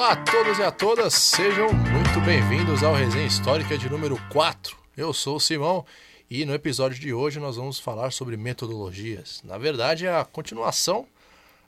[0.00, 4.74] Olá a todos e a todas, sejam muito bem-vindos ao Resenha Histórica de número 4.
[4.96, 5.84] Eu sou o Simão
[6.30, 9.42] e no episódio de hoje nós vamos falar sobre metodologias.
[9.44, 11.06] Na verdade, é a continuação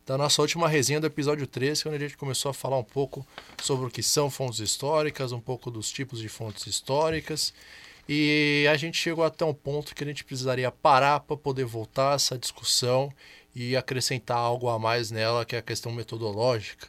[0.06, 3.26] da nossa última resenha do episódio 3, quando a gente começou a falar um pouco
[3.60, 7.53] sobre o que são fontes históricas, um pouco dos tipos de fontes históricas.
[8.08, 12.14] E a gente chegou até um ponto que a gente precisaria parar para poder voltar
[12.14, 13.12] essa discussão
[13.54, 16.89] e acrescentar algo a mais nela, que é a questão metodológica.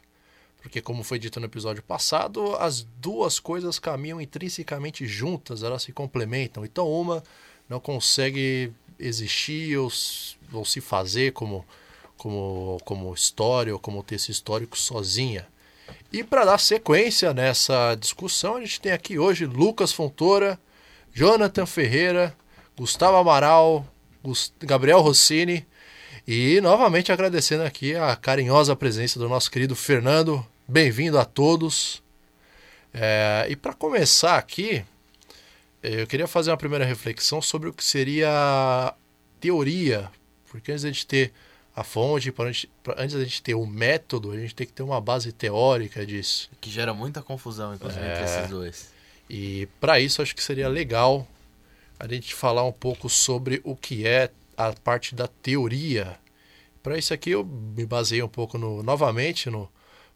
[0.64, 5.92] Porque, como foi dito no episódio passado, as duas coisas caminham intrinsecamente juntas, elas se
[5.92, 6.64] complementam.
[6.64, 7.22] Então, uma
[7.68, 9.92] não consegue existir ou,
[10.54, 11.66] ou se fazer como,
[12.16, 15.46] como, como história ou como texto histórico sozinha.
[16.12, 20.58] E para dar sequência nessa discussão, a gente tem aqui hoje Lucas Fontoura,
[21.14, 22.34] Jonathan Ferreira,
[22.78, 23.86] Gustavo Amaral,
[24.62, 25.68] Gabriel Rossini
[26.26, 32.02] e novamente agradecendo aqui a carinhosa presença do nosso querido Fernando Bem-vindo a todos.
[32.94, 34.86] É, e para começar aqui,
[35.82, 38.94] eu queria fazer uma primeira reflexão sobre o que seria
[39.42, 40.10] teoria,
[40.50, 41.34] porque antes de a gente ter
[41.76, 42.34] a fonte,
[42.96, 46.06] antes de a gente ter o método, a gente tem que ter uma base teórica
[46.06, 46.50] disso.
[46.62, 48.94] Que gera muita confusão, inclusive, é, entre esses dois.
[49.30, 51.28] E para isso, acho que seria legal
[52.00, 56.18] a gente falar um pouco sobre o que é a parte da teoria.
[56.82, 59.70] Para isso aqui, eu me baseei um pouco no, novamente no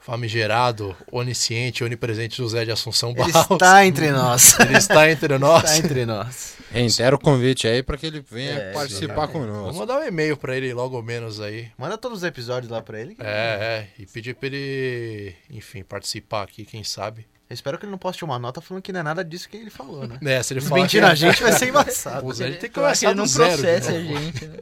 [0.07, 3.35] famigerado, onisciente, onipresente José de Assunção Barros.
[3.35, 4.57] Ele está entre nós.
[4.57, 5.63] ele está entre nós.
[5.65, 6.55] está entre nós.
[6.71, 9.73] Reitero o convite aí para que ele venha é, participar conosco.
[9.73, 11.69] Vou mandar um e-mail para ele logo menos aí.
[11.77, 13.17] Manda todos os episódios lá para ele.
[13.19, 17.27] É, é, e pedir para ele, enfim, participar aqui, quem sabe.
[17.49, 19.57] Eu espero que ele não poste uma nota falando que não é nada disso que
[19.57, 20.19] ele falou, né?
[20.23, 20.81] É, se ele falar.
[20.81, 22.43] Mentir a gente vai ser embaçado.
[22.43, 23.49] Ele tem que começar no zero.
[23.49, 24.45] Não processa a gente.
[24.45, 24.59] Né?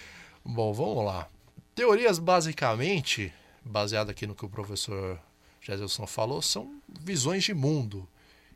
[0.42, 1.28] Bom, vamos lá.
[1.74, 3.30] Teorias basicamente
[3.66, 5.20] baseado aqui no que o professor
[5.60, 8.08] Jezelson falou, são visões de mundo.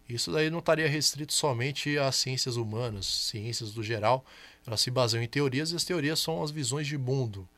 [0.08, 4.24] Isso daí não estaria restrito somente às ciências humanas, ciências do geral.
[4.66, 7.48] Elas se baseiam em teorias e as teorias são as visões de mundo.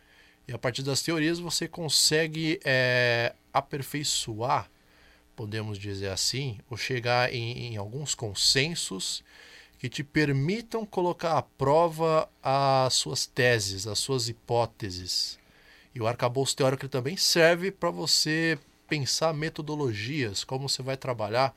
[0.47, 4.71] E a partir das teorias você consegue é, aperfeiçoar,
[5.37, 9.23] podemos dizer assim, ou chegar em, em alguns consensos
[9.79, 15.42] que te permitam colocar à prova as suas teses, as suas hipóteses.
[15.95, 18.59] E o arcabouço teórico também serve para você
[18.89, 21.55] pensar metodologias, como você vai trabalhar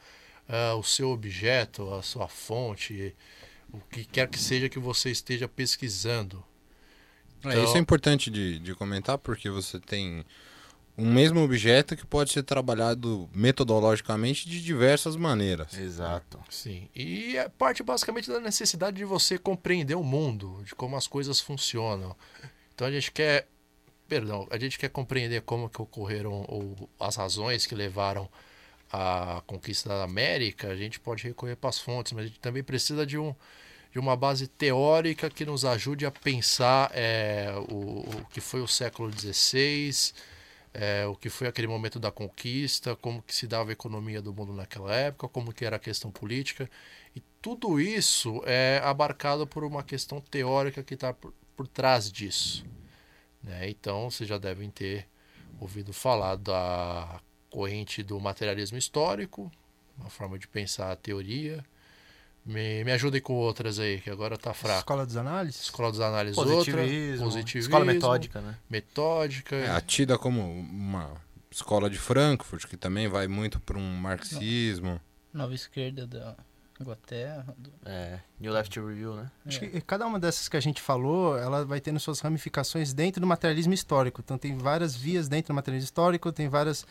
[0.49, 3.15] uh, o seu objeto, a sua fonte,
[3.71, 6.43] o que quer que seja que você esteja pesquisando.
[7.39, 7.51] Então...
[7.51, 10.25] É, isso é importante de, de comentar porque você tem
[10.97, 15.77] um mesmo objeto que pode ser trabalhado metodologicamente de diversas maneiras.
[15.77, 16.39] Exato.
[16.49, 16.87] Sim.
[16.95, 21.41] E é parte basicamente da necessidade de você compreender o mundo, de como as coisas
[21.41, 22.15] funcionam.
[22.73, 23.47] Então a gente quer
[24.07, 28.29] perdão, a gente quer compreender como que ocorreram ou as razões que levaram
[28.91, 32.63] à conquista da América, a gente pode recorrer para as fontes, mas a gente também
[32.63, 33.35] precisa de, um,
[33.91, 38.67] de uma base teórica que nos ajude a pensar é, o, o que foi o
[38.67, 40.13] século XVI,
[40.73, 44.33] é, o que foi aquele momento da conquista, como que se dava a economia do
[44.33, 46.69] mundo naquela época, como que era a questão política.
[47.15, 52.65] E tudo isso é abarcado por uma questão teórica que está por, por trás disso.
[53.45, 53.69] Né?
[53.69, 55.07] Então, vocês já devem ter
[55.59, 59.51] ouvido falar da corrente do materialismo histórico,
[59.97, 61.63] uma forma de pensar a teoria.
[62.43, 64.79] Me, me ajudem com outras aí, que agora está fraco.
[64.79, 65.61] Escola dos análises?
[65.61, 67.25] Escola dos análises positivismo, outra.
[67.25, 67.69] Positivismo.
[67.69, 68.57] Escola metódica, né?
[68.69, 69.55] Metódica.
[69.55, 71.15] É, tida como uma
[71.49, 74.99] escola de Frankfurt, que também vai muito para um marxismo.
[75.33, 76.35] Nova esquerda da
[76.79, 77.55] Inglaterra.
[77.57, 77.71] Do...
[77.85, 79.31] É, New Left Review, né?
[79.45, 83.21] Acho que cada uma dessas que a gente falou, ela vai tendo suas ramificações dentro
[83.21, 84.21] do materialismo histórico.
[84.23, 86.85] Então tem várias vias dentro do materialismo histórico, tem várias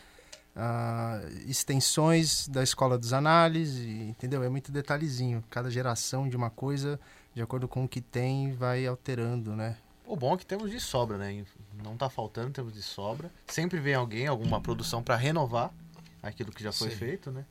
[0.55, 4.43] uh, extensões da escola dos análises, entendeu?
[4.43, 5.43] É muito detalhezinho.
[5.49, 6.99] Cada geração de uma coisa,
[7.33, 9.77] de acordo com o que tem, vai alterando, né?
[10.07, 11.43] O bom é que temos de sobra, né?
[11.83, 13.31] Não está faltando, temos de sobra.
[13.47, 15.71] Sempre vem alguém, alguma produção para renovar
[16.21, 16.95] aquilo que já foi Sim.
[16.95, 17.45] feito, né?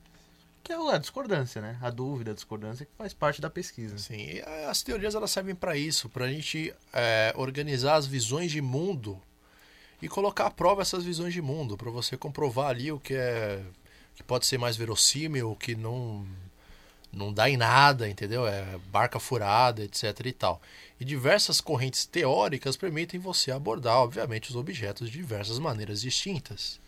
[0.65, 1.77] Que é a discordância, né?
[1.79, 3.99] A dúvida, a discordância que faz parte da pesquisa.
[3.99, 8.61] Sim, as teorias elas servem para isso, para a gente é, organizar as visões de
[8.61, 9.21] mundo
[10.01, 13.61] e colocar à prova essas visões de mundo, para você comprovar ali o que é
[14.15, 16.25] que pode ser mais verossímil, o que não
[17.13, 18.47] não dá em nada, entendeu?
[18.47, 20.61] É barca furada, etc e tal.
[20.99, 26.79] E diversas correntes teóricas permitem você abordar, obviamente, os objetos de diversas maneiras distintas.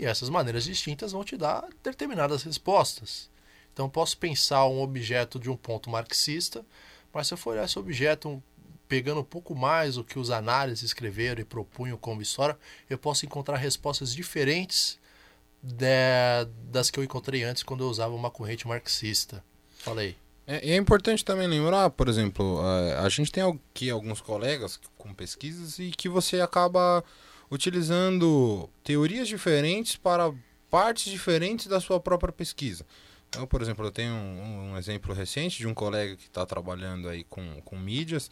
[0.00, 3.28] E essas maneiras distintas vão te dar determinadas respostas.
[3.70, 6.64] Então, posso pensar um objeto de um ponto marxista,
[7.12, 8.42] mas se eu for olhar esse objeto
[8.88, 12.58] pegando um pouco mais o que os análises escreveram e propunham como história,
[12.88, 14.98] eu posso encontrar respostas diferentes
[15.62, 19.44] de- das que eu encontrei antes quando eu usava uma corrente marxista.
[19.78, 20.16] Falei.
[20.46, 25.12] É, é importante também lembrar, por exemplo, a, a gente tem aqui alguns colegas com
[25.12, 27.04] pesquisas e que você acaba
[27.50, 30.32] utilizando teorias diferentes para
[30.70, 32.86] partes diferentes da sua própria pesquisa.
[33.28, 37.08] Então, por exemplo, eu tenho um, um exemplo recente de um colega que está trabalhando
[37.08, 38.30] aí com, com mídias,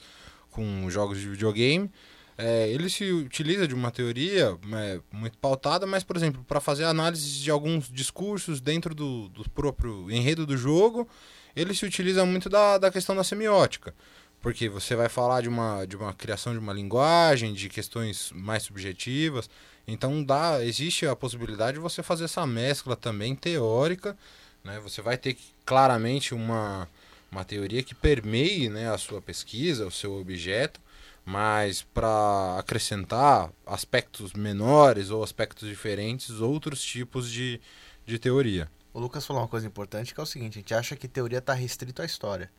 [0.50, 1.90] com jogos de videogame.
[2.36, 6.84] É, ele se utiliza de uma teoria é, muito pautada, mas, por exemplo, para fazer
[6.84, 11.08] análise de alguns discursos dentro do, do próprio enredo do jogo,
[11.54, 13.92] ele se utiliza muito da, da questão da semiótica.
[14.40, 18.62] Porque você vai falar de uma, de uma criação de uma linguagem, de questões mais
[18.62, 19.50] subjetivas.
[19.86, 24.16] Então dá, existe a possibilidade de você fazer essa mescla também teórica.
[24.62, 24.78] Né?
[24.80, 26.88] Você vai ter claramente uma,
[27.32, 30.80] uma teoria que permeie né, a sua pesquisa, o seu objeto,
[31.24, 37.60] mas para acrescentar aspectos menores ou aspectos diferentes, outros tipos de,
[38.06, 38.70] de teoria.
[38.94, 41.38] O Lucas falou uma coisa importante que é o seguinte: a gente acha que teoria
[41.38, 42.50] está restrito à história.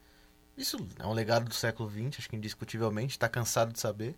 [0.59, 4.15] Isso é um legado do século XX, acho que indiscutivelmente, está cansado de saber.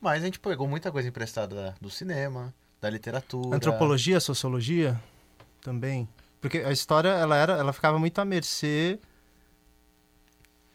[0.00, 3.56] Mas a gente pegou muita coisa emprestada da- do cinema, da literatura.
[3.56, 5.00] Antropologia, sociologia
[5.60, 6.08] também.
[6.40, 8.98] Porque a história, ela era, ela ficava muito à mercê.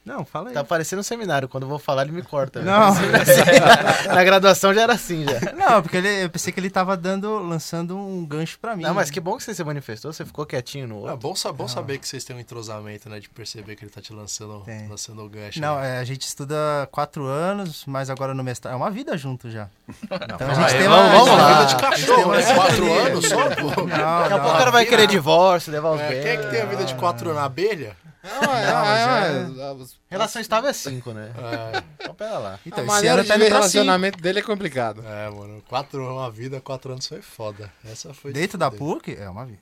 [0.05, 0.53] Não, fala aí.
[0.53, 2.61] Tá parecendo um seminário, quando eu vou falar ele me corta.
[2.61, 2.93] Não.
[4.13, 5.53] Na graduação já era assim já.
[5.53, 8.83] Não, porque ele, eu pensei que ele tava dando, lançando um gancho pra mim.
[8.83, 11.17] Não, mas que bom que você se manifestou, você ficou quietinho no É outro.
[11.17, 13.19] bom, sa- bom saber que vocês têm um entrosamento, né?
[13.19, 14.87] De perceber que ele tá te lançando, Tem.
[14.87, 15.61] lançando o gancho.
[15.61, 15.97] Não, né?
[15.97, 16.55] é, a gente estuda
[16.91, 18.73] quatro anos, mas agora no mestrado.
[18.73, 19.67] É uma vida junto já.
[20.03, 22.55] Então a Ah, gente é, tem vamos, uma, vamos Vida de cachorro, né?
[22.55, 23.81] Quatro anos só, pô.
[23.81, 24.39] Não, Daqui a não.
[24.41, 26.21] pouco o cara vai querer divórcio, levar os É, bens.
[26.23, 27.41] quem é que tem a vida de quatro anos?
[27.41, 27.95] A abelha?
[28.23, 31.31] Não, é, Não, mas Relação estável é 5, né?
[31.37, 32.59] É, Então pera lá.
[32.65, 35.03] Então, a esse maneira ano de tá relacionamento dele é complicado.
[35.05, 35.61] é, mano.
[35.67, 37.69] Quatro, uma vida, quatro anos foi foda.
[37.83, 38.31] Essa foi.
[38.31, 38.71] de Dentro da.
[38.71, 39.61] PUC, é uma vida.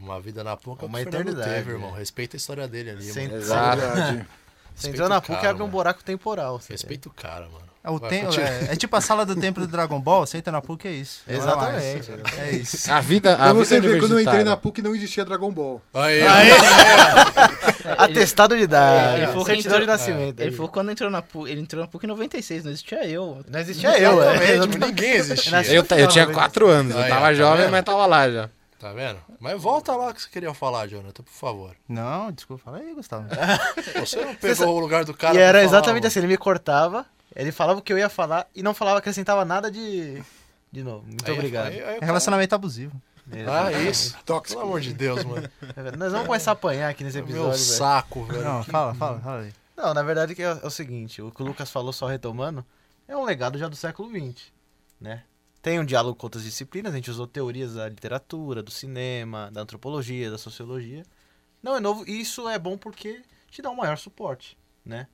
[0.00, 1.90] Uma vida na PUC é Uma eternidade, teve, irmão.
[1.92, 1.98] né?
[1.98, 3.40] Respeita a história dele ali, Sem- mano.
[3.40, 3.80] Exato.
[4.76, 6.60] Você entrou na PUC cara, abre um buraco temporal.
[6.68, 7.67] Respeita o cara, mano.
[7.88, 10.52] É, o Vai, é, é tipo a sala do templo do Dragon Ball, você entra
[10.52, 11.22] na PUC, é isso.
[11.26, 11.34] Não.
[11.36, 12.10] Exatamente.
[12.38, 12.92] É isso.
[12.92, 15.50] A vida, a Pra vida você ver, quando eu entrei na PUC não existia Dragon
[15.50, 15.80] Ball.
[15.94, 16.20] Aí,
[17.96, 19.22] Atestado de idade.
[19.22, 20.40] Ele que certidão de nascimento.
[20.40, 23.06] Ele falou que quando entrou na PUC, ele entrou na PUC em 96, não existia
[23.06, 23.44] eu.
[23.48, 24.60] Não existia eu, é.
[24.60, 25.52] Tipo, ninguém existia.
[25.52, 27.70] Nasceu- Eu, ta- eu tinha 4 anos, eu tava tá jovem, vendo?
[27.72, 28.48] mas tava lá já.
[28.78, 29.18] Tá vendo?
[29.40, 31.72] Mas volta lá que você queria falar, Jonathan, por favor.
[31.88, 33.26] Não, desculpa, fala aí, Gustavo.
[33.98, 35.34] Você não pegou o lugar do cara.
[35.34, 36.06] E era falar, exatamente mano.
[36.06, 37.04] assim, ele me cortava,
[37.42, 40.22] ele falava o que eu ia falar e não falava, acrescentava nada de...
[40.70, 41.68] De novo, muito Aí- obrigado.
[41.68, 43.00] aí- aí É relacionamento abusivo.
[43.30, 44.16] cara- Ah, isso.
[44.26, 44.58] Tóxico.
[44.60, 45.48] Pelo amor de Deus, mano.
[45.96, 47.62] Nós vamos começar a apanhar aqui nesse episódio, Meu velho.
[47.64, 48.44] saco, velho.
[48.44, 49.52] Não, fala, fala, fala aí.
[49.76, 52.66] Não, na verdade que é, é o seguinte, o que o Lucas falou, só retomando,
[53.06, 54.50] é um legado já do século XX,
[55.00, 55.22] né?
[55.62, 59.60] Tem um diálogo com outras disciplinas, a gente usou teorias da literatura, do cinema, da
[59.62, 61.02] antropologia, da sociologia.
[61.62, 65.06] Não é novo, e isso é bom porque te dá um maior suporte, né?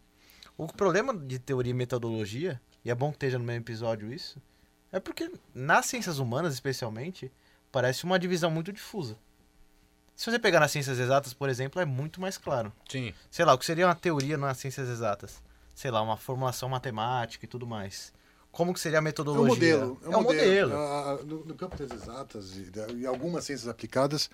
[0.57, 4.41] O problema de teoria e metodologia, e é bom que esteja no mesmo episódio isso,
[4.93, 7.31] é porque nas ciências humanas, especialmente,
[7.73, 9.17] parece uma divisão muito difusa.
[10.15, 13.13] Se você pegar nas ciências exatas, por exemplo, é muito mais claro Sim.
[13.29, 15.43] sei lá, o que seria uma teoria nas ciências exatas?
[15.75, 18.13] Sei lá, uma formulação matemática e tudo mais.
[18.53, 19.79] Como que seria a É um metodologia?
[19.87, 20.01] modelo.
[20.05, 20.77] É um modelo.
[20.77, 24.31] Ah, ah, No, no campo das exatas e, e algumas ciências aplicadas,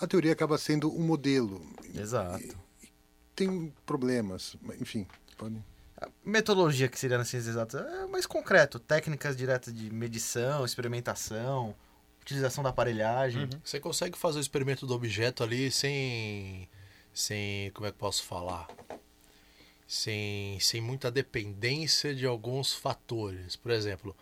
[0.00, 1.60] a teoria acaba sendo um modelo.
[1.94, 2.56] Exato.
[3.36, 5.06] Tem problemas, mas, enfim.
[5.40, 5.56] Pode...
[5.96, 8.78] A metodologia que seria nas ciências exatas é mais concreto.
[8.78, 11.74] Técnicas diretas de medição, experimentação,
[12.20, 13.48] utilização da aparelhagem.
[13.64, 16.68] Você consegue fazer o experimento do objeto ali sem.
[17.12, 17.70] sem.
[17.70, 18.68] como é que eu posso falar?
[19.86, 23.56] Sem, sem muita dependência de alguns fatores.
[23.56, 24.14] Por exemplo,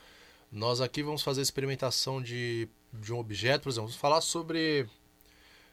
[0.53, 4.89] nós aqui vamos fazer a experimentação de, de um objeto, por exemplo, vamos falar sobre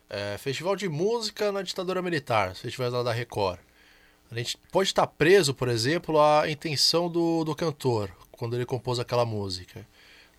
[0.10, 3.60] é, festival de música na ditadura militar, festivais lá da Record.
[4.32, 9.00] A gente pode estar preso, por exemplo, à intenção do, do cantor, quando ele compôs
[9.00, 9.88] aquela música.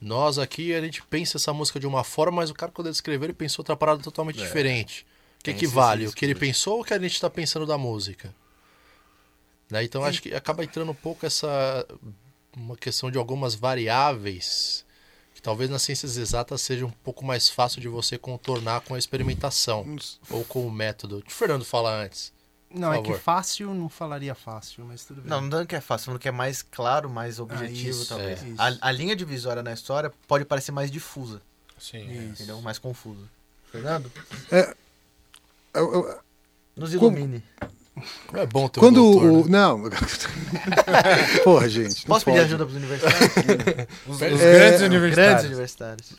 [0.01, 2.95] Nós aqui, a gente pensa essa música de uma forma, mas o cara, quando ele
[2.95, 5.07] escreveu, ele pensou outra parada totalmente diferente.
[5.39, 6.07] O que, Tem que vale?
[6.07, 8.35] O que ele pensou ou o que a gente está pensando da música?
[9.71, 9.85] Né?
[9.85, 11.87] Então, acho que acaba entrando um pouco essa...
[12.57, 14.85] uma questão de algumas variáveis
[15.35, 18.99] que talvez nas ciências exatas seja um pouco mais fácil de você contornar com a
[18.99, 19.97] experimentação
[20.31, 21.19] ou com o método.
[21.19, 22.33] O que o Fernando fala antes.
[22.71, 25.31] Não, é que fácil não falaria fácil, mas tudo bem.
[25.31, 28.43] Não, não dando que é fácil, falando que é mais claro, mais objetivo, isso, talvez.
[28.43, 28.47] é.
[28.59, 31.41] A, a linha divisória na história pode parecer mais difusa,
[31.79, 32.07] Sim.
[32.11, 32.43] Isso.
[32.43, 32.61] entendeu?
[32.61, 33.23] Mais confusa.
[33.73, 34.11] Fernando,
[35.75, 36.19] Eu- eu-
[36.77, 37.43] nos Como- ilumine.
[38.31, 39.45] Não é bom ter Quando um doutor, o.
[39.45, 39.59] né?
[39.59, 39.83] Não.
[41.45, 42.05] Porra, gente.
[42.05, 42.47] Posso pedir pode.
[42.55, 43.87] ajuda para os universitários?
[44.07, 45.45] Os, os É, grandes Grandes universitários.
[45.47, 46.13] universitários.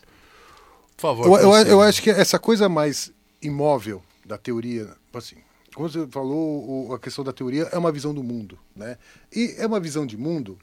[0.96, 1.26] Por favor.
[1.40, 3.12] Eu, eu, eu acho que essa coisa mais
[3.42, 5.36] imóvel da teoria, assim,
[5.74, 8.98] como você falou, a questão da teoria é uma visão do mundo, né?
[9.34, 10.58] E é uma visão de mundo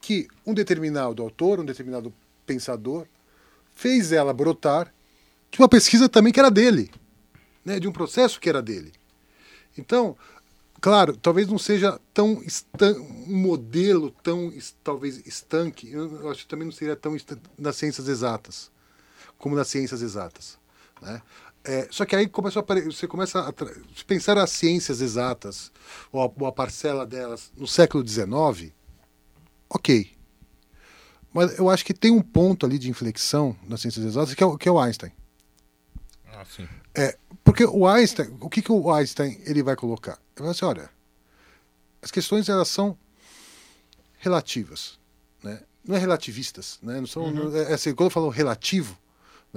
[0.00, 2.12] que um determinado autor, um determinado
[2.46, 3.06] pensador,
[3.74, 4.92] fez ela brotar
[5.50, 6.90] de uma pesquisa também que era dele,
[7.64, 7.78] né?
[7.78, 8.92] De um processo que era dele.
[9.76, 10.16] Então,
[10.80, 12.42] claro, talvez não seja tão
[13.28, 14.52] um modelo tão
[14.82, 15.90] talvez estanque.
[15.92, 17.16] Eu acho que também não seria tão
[17.58, 18.70] nas ciências exatas
[19.38, 20.58] como nas ciências exatas.
[21.00, 21.22] Né?
[21.64, 23.52] É, só que aí começou a você começa a
[24.06, 25.70] pensar as ciências exatas,
[26.10, 28.72] ou a, ou a parcela delas, no século XIX,
[29.68, 30.16] ok.
[31.32, 34.46] Mas eu acho que tem um ponto ali de inflexão nas ciências exatas que é,
[34.46, 35.12] o- que é o Einstein.
[36.32, 36.66] Ah, sim.
[36.94, 40.18] É, porque o Einstein, o que, que o Einstein ele vai colocar?
[40.36, 40.90] Ele vai dizer, olha,
[42.00, 42.96] as questões elas são
[44.18, 44.98] relativas,
[45.42, 45.60] né?
[45.86, 47.00] não é relativistas, né?
[47.00, 48.98] Não são, não- é, assim, quando eu falo relativo,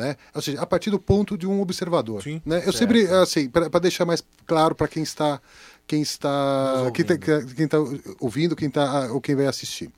[0.01, 0.17] né?
[0.33, 2.41] Ou seja, a partir do ponto de um observador, Sim.
[2.45, 2.63] né?
[2.65, 5.39] Eu sempre assim, para deixar mais claro para quem está
[5.85, 7.17] quem está quem tá,
[7.55, 7.77] quem tá
[8.19, 9.91] ouvindo, quem tá ou quem vai assistir.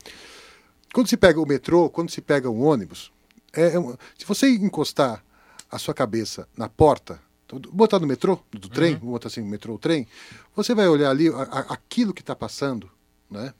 [0.94, 3.12] Quando se pega o metrô, quando se pega um ônibus,
[3.54, 5.24] é, é um- se você encostar
[5.72, 7.20] a sua cabeça na porta,
[7.72, 10.08] botar no metrô, do trem, vamos botar assim, metrô, trem,
[10.56, 12.90] você vai olhar ali a- a- aquilo que está passando,
[13.30, 13.54] né?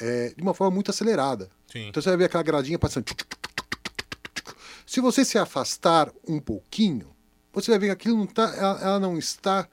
[0.00, 1.48] é, de uma forma muito acelerada.
[1.72, 1.88] Sim.
[1.88, 3.04] Então você vai ver aquela gradinha passando.
[4.88, 7.14] Se você se afastar um pouquinho,
[7.52, 9.68] você vai ver que aquilo não tá, ela, ela não está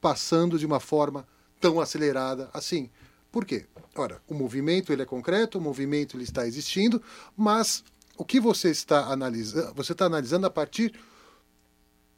[0.00, 1.26] passando de uma forma
[1.60, 2.88] tão acelerada assim.
[3.32, 3.66] Por quê?
[3.96, 7.02] Ora, o movimento ele é concreto, o movimento ele está existindo,
[7.36, 7.82] mas
[8.16, 10.94] o que você está analisando, você está analisando a partir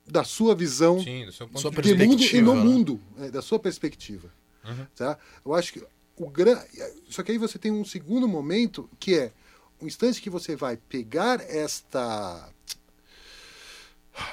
[0.06, 2.62] da sua visão Sim, do seu ponto Sua de mundo e no né?
[2.62, 4.30] mundo, é, da sua perspectiva.
[4.62, 4.86] Uhum.
[4.94, 5.18] Tá?
[5.42, 5.82] Eu acho que
[6.18, 6.62] o gran...
[7.08, 9.32] Só que aí você tem um segundo momento que é
[9.80, 12.48] um instante que você vai pegar esta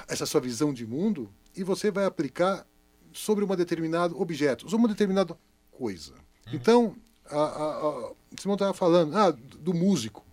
[0.08, 2.66] essa sua visão de mundo e você vai aplicar
[3.12, 5.38] sobre um determinado objeto, sobre uma determinada
[5.72, 6.14] coisa.
[6.52, 6.96] Então,
[7.26, 10.26] a, a, a, o Simão estava falando ah, do músico.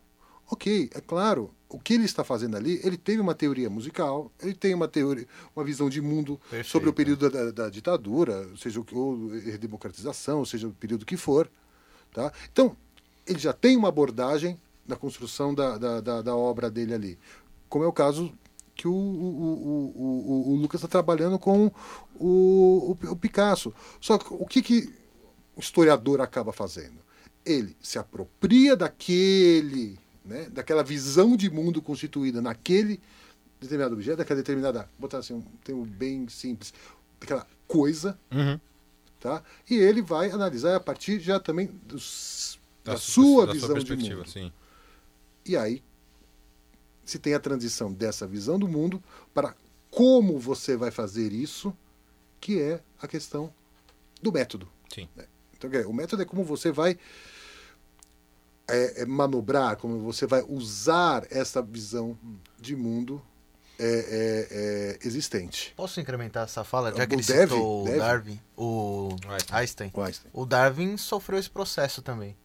[0.51, 4.55] Ok, é claro, o que ele está fazendo ali, ele teve uma teoria musical, ele
[4.55, 8.85] tem uma teoria, uma visão de mundo sobre o período da, da ditadura, seja o
[8.85, 11.49] que ou democratização, seja o período que for,
[12.13, 12.33] tá?
[12.51, 12.77] Então
[13.25, 14.59] ele já tem uma abordagem
[14.91, 17.19] na construção da, da, da, da obra dele ali,
[17.69, 18.33] como é o caso
[18.75, 21.71] que o, o, o, o, Lucas está trabalhando com
[22.19, 23.73] o, o, Picasso.
[24.01, 24.93] Só que o que, que
[25.55, 26.99] o historiador acaba fazendo?
[27.45, 33.01] Ele se apropria daquele, né, daquela visão de mundo constituída naquele
[33.61, 36.73] determinado objeto, daquela determinada, vou botar assim um termo bem simples,
[37.21, 38.59] daquela coisa, Uhum.
[39.21, 39.43] tá?
[39.69, 43.75] E ele vai analisar a partir já também dos, da, sua- sua da visão de
[43.85, 44.31] perspectiva, mundo.
[44.31, 44.51] sim.
[45.51, 45.83] E aí
[47.05, 49.03] se tem a transição dessa visão do mundo
[49.35, 49.55] para
[49.91, 51.77] como você vai fazer isso,
[52.41, 53.53] que é a questão
[54.23, 54.69] do método.
[54.95, 55.09] Sim.
[55.57, 56.97] Então, quer dizer, o método é como você vai
[58.69, 62.17] é, é, manobrar, como você vai usar essa visão
[62.59, 63.21] de mundo
[63.77, 65.73] é, é, é, existente.
[65.77, 66.95] Posso incrementar essa fala?
[66.95, 67.97] Já que ele deve, citou deve.
[67.97, 69.59] o Darwin, o Einstein.
[69.59, 69.91] Einstein.
[69.93, 70.31] O Einstein.
[70.33, 72.37] O Darwin sofreu esse processo também.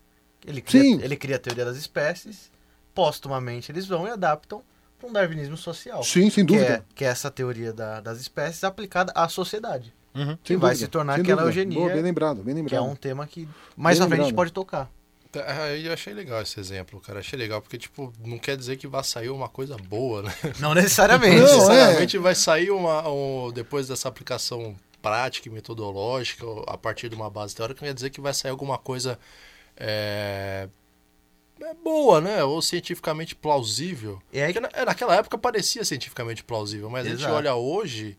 [0.43, 1.01] Ele cria, Sim.
[1.01, 2.51] ele cria a teoria das espécies,
[2.95, 4.63] póstumamente eles vão e adaptam
[4.97, 6.01] para um darwinismo social.
[6.01, 6.73] Sim, sem que dúvida.
[6.75, 9.93] é, que é essa teoria da- das espécies aplicada à sociedade.
[10.15, 10.37] Uhum.
[10.41, 11.59] Que Sem vai dúvida, se tornar sem aquela dúvida.
[11.61, 12.69] eugenia, Boa, bem lembrado, bem lembrado.
[12.69, 14.89] que é um tema que mais Bem à frente a gente pode tocar.
[15.29, 15.41] Tá,
[15.75, 17.19] Eu achei legal esse exemplo, cara.
[17.19, 20.33] Achei legal, porque, tipo, não quer dizer que vai sair uma coisa boa, né?
[20.61, 21.41] Não necessariamente.
[21.41, 21.51] Não, é.
[21.57, 23.05] Necessariamente vai sair uma.
[23.09, 27.93] um- depois dessa aplicação prática e metodológica, a partir de uma base teórica, não quer
[27.93, 29.19] dizer que vai sair alguma coisa
[29.77, 30.69] é,
[31.61, 32.43] é boa, né?
[32.43, 34.21] Ou cientificamente plausível.
[34.31, 37.33] Porque na- é, naquela época parecia cientificamente plausível, mas a gente Exato.
[37.35, 38.17] olha hoje,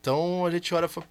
[0.00, 1.06] então a gente olha e fala,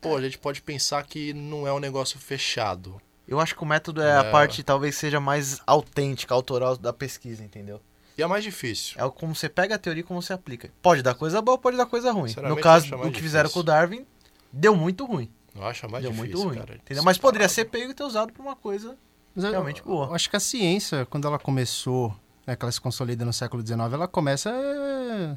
[0.00, 3.00] pô, a gente pode pensar que não é um negócio fechado.
[3.28, 4.30] Eu acho que o método é, a É.
[4.30, 7.80] parte talvez seja mais autêntica, autoral da pesquisa, entendeu?
[8.18, 8.94] E é mais difícil.
[9.02, 10.70] É como você pega a teoria e como você aplica.
[10.82, 12.34] Pode dar coisa boa, pode dar coisa ruim.
[12.42, 14.04] No caso mais que fizeram com o Darwin,
[14.52, 15.30] deu muito ruim.
[15.54, 16.58] Eu acho mais deu difícil, muito ruim.
[16.58, 16.74] cara.
[16.74, 17.02] Entendeu?
[17.04, 18.98] Mas poderia ser pego e ter usado pra uma coisa.
[19.34, 20.06] Mas eu- Realmente boa.
[20.08, 22.14] Eu acho que a ciência, quando ela começou,
[22.46, 25.36] né, que ela se consolida no século XIX, ela começa é,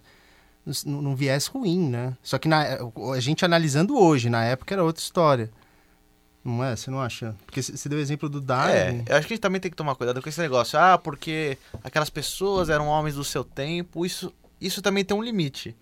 [0.86, 2.18] num, viés ruim, né?
[2.24, 2.78] Só que na-
[3.14, 5.50] a gente analisando hoje, na época era outra história.
[6.44, 6.76] Não é?
[6.76, 7.36] Você não acha?
[7.46, 8.74] Porque você você deu o exemplo do Darwin.
[8.74, 10.78] É, eu acho que a gente também tem que tomar cuidado com esse negócio.
[10.78, 14.06] Ah, porque aquelas pessoas eram homens do seu tempo.
[14.06, 15.76] Isso, isso também tem um limite.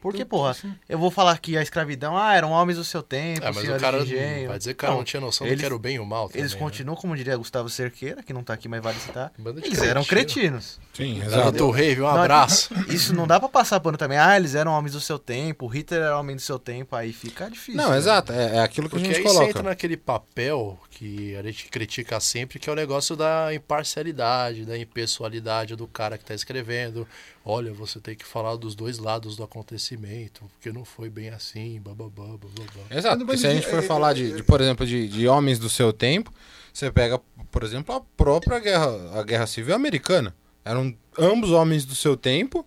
[0.00, 0.56] Porque, porra,
[0.88, 3.76] eu vou falar que a escravidão, ah, eram homens do seu tempo, É, mas o
[3.78, 4.48] cara engenho.
[4.48, 5.96] vai dizer que o cara Não, não tinha noção eles- do que era o bem
[5.96, 6.58] e o mal também, Eles né?
[6.58, 9.32] continuam, como diria Gustavo Cerqueira, que não tá aqui, mas vale citar.
[9.62, 10.40] Eles eram cretino.
[10.58, 10.78] cretinos.
[10.94, 11.52] Sim, exato.
[11.52, 12.72] do Rave, um Não, abraço.
[12.88, 14.18] Isso não dá pra passar pano também.
[14.18, 17.12] Ah, eles eram homens do seu tempo, o Hitler era homem do seu tempo, aí
[17.12, 17.80] fica difícil.
[17.80, 17.98] Não, né?
[17.98, 18.32] exato.
[18.32, 19.50] É, é aquilo que Porque a gente aí você coloca.
[19.50, 24.78] entra naquele papel que a gente critica sempre, que é o negócio da imparcialidade, da
[24.78, 27.06] impessoalidade do cara que está escrevendo.
[27.44, 31.80] Olha, você tem que falar dos dois lados do acontecimento, porque não foi bem assim,
[31.80, 32.84] bababá, bababá.
[32.90, 35.08] Exato, Mas porque se a gente é- for é- falar de, de, por exemplo, de,
[35.08, 36.32] de homens do seu tempo,
[36.72, 37.18] você pega,
[37.50, 40.34] por exemplo, a própria guerra, a guerra civil americana.
[40.64, 42.64] Eram ambos homens do seu tempo,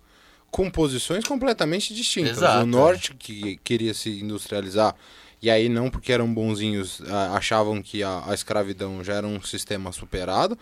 [0.49, 2.37] com posições completamente distintas.
[2.37, 4.95] Exato, o norte, que queria se industrializar,
[5.41, 7.01] e aí não porque eram bonzinhos,
[7.35, 10.57] achavam que a, a escravidão já era um sistema superado,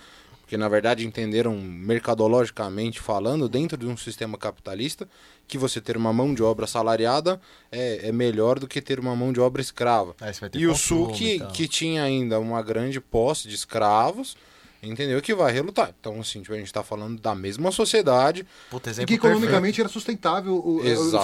[0.52, 5.08] porque na verdade entenderam mercadologicamente falando, dentro de um sistema capitalista,
[5.48, 7.40] que você ter uma mão de obra salariada
[7.72, 10.14] é, é melhor do que ter uma mão de obra escrava.
[10.50, 11.52] Ter E o Sul, que, e tal.
[11.54, 14.36] que tinha ainda uma grande posse de escravos,
[14.84, 15.22] entendeu?
[15.22, 15.94] Que vai relutar.
[16.00, 18.46] Então, assim, tipo, a gente tá falando da mesma sociedade.
[18.70, 19.36] Puta, E exemplo que perfeito.
[19.36, 21.20] economicamente era sustentável o, o Exatamente.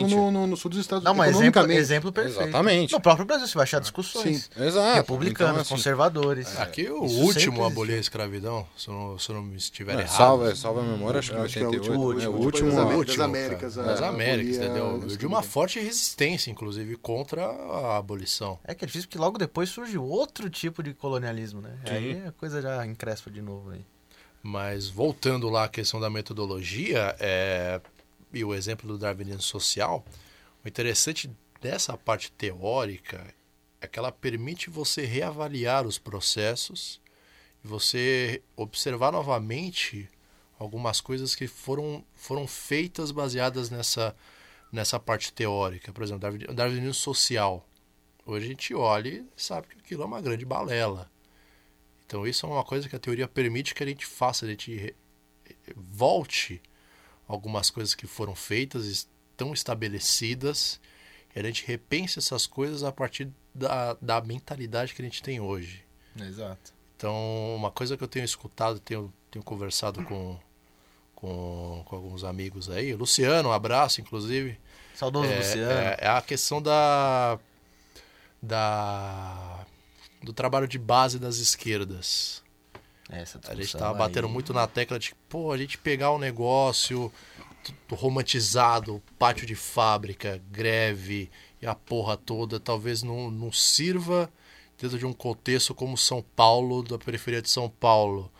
[0.00, 1.32] escravismo no, no, no sul dos Estados Não, Unidos.
[1.32, 2.42] mas exemplo, exemplo perfeito.
[2.42, 2.92] Exatamente.
[2.92, 4.50] No próprio Brasil, você vai achar discussões.
[4.56, 4.96] Exato.
[4.96, 6.58] Republicanos, Então, assim, conservadores.
[6.58, 7.64] Aqui o Isso último sempre a existiu.
[7.64, 10.16] abolir a escravidão, se eu não, se eu não me estiver é, errado.
[10.16, 12.00] salva, salva a memória, acho que em acho que é o 88.
[12.00, 12.70] último, é o último, último.
[12.70, 14.98] das Américas, último, das Américas, cara, a- das Américas, entendeu?
[15.16, 18.58] De uma forte resistência, inclusive, contra a abolição.
[18.64, 21.70] É que é difícil porque logo depois surge outro tipo de colonialismo, né?
[21.90, 23.84] Aí a coisa já encrespa de novo aí.
[24.42, 27.80] Mas voltando lá à questão da metodologia é,
[28.32, 30.04] e o exemplo do darwinismo social,
[30.64, 33.24] o interessante dessa parte teórica
[33.80, 37.00] é que ela permite você reavaliar os processos
[37.64, 40.08] e você observar novamente
[40.58, 44.14] algumas coisas que foram, foram feitas baseadas nessa,
[44.72, 45.92] nessa parte teórica.
[45.92, 47.64] Por exemplo, darwin- darwinismo social.
[48.26, 51.08] Hoje a gente olha e sabe que aquilo é uma grande balela.
[52.08, 54.94] Então isso é uma coisa que a teoria permite que a gente faça, a gente
[55.76, 56.60] volte
[57.28, 60.80] algumas coisas que foram feitas, estão estabelecidas,
[61.36, 65.38] e a gente repense essas coisas a partir da, da mentalidade que a gente tem
[65.38, 65.84] hoje.
[66.18, 66.72] Exato.
[66.96, 70.38] Então, uma coisa que eu tenho escutado, tenho, tenho conversado com,
[71.14, 74.58] com, com alguns amigos aí, Luciano, um abraço, inclusive,
[74.94, 75.70] Saudoso é, Luciano.
[75.70, 77.38] é- é a questão da,
[78.42, 79.47] da
[80.22, 82.42] do trabalho de base das esquerdas.
[83.10, 84.32] Essa A gente discussão tava batendo aí.
[84.32, 87.10] muito na tecla de, pô, a gente pegar um negócio
[87.90, 94.30] romantizado, pátio de fábrica, greve e a porra toda, talvez não, não sirva
[94.80, 98.30] dentro de um contexto como São Paulo, da periferia de São Paulo.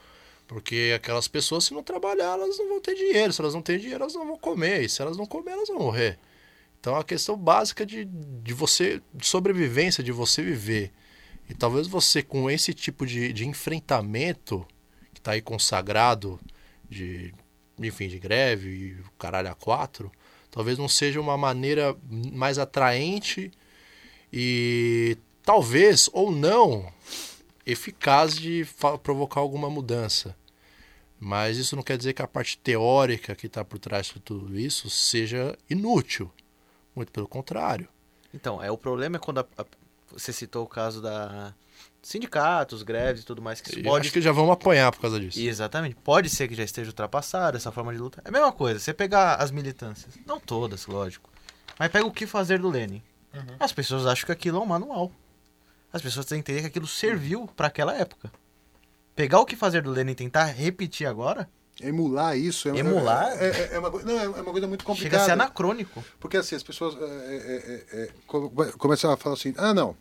[0.47, 3.33] Porque aquelas pessoas, se não trabalhar, elas não vão ter dinheiro.
[3.33, 4.83] Se elas não têm dinheiro, elas não vão comer.
[4.83, 6.19] E se elas não comer, elas vão morrer.
[6.81, 10.93] Então é a questão básica de, de você, de sobrevivência, de você viver.
[11.49, 14.67] E talvez você, com esse tipo de, de enfrentamento,
[15.15, 16.39] que está aí consagrado,
[16.89, 17.33] de,
[17.79, 20.13] enfim, de greve e o caralho a quatro,
[20.51, 21.97] talvez não seja uma maneira
[22.33, 23.51] mais atraente
[24.33, 26.93] e talvez ou não
[27.65, 28.67] eficaz de
[29.03, 30.37] provocar alguma mudança.
[31.21, 34.59] Mas isso não quer dizer que a parte teórica que está por trás de tudo
[34.59, 36.31] isso seja inútil.
[36.95, 37.89] Muito pelo contrário.
[38.33, 39.67] Então, é, o problema é quando a- a-
[40.19, 41.55] você citou o caso da
[42.03, 45.21] sindicatos, greves e tudo mais, que isso pode Acho que já vamos apanhar por causa
[45.21, 45.39] disso.
[45.39, 45.97] E exatamente.
[45.97, 48.23] Pode ser que já esteja ultrapassado essa forma de luta.
[48.25, 48.79] É a mesma coisa.
[48.81, 51.31] Você pegar as militâncias, não todas, lógico.
[51.79, 53.03] Mas pega o que fazer do Lenin.
[53.61, 55.13] As pessoas acham que aquilo é um manual.
[55.93, 58.33] As pessoas têm que entender que aquilo serviu para aquela época.
[59.15, 61.49] Pegar o que fazer do Lenin e tentar repetir agora,
[61.81, 63.29] Emular isso é, Emular?
[63.41, 65.25] é, é- é uma, não, é uma coisa muito chega a complicada.
[65.25, 66.05] ser anacrônico.
[66.19, 67.07] Porque assim, as pessoas é, é,
[67.97, 69.97] é, é, co- começam a falar assim, ah não,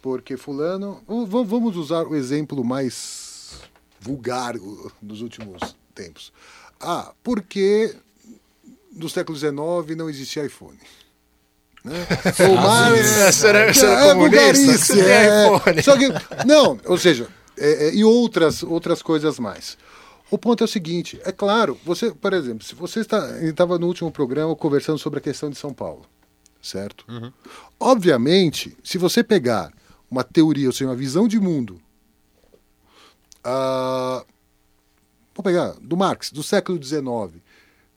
[0.00, 1.02] porque fulano.
[1.06, 3.60] Vamos usar o exemplo mais
[4.00, 4.54] vulgar
[5.02, 6.32] dos últimos tempos.
[6.80, 7.94] Ah, porque
[8.92, 9.52] no século XIX
[9.96, 10.78] não existia iPhone.
[11.84, 11.94] Né?
[12.50, 14.94] O mar é, era- você era é comunista?
[14.98, 15.56] é.
[15.56, 15.82] iPhone.
[15.82, 16.08] Só que,
[16.46, 19.76] não, ou seja, é, é, e outras, outras coisas mais.
[20.32, 23.86] O ponto é o seguinte, é claro, você, por exemplo, se você está, estava no
[23.86, 26.06] último programa conversando sobre a questão de São Paulo,
[26.62, 27.04] certo?
[27.78, 29.70] Obviamente, se você pegar
[30.10, 31.78] uma teoria, ou seja, uma visão de mundo,
[33.44, 34.24] ah,
[35.34, 37.42] vou pegar do Marx, do século XIX,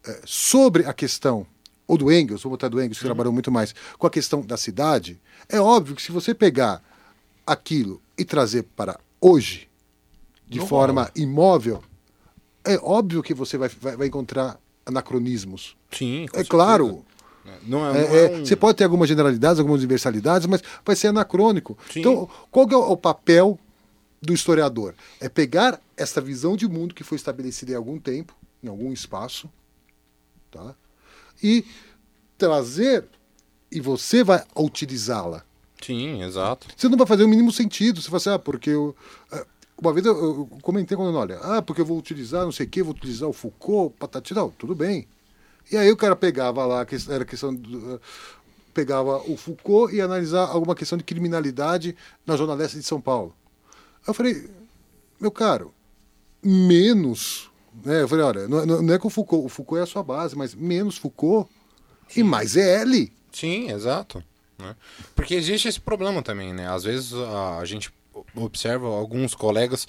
[0.06, 1.48] eh, sobre a questão,
[1.88, 4.58] ou do Engels, vou botar do Engels, que trabalhou muito mais, com a questão da
[4.58, 6.84] cidade, é óbvio que se você pegar
[7.48, 9.69] aquilo e trazer para hoje,
[10.45, 11.13] de Não forma rola.
[11.15, 11.82] imóvel,
[12.65, 15.75] é óbvio que você vai, vai, vai encontrar anacronismos.
[15.91, 17.06] Sim, É claro.
[17.43, 17.58] né?
[17.65, 20.62] Não é, não É, é é, um- Você pode ter algumas generalidades, algumas universalidades, mas
[20.86, 21.78] vai ser anacrônico.
[21.91, 21.99] Sim.
[22.01, 23.60] Então, qual é o papel
[24.21, 24.93] do historiador?
[25.19, 29.49] É pegar essa visão de mundo que foi estabelecida em algum tempo, em algum espaço,
[30.51, 30.73] tá?
[31.43, 31.65] e
[32.38, 33.06] trazer,
[33.71, 35.43] e você vai utilizá-la.
[35.82, 36.67] Sim, exato.
[36.75, 38.01] Você não vai fazer o mínimo sentido.
[38.01, 38.95] Você fala assim, ah, porque eu.
[39.82, 42.66] Uma vez eu, eu comentei com o olha, ah, porque eu vou utilizar não sei
[42.66, 45.08] o quê, vou utilizar o Foucault, patati, não, tudo bem.
[45.72, 47.54] E aí o cara pegava lá, que era questão.
[47.54, 48.00] do-
[48.74, 53.34] pegava o Foucault e analisar alguma questão de criminalidade na Zona Leste de São Paulo.
[54.02, 54.50] Aí eu falei,
[55.20, 55.74] meu caro,
[56.44, 57.50] menos.
[57.84, 58.02] Né?
[58.02, 60.04] Eu falei, olha, não, não- não é que o Foucault, o Foucault é a sua
[60.04, 61.50] base, mas menos Foucault
[62.16, 63.12] e mais é L.
[63.32, 64.24] Sim, exato.
[64.58, 64.76] né?
[65.16, 66.68] Porque existe esse problema também, né?
[66.70, 67.92] Às vezes a gente
[68.36, 69.88] observa alguns colegas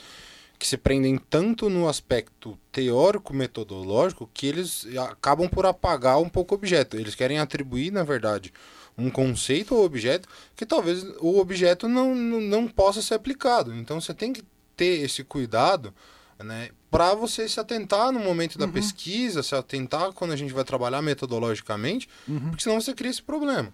[0.58, 6.58] que se prendem tanto no aspecto teórico-metodológico que eles acabam por apagar um pouco o
[6.58, 6.96] objeto.
[6.96, 8.52] Eles querem atribuir, na verdade,
[8.96, 13.74] um conceito ao objeto que talvez o objeto não, não, não possa ser aplicado.
[13.74, 14.42] Então você tem que
[14.74, 15.92] ter esse cuidado
[16.38, 20.64] né, para você se atentar no momento da pesquisa, se atentar quando a gente vai
[20.64, 22.08] trabalhar metodologicamente,
[22.48, 23.72] porque senão você cria esse problema.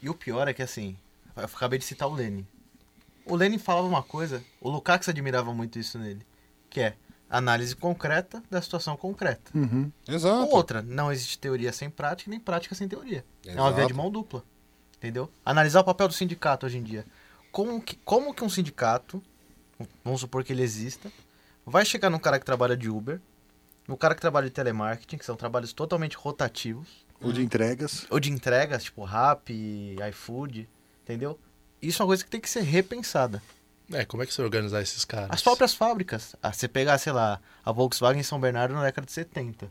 [0.00, 0.96] E o pior é que assim,
[1.36, 2.46] eu acabei de citar o Lenin.
[3.28, 6.26] O Lenin falava uma coisa, o Lukács admirava muito isso nele,
[6.70, 6.94] que é
[7.28, 9.50] análise concreta da situação concreta.
[10.08, 10.46] Exato.
[10.46, 13.24] Ou outra, não existe teoria sem prática, nem prática sem teoria.
[13.46, 13.88] É uma via Exato.
[13.88, 14.42] de mão dupla.
[14.96, 15.30] Entendeu?
[15.44, 17.04] Analisar o papel do sindicato hoje em dia.
[17.52, 19.22] Como que, como que um sindicato,
[20.04, 21.10] vamos supor que ele exista,
[21.64, 23.20] vai chegar num cara que trabalha de Uber,
[23.86, 28.06] no cara que trabalha de telemarketing, que são trabalhos totalmente rotativos, Ou de entregas.
[28.10, 30.68] ou de entregas, tipo Rappi, iFood,
[31.02, 31.38] entendeu?
[31.80, 33.42] Isso é uma coisa que tem que ser repensada.
[33.92, 35.28] É, como é que você vai organizar esses caras?
[35.30, 36.36] As próprias fábricas.
[36.42, 39.70] Ah, você pegar, sei lá, a Volkswagen em São Bernardo na década de 70.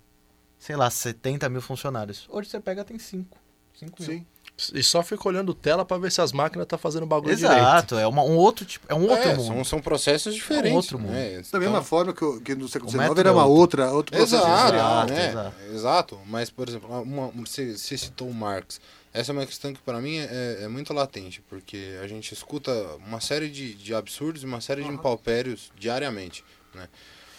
[0.57, 2.25] Sei lá, 70 mil funcionários.
[2.29, 3.37] Hoje você pega, tem 5.
[3.79, 4.11] 5 mil.
[4.11, 4.25] Sim.
[4.73, 7.59] E só fica olhando tela pra ver se as máquinas tá fazendo bagulho direito.
[7.59, 9.45] Exato, é uma- um outro tipo, é um outro É, mundo.
[9.45, 10.73] são, são processos diferentes.
[10.75, 11.11] outro mundo.
[11.11, 11.43] né?
[11.51, 13.91] Da mesma Então- forma que, o- que no século O XIX era é uma outra,
[13.91, 14.43] outro processo.
[14.43, 15.29] Exato, Exato, né?
[15.29, 15.55] exato.
[15.73, 16.19] exato.
[16.25, 18.81] Mas, por exemplo, uma, você, você citou o Marx.
[19.13, 22.71] Essa é uma questão que para mim é, é muito latente, porque a gente escuta
[22.97, 26.43] uma série de, de absurdos e uma série de impalpérios diariamente.
[26.73, 26.87] Né?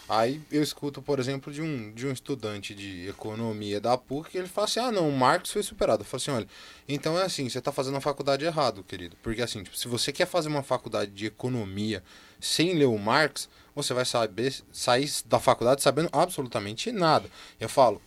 [0.09, 4.39] Aí eu escuto, por exemplo, de um, de um estudante de economia da PUC que
[4.39, 6.01] ele fala assim: ah, não, o Marx foi superado.
[6.01, 6.49] Eu falo assim: olha,
[6.89, 9.17] então é assim, você está fazendo a faculdade errado, querido.
[9.23, 12.03] Porque assim, tipo, se você quer fazer uma faculdade de economia
[12.41, 17.29] sem ler o Marx, você vai saber sair da faculdade sabendo absolutamente nada.
[17.61, 18.01] Eu falo,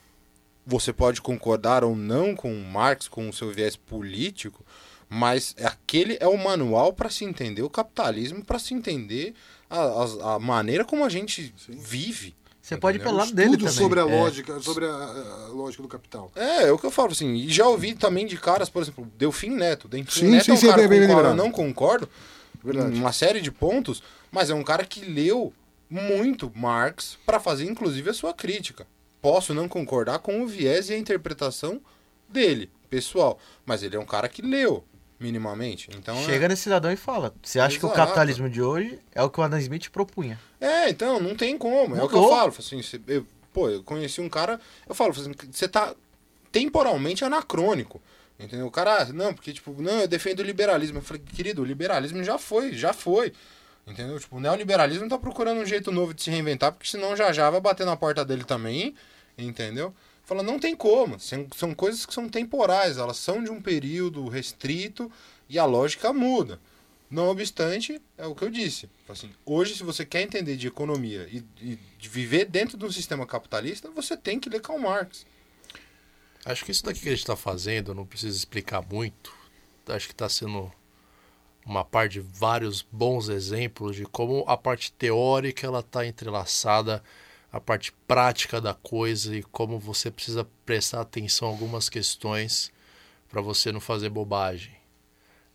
[0.65, 4.63] você pode concordar ou não com o Marx, com o seu viés político,
[5.09, 9.33] mas aquele é o manual para se entender o capitalismo, para se entender
[9.69, 12.35] a, a, a maneira como a gente vive.
[12.61, 13.73] Você pode ir pelo lado dele Tudo também.
[13.73, 14.05] sobre a É.
[14.05, 16.31] lógica, sobre a, a lógica do capital.
[16.35, 17.33] É, é o que eu falo assim.
[17.33, 19.87] E já ouvi também de caras, por exemplo, Delfim Neto.
[19.87, 22.07] Delfim Sim, Neto sim, é um sim, cara bem com qual eu não concordo
[22.63, 22.95] Verdade.
[22.95, 25.51] em uma série de pontos, mas é um cara que leu
[25.89, 28.87] muito Marx para fazer inclusive a sua crítica.
[29.21, 31.79] Posso não concordar com o viés e a interpretação
[32.27, 34.83] dele, pessoal, mas ele é um cara que leu
[35.19, 35.89] minimamente.
[35.95, 37.97] Então é- Chega nesse cidadão e fala: Você acha que o Exato.
[38.01, 40.39] capitalismo de hoje é o que o Adam Smith propunha?
[40.59, 41.95] É, então, não tem como.
[41.95, 42.35] É o que eu Mudou.
[42.35, 42.53] falo.
[42.57, 45.93] Assim, eu, pô, eu conheci um cara, eu falo, assim, você tá
[46.51, 48.01] temporalmente anacrônico.
[48.39, 48.65] Entendeu?
[48.65, 50.97] O cara, ah, não, porque, tipo, não, eu defendo o liberalismo.
[50.97, 53.31] Eu falei, querido, o liberalismo já foi, já foi.
[53.85, 54.19] Entendeu?
[54.19, 57.49] Tipo, o neoliberalismo tá procurando um jeito novo de se reinventar, porque senão já já
[57.49, 58.95] vai bater na porta dele também,
[59.37, 59.93] entendeu?
[60.23, 61.19] Fala, não tem como.
[61.19, 65.11] São, coisas que são temporais, elas são de um período restrito
[65.49, 66.59] e a lógica muda.
[67.09, 68.89] Não obstante, é o que eu disse.
[69.09, 72.91] Assim, hoje, se você quer entender de economia e, e de viver dentro de um
[72.91, 75.25] sistema capitalista, você tem que ler Karl Marx.
[76.45, 79.33] Acho que isso daqui que a gente está fazendo, não precisa explicar muito.
[79.87, 80.71] Acho que está sendo
[81.65, 87.03] uma parte de vários bons exemplos de como a parte teórica ela está entrelaçada
[87.51, 92.71] à parte prática da coisa e como você precisa prestar atenção a algumas questões
[93.29, 94.80] para você não fazer bobagem.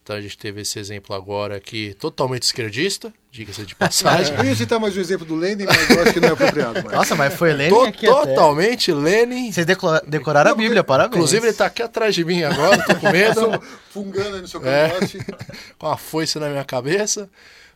[0.07, 4.33] Então a gente teve esse exemplo agora aqui, totalmente esquerdista, diga-se de passagem.
[4.39, 6.75] Eu ia citar mais um exemplo do Lenin, mas eu acho que não é apropriado.
[6.75, 6.97] mais.
[6.97, 8.29] Nossa, mas foi Lenin To- aqui até.
[8.29, 9.51] totalmente Lenin.
[9.51, 11.17] Vocês decora- decoraram a Bíblia, parabéns.
[11.17, 13.61] Inclusive ele tá aqui atrás de mim agora, tô com medo.
[13.91, 14.91] Fungando aí no seu É.
[14.91, 15.19] cangote.
[15.77, 17.29] com a foice na minha cabeça,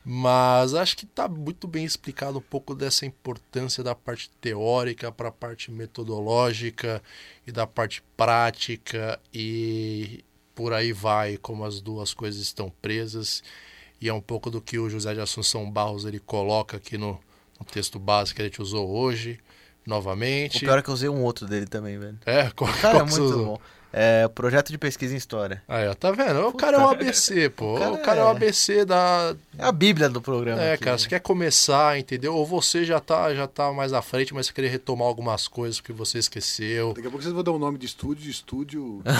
[0.04, 5.30] mas acho que está muito bem explicado um pouco dessa importância da parte teórica para
[5.30, 7.02] a parte metodológica
[7.44, 10.22] e da parte prática e
[10.60, 13.42] por aí vai, como as duas coisas estão presas.
[13.98, 17.18] E é um pouco do que o José de Assunção Barros ele coloca aqui no,
[17.58, 19.40] no texto base que a gente usou hoje,
[19.86, 20.58] O novamente.
[20.60, 22.18] pior é que eu usei um outro dele também, velho.
[22.26, 23.58] É, qual, Cara, é qual você muito bom.
[23.92, 25.62] É, projeto de pesquisa em história.
[25.66, 26.40] Aí, ó, tá vendo?
[26.40, 27.72] O Puta, cara é um ABC, pô.
[27.72, 28.24] o O cara cara, é...
[28.24, 29.34] o é- ABC da.
[29.58, 30.62] É a bíblia do programa.
[30.62, 30.98] É, aqui, cara, né?
[30.98, 32.34] você quer começar, entendeu?
[32.34, 35.80] Ou você já tá, já tá mais à frente, mas você querer retomar algumas coisas
[35.80, 36.92] que você esqueceu.
[36.94, 39.02] Daqui a pouco vocês vão dar um nome de estúdio, de estúdio.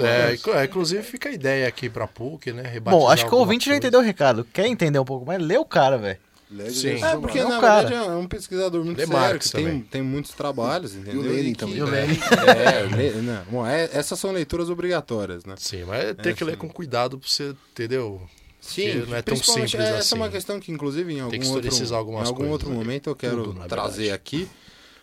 [0.00, 2.62] É, é, inclusive fica a ideia aqui pra PUC, né?
[2.62, 3.78] Rebatizar Bom, acho que o ouvinte já coisa.
[3.78, 4.44] entendeu o recado.
[4.52, 5.40] Quer entender um pouco mais?
[5.42, 6.18] Lê o cara, velho.
[6.70, 7.02] Sim.
[7.04, 7.88] É, porque É um na cara.
[7.88, 11.20] verdade é um pesquisador muito Lê sério, que tem, tem muitos trabalhos, entendeu?
[11.22, 11.76] Lenin E que- também.
[11.76, 12.18] E o Lenin.
[12.56, 15.54] É, não, bom, é- essas são leituras obrigatórias, né?
[15.58, 18.20] Sim, mas tem É, que ler com cuidado pra você, entendeu?
[18.60, 20.14] Sim, não é tão principalmente, simples é, Essa assim.
[20.14, 22.74] é uma questão que, inclusive, em algum, outro, em algum coisas outro aí.
[22.74, 24.10] momento eu quero Tudo, trazer verdade.
[24.10, 24.48] aqui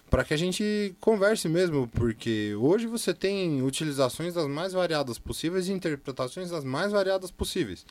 [0.09, 5.67] para que a gente converse mesmo, porque hoje você tem utilizações das mais variadas possíveis
[5.67, 7.85] e interpretações das mais variadas possíveis.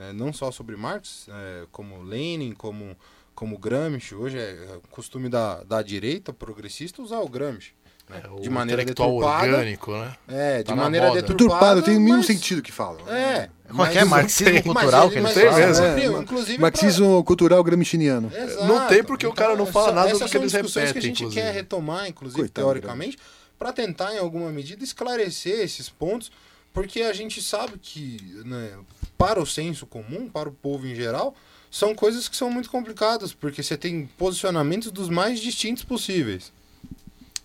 [0.00, 0.12] Né?
[0.14, 2.96] Não só sobre Marx, é, como Lenin, como,
[3.34, 4.14] como Gramsci.
[4.14, 7.72] Hoje é costume da, da direita progressista usar o Gramsci.
[8.08, 8.22] né?
[8.24, 9.44] É, o de maneira intelectual deturpada.
[9.46, 10.16] orgânico, né?
[10.26, 11.20] É, de Tá na maneira moda.
[11.22, 11.50] deturpada.
[11.50, 13.06] Turpado, tem o mesmo mas- sentido que falam.
[13.08, 13.50] É.
[13.76, 15.32] Qualquer mas- marxismo tem- cultural mas que eles
[15.78, 15.84] falam.
[15.98, 18.32] É, ma- inclusive Marxismo cultural gramsciano.
[18.34, 18.64] Exato.
[18.66, 20.86] Não tem porque o cara não fala essa- nada do que eles discussões que a
[20.86, 21.40] repetem, gente inclusive.
[21.42, 23.16] quer retomar, inclusive, Coitado, teoricamente,
[23.58, 26.32] para tentar, em alguma medida, esclarecer esses pontos,
[26.72, 28.72] porque a gente sabe que, né,
[29.20, 31.34] para o senso comum, para o povo em geral,
[31.70, 36.50] são coisas que são muito complicadas, porque você tem posicionamentos dos mais distintos possíveis.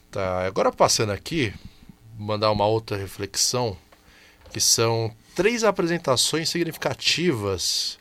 [0.09, 1.53] Tá, agora passando aqui,
[2.17, 3.77] mandar uma outra reflexão,
[4.53, 7.99] que são três apresentações significativas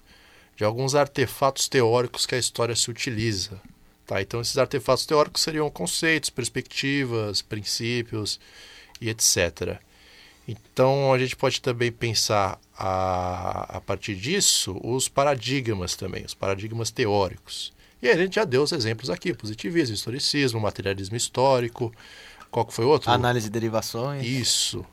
[0.57, 3.61] de alguns artefatos teóricos que a história se utiliza.
[4.07, 8.39] Tá, então esses artefatos teóricos seriam conceitos, perspectivas, princípios
[9.01, 9.81] e etc.
[10.47, 16.91] Então a gente pode também pensar a, a partir disso os paradigmas também, os paradigmas
[16.91, 17.73] teóricos.
[18.03, 21.91] E aí a gente já deu os exemplos aqui, positivismo, historicismo, materialismo histórico,
[22.51, 23.11] qual que foi outro?
[23.11, 24.27] Análise de derivações.
[24.27, 24.85] Isso.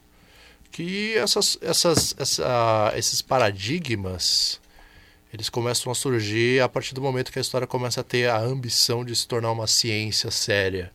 [0.72, 4.60] Que essas, essas, essa- esses paradigmas
[5.34, 8.38] eles começam a surgir a partir do momento que a história começa a ter a
[8.40, 10.92] ambição de se tornar uma ciência séria.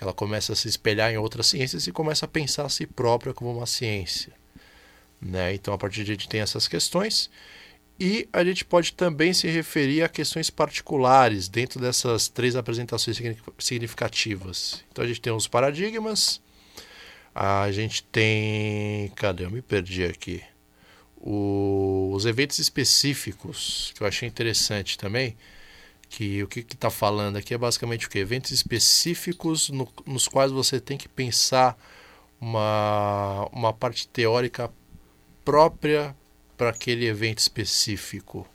[0.00, 3.34] Ela começa a se espelhar em outras ciências e começa a pensar a si própria
[3.34, 4.32] como uma ciência.
[5.20, 5.54] Né?
[5.54, 7.28] Então, a partir de a gente tem essas questões.
[7.98, 13.36] E a gente pode também se referir a questões particulares dentro dessas três apresentações signi-
[13.58, 14.82] significativas.
[14.90, 16.40] Então, a gente tem os paradigmas,
[17.34, 19.08] a gente tem.
[19.16, 19.44] Cadê?
[19.44, 20.42] Eu me perdi aqui.
[21.18, 25.36] O- Os eventos específicos, que eu achei interessante também.
[26.10, 28.18] Que o que está falando aqui é basicamente o que?
[28.18, 31.78] Eventos específicos no- nos quais você tem que pensar
[32.40, 34.70] uma, uma parte teórica
[35.44, 36.14] própria
[36.56, 38.46] para aquele evento específico.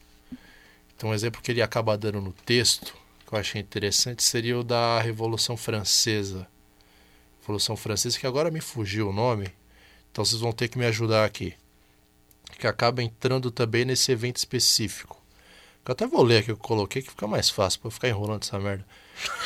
[0.95, 2.93] Então, um exemplo que ele acaba dando no texto,
[3.25, 6.47] que eu achei interessante, seria o da Revolução Francesa.
[7.41, 9.49] Revolução Francesa, que agora me fugiu o nome,
[10.11, 11.53] então vocês vão ter que me ajudar aqui.
[12.59, 15.14] Que acaba entrando também nesse evento específico.
[15.87, 18.09] Eu até vou ler aqui o que eu coloquei, que fica mais fácil para ficar
[18.09, 18.83] enrolando essa merda.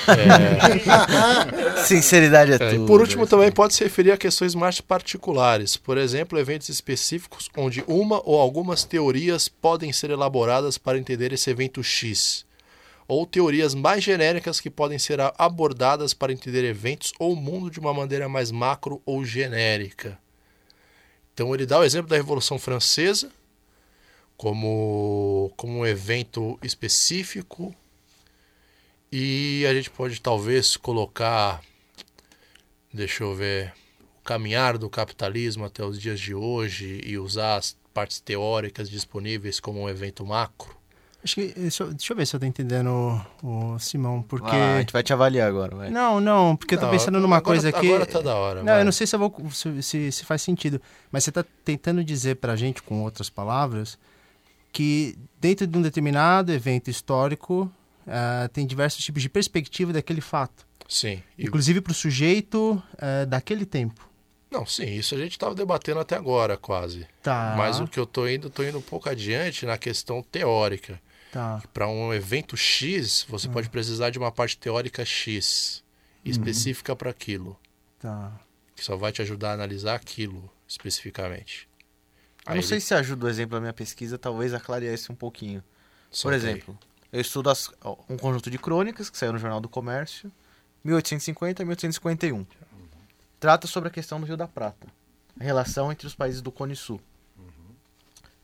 [0.08, 2.84] É, Sinceridade é, é, tudo.
[2.84, 5.76] e por último, também pode se referir a questões mais particulares.
[5.76, 11.50] Por exemplo, eventos específicos onde uma ou algumas teorias podem ser elaboradas para entender esse
[11.50, 12.46] evento X.
[13.06, 17.80] Ou teorias mais genéricas que podem ser abordadas para entender eventos ou o mundo de
[17.80, 20.18] uma maneira mais macro ou genérica.
[21.34, 23.30] Então, ele dá o exemplo da Revolução Francesa
[24.40, 27.76] como, como um evento específico.
[29.12, 31.62] E a gente pode talvez colocar
[32.94, 33.74] deixa eu ver,
[34.20, 39.60] o caminhar do capitalismo até os dias de hoje e usar as partes teóricas disponíveis
[39.60, 40.76] como um evento macro.
[41.24, 42.90] Acho que, deixa, eu- deixa eu ver se eu tô entendendo
[43.44, 44.50] o, o Simão, porque...
[44.56, 45.90] Ah, a gente vai te avaliar agora, vai.
[45.90, 47.88] Não, não, porque eu tô Não, pensando numa agora- coisa aqui...
[47.90, 48.60] Agora tá da hora.
[48.62, 48.82] Não, vai.
[48.82, 52.04] eu não sei se, eu vou, se, se, se faz sentido, mas você está tentando
[52.06, 54.00] dizer para a gente, com outras palavras,
[54.72, 57.72] que dentro de um determinado evento histórico
[58.08, 61.22] ah, tem diversos tipos de perspectiva daquele fato, Sim.
[61.38, 64.10] Inclusive para o sujeito ah, daquele tempo.
[64.50, 67.06] Não, sim, isso a gente estava debatendo até agora, quase.
[67.22, 67.54] Tá.
[67.56, 71.00] Mas o que eu tô indo, tô indo um pouco adiante na questão teórica.
[71.32, 71.62] Tá.
[71.72, 73.52] Para um evento X, você Hum.
[73.52, 75.84] pode precisar de uma parte teórica X,
[76.26, 76.32] Uhum.
[76.32, 77.56] específica para aquilo,
[78.00, 78.40] Tá.
[78.76, 81.69] que só vai te ajudar a analisar aquilo especificamente.
[82.50, 85.64] Eu não sei se ajuda o exemplo da minha pesquisa, talvez aclareça um pouquinho.
[86.24, 86.78] Por exemplo,
[87.12, 87.70] eu estudo as-
[88.10, 90.32] um conjunto de crônicas que saiu no Jornal do Comércio,
[90.84, 92.46] 1850 e 1851.
[93.40, 94.88] Trata sobre a questão do Rio da Prata,
[95.40, 97.00] a relação entre os países do Cone Sul.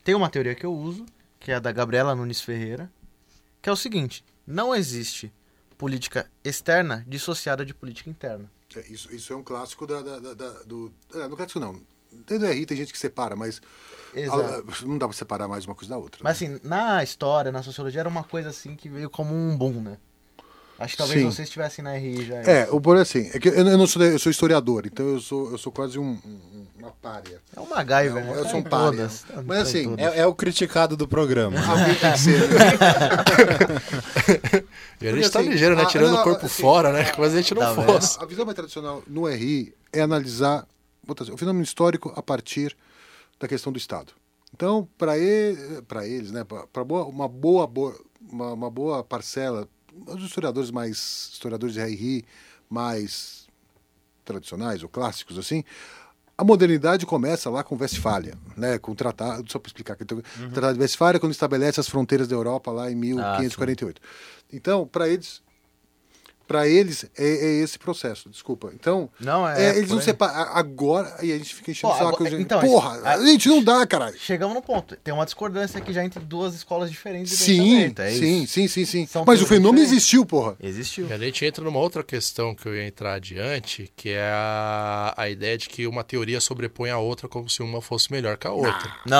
[0.03, 1.05] Tem uma teoria que eu uso,
[1.39, 2.91] que é a da Gabriela Nunes Ferreira,
[3.61, 5.33] que é o seguinte: não existe
[5.77, 8.49] política externa dissociada de política interna.
[8.75, 10.93] É, isso, isso é um clássico da, da- da- da- do.
[11.13, 11.81] É, no clássico não.
[12.27, 13.61] Dentro do RI tem gente que separa, mas
[14.13, 14.87] Exato.
[14.87, 16.19] não dá pra separar mais uma coisa da outra.
[16.23, 16.47] Mas né?
[16.47, 19.97] assim, na história, na sociologia, era uma coisa assim que veio como um boom, né?
[20.77, 21.25] Acho que talvez Sim.
[21.31, 22.35] vocês estivessem na RI já.
[22.35, 25.51] É, o por assim, é que eu, não sou, eu sou historiador, então eu sou,
[25.51, 27.41] eu sou quase um, um- uma párea.
[27.55, 28.33] É uma MacGyver, É, né?
[28.39, 28.91] eu Tá sou um em párea.
[28.91, 29.21] todas.
[29.23, 29.95] Tá- Mas tá assim.
[29.97, 31.57] É, é o criticado do programa.
[31.65, 32.49] Alguém tem que ser.
[32.49, 32.55] né?
[35.01, 35.83] E a gente Porque, tá assim, ligeiro, né?
[35.83, 37.05] a- Tirando não, o corpo assim, fora, né?
[37.05, 38.17] Se a gente não Tá fosse.
[38.21, 40.65] A visão mais tradicional no RI é analisar
[41.07, 42.75] o fenômeno histórico a partir
[43.39, 44.13] da questão do Estado.
[44.53, 49.67] Então, para ele, para eles, né, para uma boa, boa uma, uma boa parcela,
[50.07, 52.25] os historiadores mais historiadores de RI
[52.69, 53.47] mais
[54.23, 55.63] tradicionais ou clássicos assim,
[56.37, 60.51] a modernidade começa lá com Westfália, né, com o tratado, só para explicar, então, o
[60.51, 64.01] Tratado de Westfália quando estabelece as fronteiras da Europa lá em 1548.
[64.51, 65.41] então, para eles
[66.47, 68.71] para eles é, é esse processo, desculpa.
[68.73, 69.71] Então, Não, é.
[69.71, 70.35] é, eles não separam.
[70.53, 72.15] Agora, aí a gente fica enchendo Pô, saco.
[72.15, 72.41] agora- gente.
[72.41, 74.15] então, Porra, a- a gente não dá, caralho.
[74.17, 74.95] Chegamos no ponto.
[74.97, 77.93] Tem uma discordância aqui já entre duas escolas diferentes de Sim.
[77.97, 78.53] É sim, isso.
[78.53, 79.05] sim, sim, sim.
[79.07, 79.91] São Mas o fenômeno diferentes.
[79.93, 80.55] existiu, porra.
[80.61, 81.07] Existiu.
[81.09, 85.13] E a gente entra numa outra questão que eu ia entrar adiante, que é a,
[85.17, 88.47] a ideia de que uma teoria sobrepõe a outra como se uma fosse melhor que
[88.47, 88.91] a outra.
[89.05, 89.17] Não,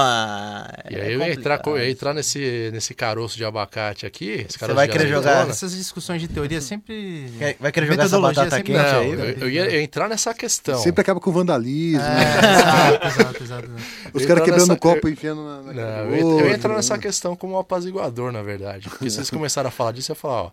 [0.92, 4.46] E é aí eu ia entrar, eu ia entrar nesse, nesse caroço de abacate aqui.
[4.48, 5.24] Esse Você vai querer azeitona.
[5.36, 7.15] jogar Essas discussões de teoria sempre.
[7.38, 10.78] Quer- vai querer jogar essa batata quente Não, aí, eu, eu ia, entrar nessa questão.
[10.80, 12.02] Sempre acaba com vandalismo.
[12.02, 13.70] É, exato, exato, exato.
[14.14, 15.62] Os caras quebrando nessa- o copo e enfiando na.
[15.62, 18.90] na Não, eu, ia- eu ia entrar nessa questão como um apaziguador, na verdade.
[18.90, 20.52] Porque se vocês começaram a falar disso, eu ia falar, ó,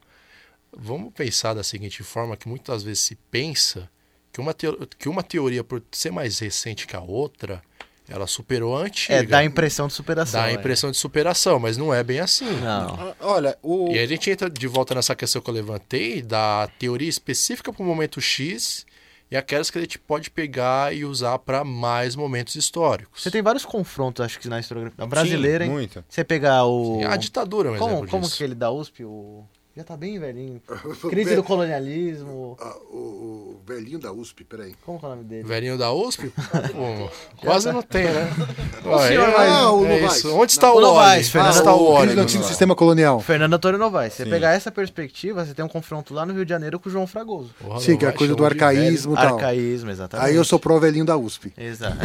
[0.77, 3.89] vamos pensar da seguinte forma, que muitas vezes se pensa
[4.33, 7.63] que uma, teo- que uma teoria, por ser mais recente que a outra,
[8.09, 9.15] ela superou a antiga.
[9.15, 10.41] É, dá a impressão de superação.
[10.41, 10.55] Dá a é.
[10.55, 12.51] impressão de superação, mas não é bem assim.
[12.61, 12.95] Não.
[12.95, 13.89] Ah, Olha, o.
[13.91, 17.73] E aí a gente entra de volta nessa questão que eu levantei, da teoria específica
[17.73, 18.85] para o momento X
[19.33, 23.23] e aquelas que a gente pode pegar e usar para mais momentos históricos.
[23.23, 25.75] Você tem vários confrontos, acho que na historiografia brasileira, Sim, hein?
[25.75, 26.05] muito.
[26.07, 27.01] Você pegar o.
[27.07, 28.37] A ditadura é um como exemplo como disso.
[28.37, 29.05] que ele da USP?
[29.05, 29.47] O...
[29.75, 30.61] Já tá bem velhinho.
[31.09, 32.59] Crise do colonialismo.
[32.61, 34.75] Ah, o, o velhinho da USP, peraí.
[34.85, 35.45] Como que é o nome dele?
[35.45, 36.29] Velhinho da USP?
[36.75, 38.31] Pô, quase não tem, né?
[39.09, 40.35] senhor é, Ah, o é isso.
[40.35, 41.31] Onde está Não, o o Novaes?
[41.31, 43.21] Fernando Onde está o o crise do antigo sistema colonial.
[43.21, 44.13] Fernando Antônio Novaes.
[44.13, 44.31] Você Sim.
[44.31, 47.07] pegar essa perspectiva, você tem um confronto lá no Rio de Janeiro com o João
[47.07, 47.55] Fragoso.
[47.59, 49.37] Porra, Sim, que é a coisa do arcaísmo e tal.
[49.37, 50.29] Arcaísmo, exatamente.
[50.29, 51.51] Aí eu sou pró velhinho da USP.
[51.57, 51.97] Exato.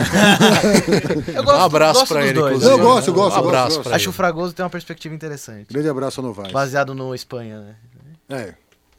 [1.35, 2.55] eu Um abraço gosto pra ele, dois.
[2.55, 2.71] inclusive.
[2.71, 3.95] Eu gosto, eu gosto, Um abraço gosto, pra gosto.
[3.95, 5.67] Acho que o Fragoso tem uma perspectiva interessante.
[5.71, 6.51] Grande abraço a Novaes.
[6.53, 7.75] Baseado no Espanha, né?
[8.29, 8.53] É.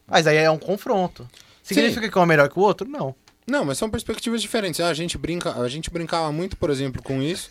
[0.06, 1.28] Mas aí é um confronto.
[1.62, 2.88] Significa que um é melhor que o outro?
[2.88, 3.14] Não.
[3.46, 4.80] Não, mas são perspectivas diferentes.
[4.80, 7.50] A gente brinca, a gente brincava muito, por exemplo, com isso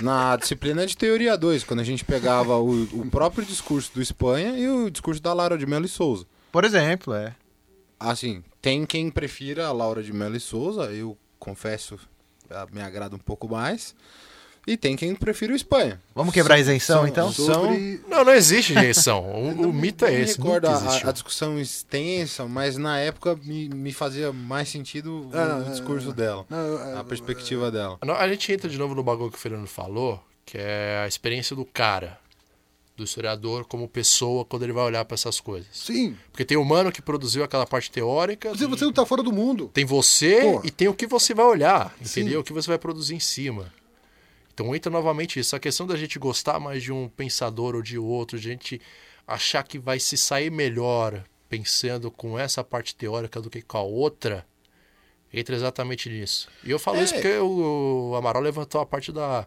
[0.00, 4.58] na disciplina de teoria 2, quando a gente pegava o, o próprio discurso do Espanha
[4.58, 6.26] e o discurso da Laura de Mello e Souza.
[6.50, 7.34] Por exemplo, é.
[7.98, 11.98] Assim, tem quem prefira a Laura de Mello e Souza, eu confesso,
[12.50, 13.94] ah, me agrada um pouco mais.
[14.66, 16.00] E tem quem prefira o Espanha.
[16.14, 17.32] Vamos quebrar a isenção, são- então?
[17.32, 18.00] Sobre.
[18.08, 19.22] Não, não existe rejeição.
[19.30, 20.38] O, o mito é me esse.
[20.38, 25.36] recordo Nunca a, a discussão extensa, mas na época me, me fazia mais sentido o,
[25.36, 26.14] Ah, o não, discurso não.
[26.14, 27.98] dela, é- a perspectiva dela.
[28.00, 31.54] A gente entra de novo no bagulho que o Fernando falou, que é a experiência
[31.54, 32.18] do cara,
[32.96, 35.66] do historiador como pessoa, quando ele vai olhar para essas coisas.
[35.72, 36.16] Sim.
[36.30, 39.32] Porque tem o humano que produziu aquela parte teórica, Você, você não tá fora do
[39.32, 39.68] mundo.
[39.74, 40.62] tem você Porra.
[40.64, 42.20] e tem o que você vai olhar, Sim.
[42.20, 42.40] entendeu?
[42.40, 43.70] O que você vai produzir em cima.
[44.54, 47.98] Então entra novamente isso, a questão da gente gostar mais de um pensador ou de
[47.98, 48.80] outro, de a gente
[49.26, 53.82] achar que vai se sair melhor pensando com essa parte teórica do que com a
[53.82, 54.46] outra,
[55.32, 56.48] entra exatamente nisso.
[56.62, 57.02] E eu falo É.
[57.04, 59.46] isso porque o, Amaral levantou a parte da,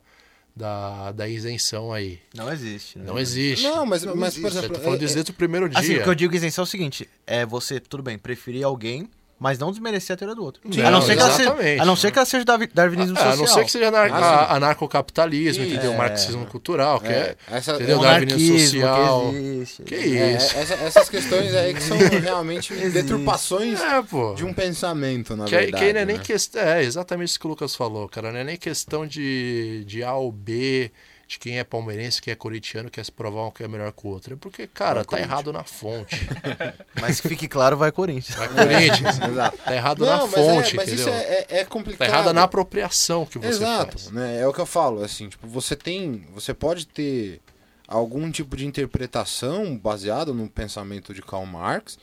[0.55, 2.19] da, da isenção aí.
[2.33, 2.99] Não existe.
[2.99, 3.05] né?
[3.05, 3.63] Não existe.
[3.63, 4.55] Não, mas, Não mas por existe.
[4.55, 5.79] Eu exemplo, tô falando é- disso desde o primeiro dia.
[5.79, 9.09] Assim, o que eu digo isenção é o seguinte: é você, tudo bem, preferir alguém,
[9.39, 10.61] mas não desmerecer a teoria do outro.
[10.71, 13.15] Sim, a, não ser que ela seja, a não ser que ela seja darwi- darwinismo
[13.17, 13.37] Ah, a social.
[13.47, 15.93] não ser que seja anar Ah, a- anarcocapitalismo, entendeu?
[15.93, 15.97] É.
[15.97, 17.99] Marxismo cultural, que é, essa, entendeu?
[18.03, 19.29] é- Darwinismo social.
[19.29, 19.83] que existe.
[19.83, 20.57] Que é, isso?
[20.57, 24.01] essa- essas questões aí que são realmente deturpações É,
[24.35, 25.83] de um pensamento, na Que, verdade.
[25.85, 26.23] que não é nem né?
[26.23, 26.61] questão.
[26.61, 28.31] É exatamente isso que o Lucas falou, cara.
[28.31, 30.91] Não é nem questão de, de A ou B,
[31.27, 34.07] de quem é palmeirense, quem é corintiano, quer se provar um que é melhor que
[34.07, 34.33] o outro.
[34.33, 36.15] É porque, cara, tá errado na fonte.
[37.01, 38.37] Mas que fique claro, vai Corinthians.
[38.37, 39.19] Vai Corinthians.
[39.29, 39.57] Exato.
[39.57, 40.95] Tá errado Não, na mas, fonte, é, mas entendeu?
[40.95, 42.07] isso é, é, é Tá complicado.
[42.07, 44.11] errada na apropriação que você Exato, faz.
[44.11, 44.39] né?
[44.39, 47.41] É o que eu falo, assim, tipo, você tem, você pode ter
[47.85, 51.99] algum tipo de interpretação baseada no pensamento de Karl Marx,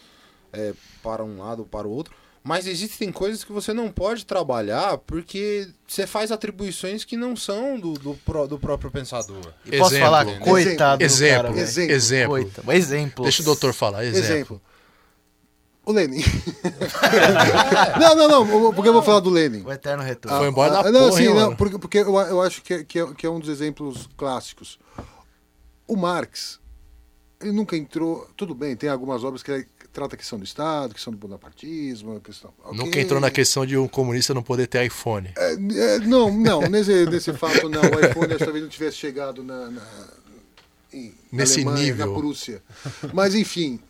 [0.52, 2.14] é, para um lado ou para o outro,
[2.46, 7.80] mas existem coisas que você não pode trabalhar porque você faz atribuições que não são
[7.80, 9.40] do, do, pró- do próprio pensador.
[9.64, 10.04] E posso Exemplo.
[10.04, 11.42] falar, coitado do Exemplo.
[11.48, 11.60] cara.
[11.60, 11.92] Exemplo.
[11.94, 12.30] Exemplo.
[12.34, 12.72] Coitado.
[12.72, 13.22] Exemplo.
[13.24, 14.04] Deixa o doutor falar.
[14.04, 14.24] Exemplo.
[14.28, 14.62] Exemplo.
[15.86, 16.22] O Lenin.
[18.00, 19.62] não, não, não, porque eu vou falar do Lenin.
[19.64, 20.38] O eterno retorno.
[20.38, 22.84] Foi embora da Ah, não, porra, sim, não, porque, porque eu, eu acho que é,
[22.84, 24.78] que, é, que é um dos exemplos clássicos.
[25.86, 26.58] O Marx,
[27.40, 28.26] ele nunca entrou.
[28.36, 32.16] Tudo bem, tem algumas obras que ele trata a questão do Estado, questão do bonapartismo,
[32.16, 32.52] a questão.
[32.72, 33.02] Nunca ok.
[33.02, 35.30] entrou na questão de um comunista não poder ter iPhone.
[35.36, 37.80] É, é, não, não, nesse, nesse fato não.
[37.80, 39.82] O iPhone que talvez não tivesse chegado na, na,
[41.32, 42.06] Nesse Alemanha, nível.
[42.06, 42.62] na Prússia.
[43.12, 43.80] Mas enfim,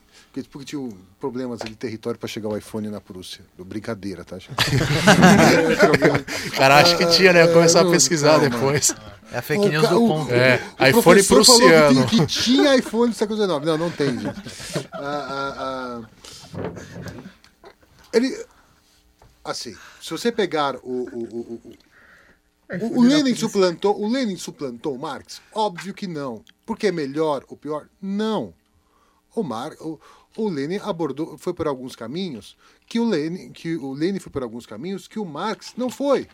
[0.50, 0.88] porque, tinha
[1.20, 3.44] problemas de território para chegar o iPhone na Prússia.
[3.58, 4.38] Brincadeira, tá?
[4.38, 4.54] gente?
[6.56, 7.44] Cara, acho que tinha, né?
[7.44, 8.50] Vou começar a não, pesquisar calma.
[8.50, 8.94] depois.
[9.34, 10.32] É a fake news ca- do o- ponto.
[10.32, 12.06] É, o iPhone professor falou que prussiano.
[12.08, 13.64] tem- Que, tinha iPhone do século XIX.
[13.66, 14.88] Não, não tem, gente.
[14.92, 16.70] Ah, ah, ah.
[18.12, 18.46] ele.
[19.44, 20.80] Assim, se você pegar o.
[20.80, 21.74] o, o, o-
[22.80, 25.40] o, o Lenin suplantou, o Lenin suplantou o Marx?
[25.52, 26.42] Óbvio que não.
[26.64, 27.86] Porque é melhor ou pior?
[28.00, 28.54] Não.
[29.34, 30.00] O, Mar, o,
[30.36, 32.56] o Lenin abordou, foi por alguns caminhos
[32.86, 36.26] que o Lenin, que o Lenin foi por alguns caminhos que o Marx não foi.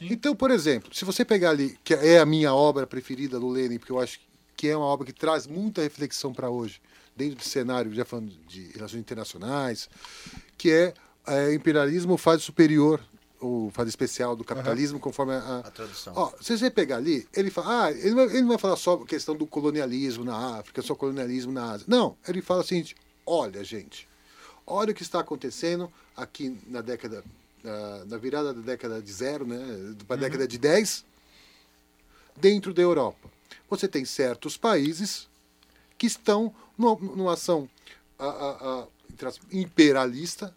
[0.00, 3.78] Então, por exemplo, se você pegar ali, que é a minha obra preferida do Lenin,
[3.78, 4.20] porque eu acho
[4.56, 6.80] que é uma obra que traz muita reflexão para hoje,
[7.14, 9.88] dentro do cenário, já falando de relações internacionais,
[10.58, 10.94] que é,
[11.26, 13.00] é imperialismo fase superior,
[13.38, 16.12] ou fase especial do capitalismo, conforme a, A tradução.
[16.16, 18.76] Ó, se você pegar ali, ele fala, ah, ele, não vai- ele não vai falar
[18.76, 21.84] só questão do colonialismo na África, só colonialismo na Ásia.
[21.88, 24.08] Não, ele fala o seguinte: olha, gente,
[24.66, 27.22] olha o que está acontecendo aqui na década,
[27.66, 29.58] na, na virada da década de zero, né,
[30.06, 31.04] para a década de 10,
[32.36, 33.28] dentro da Europa.
[33.68, 35.28] Você tem certos países
[35.98, 37.68] que estão numa, numa ação
[38.18, 38.86] a- a- a,
[39.52, 40.54] imperialista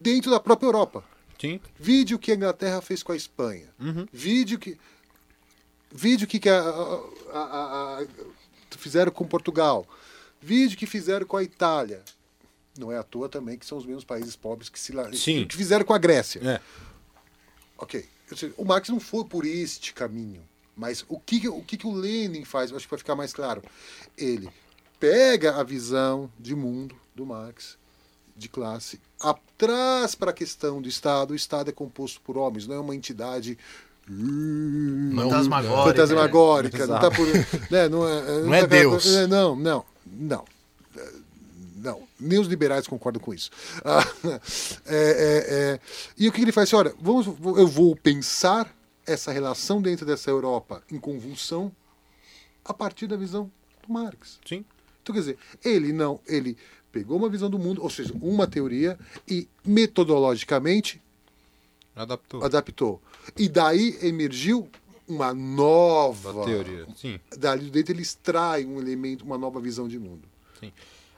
[0.00, 1.04] dentro da própria Europa.
[1.40, 1.60] Sim.
[1.78, 3.68] Vídeo que a Inglaterra fez com a Espanha.
[4.12, 4.78] Vídeo que.
[5.92, 6.48] Vídeo que, que
[8.78, 9.86] fizeram com Portugal.
[10.40, 12.02] Vídeo que fizeram com a Itália.
[12.80, 15.46] Não é à toa também que são os mesmos países pobres que, se, Sim.
[15.46, 16.40] que fizeram com a Grécia.
[16.42, 16.60] É.
[17.78, 18.08] Ok.
[18.56, 20.42] O Marx não foi por este caminho.
[20.76, 22.70] Mas o que, o que, que o Lenin faz?
[22.70, 23.62] Eu acho que vai ficar mais claro.
[24.16, 24.48] Ele
[24.98, 27.76] pega a visão de mundo do Marx,
[28.36, 31.32] de classe, a- traz para a questão do Estado.
[31.32, 33.58] O Estado é composto por homens, não é uma entidade.
[34.08, 35.84] Não, Fantasmagórica.
[35.90, 37.26] Fantasmagórica, não tá por.
[37.70, 39.06] Né, não é, Não é tá Deus.
[39.06, 40.44] é, Não, não, não.
[41.82, 43.50] Não, nem os liberais concordam com isso.
[43.84, 44.04] Ah,
[44.86, 45.80] é, é, é.
[46.16, 46.68] E o que ele faz?
[46.68, 48.74] Assim, olha, vamos, eu vou pensar
[49.06, 51.72] essa relação dentro dessa Europa em convulsão
[52.64, 53.50] a partir da visão
[53.86, 54.38] do Marx.
[54.46, 54.64] Sim.
[55.02, 56.56] Então, quer dizer, ele não, ele
[56.92, 61.00] pegou uma visão do mundo, ou seja, uma teoria, e metodologicamente
[61.96, 62.44] Adaptou.
[62.44, 63.02] adaptou.
[63.38, 64.68] E daí emergiu
[65.08, 66.86] uma nova Da teoria.
[66.96, 67.18] Sim.
[67.36, 70.28] Dali dentro ele extrai um elemento, uma nova visão de mundo.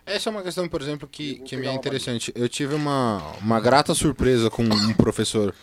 [0.05, 2.33] Essa é uma questão, por exemplo, que, que me é interessante.
[2.35, 5.55] Eu tive uma, uma grata surpresa com um professor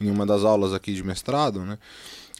[0.00, 1.78] em uma das aulas aqui de mestrado, né?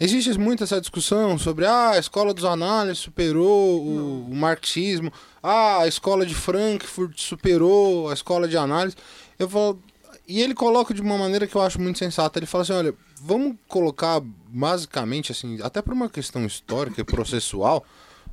[0.00, 5.80] Existe muito essa discussão sobre ah, a escola dos análises superou o, o marxismo, ah,
[5.80, 8.94] a escola de Frankfurt superou a escola de análise.
[9.36, 9.82] Eu falo,
[10.28, 12.38] e ele coloca de uma maneira que eu acho muito sensata.
[12.38, 17.84] Ele fala assim, olha, vamos colocar basicamente assim, até por uma questão histórica e processual,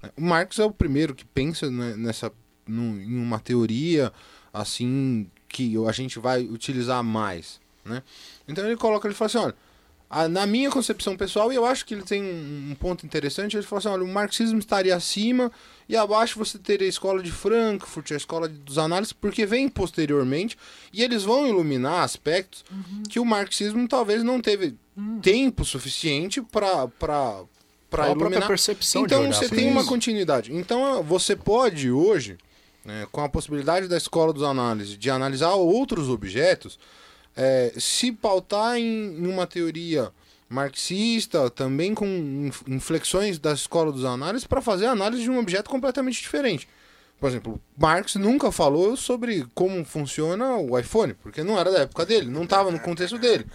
[0.03, 2.31] né, o Marx é o primeiro que pensa né, nessa
[2.67, 4.11] num- em uma teoria
[4.53, 8.01] assim que a gente vai utilizar mais, né?
[8.47, 9.55] Então ele coloca, ele fala assim, olha,
[10.09, 13.55] a- na minha concepção pessoal, e eu acho que ele tem um, um ponto interessante,
[13.55, 15.51] ele fala assim, olha, o marxismo estaria acima
[15.89, 19.67] e abaixo você teria a escola de Frankfurt, a escola de- dos análises, porque vem
[19.69, 20.57] posteriormente
[20.93, 22.63] e eles vão iluminar aspectos
[23.09, 24.75] que o marxismo talvez não teve
[25.21, 27.43] tempo suficiente para para
[28.23, 28.47] iluminar.
[28.47, 30.53] percepção Então você tem uma continuidade.
[30.53, 32.37] Então você pode hoje,
[32.85, 36.79] né, com a possibilidade da escola dos análises de analisar outros objetos,
[37.35, 40.11] é, se pautar em, uma teoria
[40.47, 45.69] marxista, também com inf- inflexões da escola dos análises, para fazer análise de um objeto
[45.69, 46.69] completamente diferente.
[47.19, 52.05] Por exemplo, Marx nunca falou sobre como funciona o iPhone, porque não era da época
[52.05, 53.45] dele, não estava no contexto dele.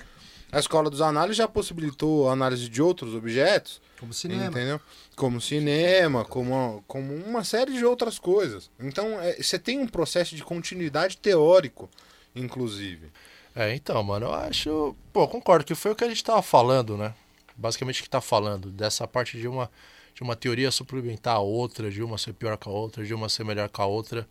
[0.53, 4.47] A escola dos análises já possibilitou a análise de outros objetos, Como cinema.
[4.47, 4.81] Entendeu?
[5.15, 8.71] Como cinema, como, como uma série de outras coisas.
[8.81, 11.89] Então, é, você tem um processo de continuidade teórico,
[12.35, 13.13] inclusive.
[13.55, 14.97] É, então, mano, eu acho.
[15.13, 17.15] Pô, concordo que foi o que a gente tava falando, né?
[17.57, 19.71] Basicamente o que tá falando, dessa parte de uma,
[20.15, 23.29] de uma teoria suplementar a outra, de uma ser pior que a outra, de uma
[23.29, 24.27] ser melhor que a outra.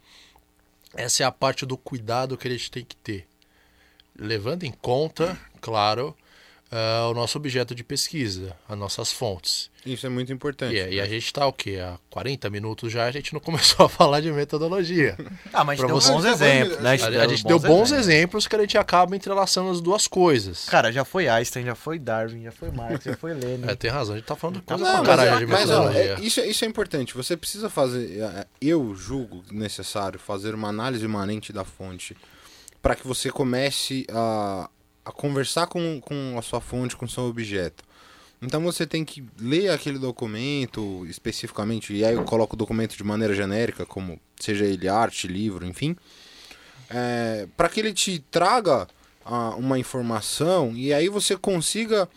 [0.96, 3.29] Essa é a parte do cuidado que a gente tem que ter.
[4.20, 6.16] Levando em conta, claro,
[6.72, 9.70] ah, o nosso objeto de pesquisa, as nossas fontes.
[9.86, 10.76] Isso é muito importante.
[10.76, 11.80] E, e a gente tá o quê?
[11.82, 15.18] Há 40 minutos já a gente não começou a falar de metodologia.
[15.52, 16.90] Ah, mas Pra gente deu você- bons exemplos, né?
[16.92, 20.66] A, a gente deu bons exemplos que a gente acaba entrelaçando as duas coisas.
[20.66, 23.68] Cara, já foi Einstein, já foi Darwin, já foi Marx, já foi Lenin.
[23.68, 25.70] É, tem razão, a gente tá falando de coisa Não, pra mas, caralho de mas,
[25.72, 26.16] ó, metodologia.
[26.16, 27.16] é- isso, é- isso é importante.
[27.16, 28.20] Você precisa fazer.
[28.22, 32.16] é, Eu julgo necessário fazer uma análise imanente da fonte
[32.82, 34.70] para que você comece a,
[35.06, 37.84] a conversar com, com a sua fonte, com o seu objeto.
[38.42, 43.04] Então você tem que ler aquele documento especificamente, e aí eu coloco o documento de
[43.04, 45.96] maneira genérica, como seja ele arte, livro, enfim,
[47.58, 48.88] para que ele te traga
[49.26, 52.10] ah, uma informação e aí você consiga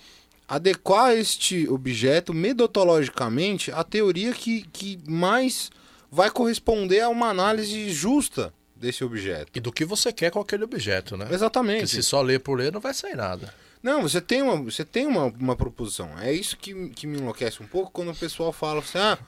[0.49, 5.71] adequar este objeto metodologicamente à teoria que, que mais
[6.11, 8.53] vai corresponder a uma análise justa
[8.83, 9.53] desse objeto.
[9.55, 11.25] E do que você quer com aquele objeto, né?
[11.25, 11.87] Porque Exatamente.
[11.87, 13.55] se só ler por ler não vai sair nada.
[13.81, 16.19] Não, você tem uma, você tem uma, uma proposição.
[16.19, 19.19] É isso que, que me enlouquece um pouco quando o pessoal fala assim, ah,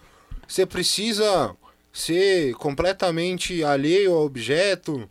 [0.47, 1.57] você precisa
[1.93, 5.09] ser completamente alheio ao objeto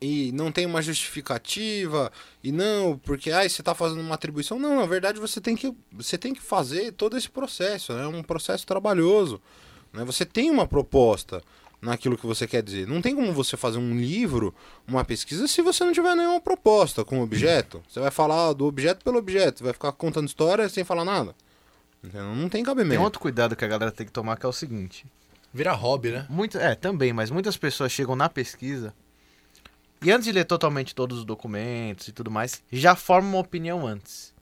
[0.00, 2.10] e não tem uma justificativa
[2.42, 4.58] e não, porque ah, você está fazendo uma atribuição.
[4.58, 8.22] Não, na verdade você tem que, você tem que fazer todo esse processo, é um
[8.22, 9.40] processo trabalhoso.
[9.92, 10.04] Né?
[10.04, 11.42] Você tem uma proposta
[11.82, 12.86] naquilo que você quer dizer.
[12.86, 14.54] Não tem como você fazer um livro,
[14.86, 17.82] uma pesquisa, se você não tiver nenhuma proposta com o objeto.
[17.88, 21.34] Você vai falar do objeto pelo objeto, vai ficar contando história sem falar nada.
[22.02, 23.02] Não tem Tem cabimento.
[23.02, 25.04] outro cuidado que a galera tem que tomar, que é o seguinte.
[25.52, 26.26] Vira hobby, né?
[26.30, 28.94] Muito, é, também, mas muitas pessoas chegam na pesquisa
[30.00, 33.86] e antes de ler totalmente todos os documentos e tudo mais, já formam uma opinião
[33.86, 34.32] antes.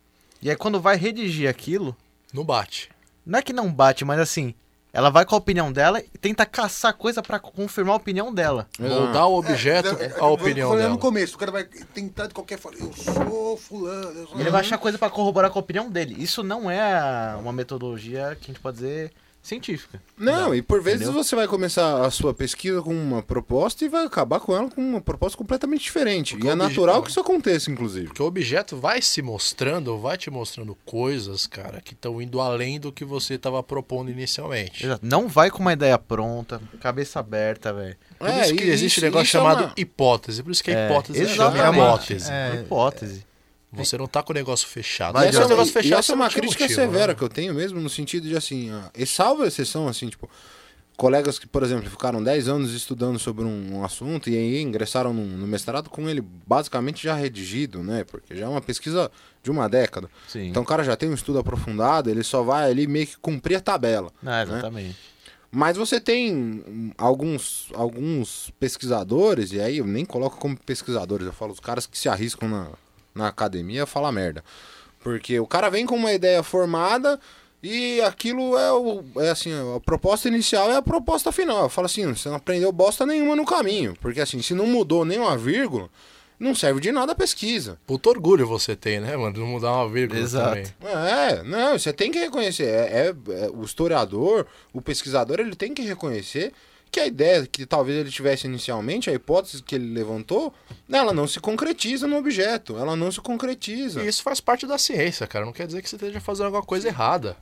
[0.41, 1.95] E aí quando vai redigir aquilo,
[2.32, 2.88] Não bate.
[3.26, 4.55] não é que não bate, mas assim,
[4.93, 8.66] ela vai com a opinião dela e tenta caçar coisa pra confirmar a opinião dela.
[8.78, 10.95] Moldar o objeto É, à opinião eu falei dela.
[10.95, 12.78] no começo, o cara vai tentar de qualquer forma.
[12.80, 14.18] Eu sou fulano.
[14.18, 14.41] Eu sou...
[14.41, 16.16] Ele vai achar coisa pra corroborar com a opinião dele.
[16.18, 19.12] Isso não é uma metodologia que a gente pode dizer
[19.43, 20.01] científica.
[20.18, 21.22] Não, e por vezes Entendeu?
[21.24, 24.80] você vai começar a sua pesquisa com uma proposta e vai acabar com ela com
[24.80, 26.34] uma proposta completamente diferente.
[26.34, 28.07] Porque e é natural que isso aconteça, inclusive.
[28.09, 32.78] Porque o objeto vai se mostrando, vai te mostrando coisas, cara, que estão indo além
[32.78, 34.84] do que você estava propondo inicialmente.
[34.84, 35.05] Exato.
[35.05, 37.97] Não vai com uma ideia pronta, cabeça aberta, velho.
[38.18, 40.43] Por isso que existe um negócio isso é chamado uma- hipótese.
[40.43, 41.78] Por isso que a É, hipótese chama exatamente.
[41.82, 42.30] hipótese.
[42.30, 43.29] É, Hipótese.
[43.72, 45.18] Você não tá com o negócio fechado.
[45.20, 47.14] Se essa, o negócio fechado, essa é uma crítica motivo, severa né?
[47.14, 50.28] que eu tenho mesmo, no sentido de assim, ah, e salva exceção, assim, tipo,
[50.96, 55.14] colegas que, por exemplo, ficaram 10 anos estudando sobre um, um assunto e aí ingressaram
[55.14, 58.04] no, no mestrado com ele basicamente já redigido, né?
[58.04, 59.10] Porque já é uma pesquisa
[59.42, 60.10] de uma década.
[60.28, 60.48] Sim.
[60.48, 63.54] Então o cara já tem um estudo aprofundado, ele só vai ali meio que cumprir
[63.56, 64.10] a tabela.
[64.24, 64.96] Ah, exatamente.
[65.50, 71.52] Mas você tem alguns, alguns pesquisadores, e aí eu nem coloco como pesquisadores, eu falo
[71.52, 72.68] os caras que se arriscam na,
[73.14, 74.44] na academia a falar merda.
[75.02, 77.18] Porque o cara vem com uma ideia formada
[77.62, 81.64] e aquilo é, o, é assim, a proposta inicial é a proposta final.
[81.64, 83.94] Eu falo assim, você não aprendeu bosta nenhuma no caminho.
[84.00, 85.88] Porque assim, se não mudou nem uma vírgula,
[86.38, 87.78] não serve de nada a pesquisa.
[87.86, 89.34] Puto orgulho você tem, né, mano?
[89.34, 90.48] De não mudar uma vírgula Exato.
[90.48, 90.66] também.
[90.90, 92.64] É, não, você tem que reconhecer.
[92.64, 96.52] É, é- é- o historiador, o pesquisador, ele tem que reconhecer
[96.91, 100.53] que a ideia que talvez ele tivesse inicialmente, a hipótese que ele levantou,
[100.91, 102.76] ela não se concretiza no objeto.
[102.76, 104.03] Ela não se concretiza.
[104.03, 105.45] E isso faz parte da ciência, cara.
[105.45, 107.36] Não quer dizer que você esteja fazendo alguma coisa errada.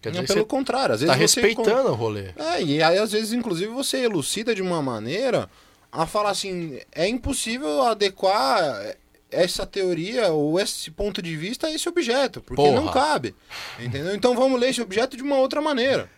[0.00, 2.30] Quer Não, dizer que pelo contrário, às tá vezes você respeitando o rolê.
[2.36, 5.48] É, e aí às vezes, inclusive, você elucida de uma maneira
[5.92, 8.96] a falar assim, é impossível adequar
[9.30, 12.80] essa teoria ou esse ponto de vista a esse objeto, porque Porra.
[12.80, 13.34] não cabe.
[13.78, 14.14] Entendeu?
[14.14, 16.10] Então vamos ler esse objeto de uma outra maneira.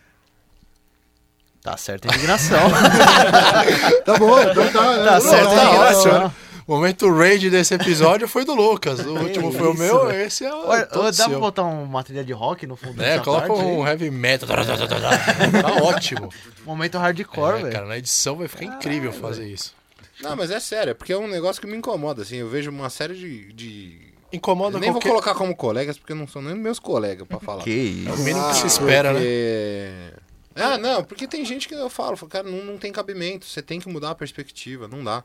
[1.65, 2.59] Tá certa a indignação.
[4.05, 4.71] Tá bom, então tá.
[4.71, 6.33] tá não, certa não, a indignação.
[6.67, 8.99] O momento rage desse episódio foi do Lucas.
[8.99, 10.67] O último foi o meu, esse é o.
[10.67, 11.39] Olha, todo dá pra seu.
[11.39, 13.89] botar uma trilha de rock no fundo É, coloca parte um aí?
[13.89, 14.47] heavy metal.
[14.47, 16.29] tá ótimo.
[16.63, 17.71] Momento hardcore, É, velho.
[17.73, 19.73] cara, na edição vai ficar incrível fazer isso.
[20.21, 22.69] Não, mas é sério, é porque é um negócio que me incomoda, assim, eu vejo
[22.69, 23.53] uma série de...
[23.53, 24.13] de...
[24.31, 25.07] Incomoda nem qualquer...
[25.09, 27.63] vou colocar como colegas, porque não são nem meus colegas pra falar.
[27.63, 28.09] Que isso.
[28.09, 29.19] É o mínimo que se espera, né?
[30.55, 33.79] Ah, não, porque tem gente que eu falo, cara, não, não tem cabimento, você tem
[33.79, 35.23] que mudar a perspectiva, não dá.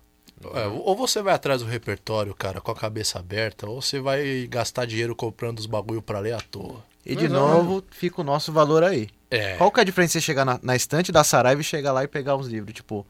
[0.54, 4.46] É, ou você vai atrás do repertório, cara, com a cabeça aberta, ou você vai
[4.48, 6.82] gastar dinheiro comprando os bagulho pra ler à toa.
[7.04, 7.62] E de não.
[7.64, 9.08] novo, fica o nosso valor aí.
[9.30, 9.56] É.
[9.56, 11.92] Qual que é a diferença de você chegar na, na estante da Saraiva e chegar
[11.92, 12.74] lá e pegar uns livros?
[12.74, 13.06] Tipo,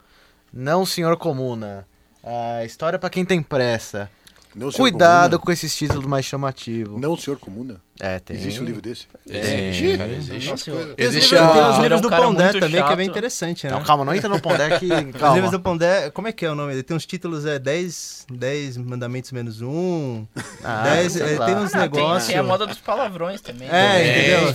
[0.53, 1.87] Não Senhor Comuna,
[2.23, 4.11] a História pra Quem Tem Pressa,
[4.55, 5.38] Não, Cuidado Comuna.
[5.38, 7.01] com esses títulos mais chamativos.
[7.01, 7.80] Não, senhor Comuna.
[8.01, 8.36] É, tem.
[8.36, 9.07] Existe um livro desse?
[9.28, 10.51] Existe, cara, existe.
[10.51, 13.11] Nossa, Existe a- tem os Era livros do Pondé também, que é bem chato.
[13.16, 13.72] interessante, né?
[13.72, 14.86] Não, calma, não entra no Pondé que.
[14.90, 15.51] Os livros Calma.
[15.51, 16.72] do Pondé, como é que é o nome?
[16.72, 20.26] Ele tem uns títulos, é 10, 10 mandamentos menos um,
[20.64, 22.26] Ah, 10, sei é, tem uns Ah, tem, negócios...
[22.26, 23.68] tem a moda dos palavrões também.
[23.68, 24.18] É, né?
[24.48, 24.55] entendeu?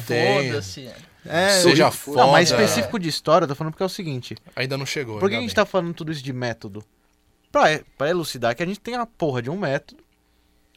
[0.50, 0.90] Foda-se.
[1.28, 2.22] É, Seja foda.
[2.22, 4.36] Não, mais específico de história, eu tô falando porque é o seguinte.
[4.56, 5.20] Ainda não chegou.
[5.20, 5.56] Por que a gente bem.
[5.56, 6.84] tá falando tudo isso de método?
[7.56, 10.04] Pra, pra elucidar que a gente tem a porra de um método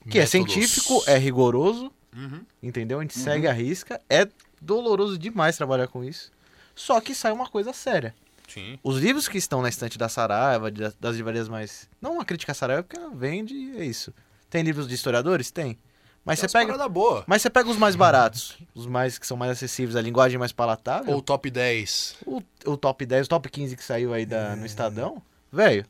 [0.08, 0.30] que é Métodos.
[0.30, 2.40] científico, é rigoroso, Uhum.
[2.62, 3.00] entendeu?
[3.00, 4.00] A gente segue a risca.
[4.08, 4.28] É
[4.62, 6.30] doloroso demais trabalhar com isso.
[6.76, 8.14] Só que sai uma coisa séria.
[8.46, 8.78] Sim.
[8.82, 11.88] Os livros que estão na estante da Saraiva, das livrarias mais.
[12.00, 14.14] Não uma crítica à Saraiva, porque ela vende e é isso.
[14.48, 15.50] Tem livros de historiadores?
[15.50, 15.76] Tem.
[16.24, 16.88] Mas Tem você pega.
[16.88, 17.24] boa.
[17.26, 20.52] Mas você pega os mais baratos, os mais que são mais acessíveis, a linguagem mais
[20.52, 21.12] palatável.
[21.12, 22.18] Ou top 10.
[22.24, 25.20] O, o top 10, o top 15 que saiu aí da, no Estadão,
[25.52, 25.84] velho.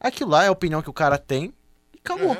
[0.00, 1.52] Aquilo lá é a opinião que o cara tem
[1.94, 2.36] e acabou.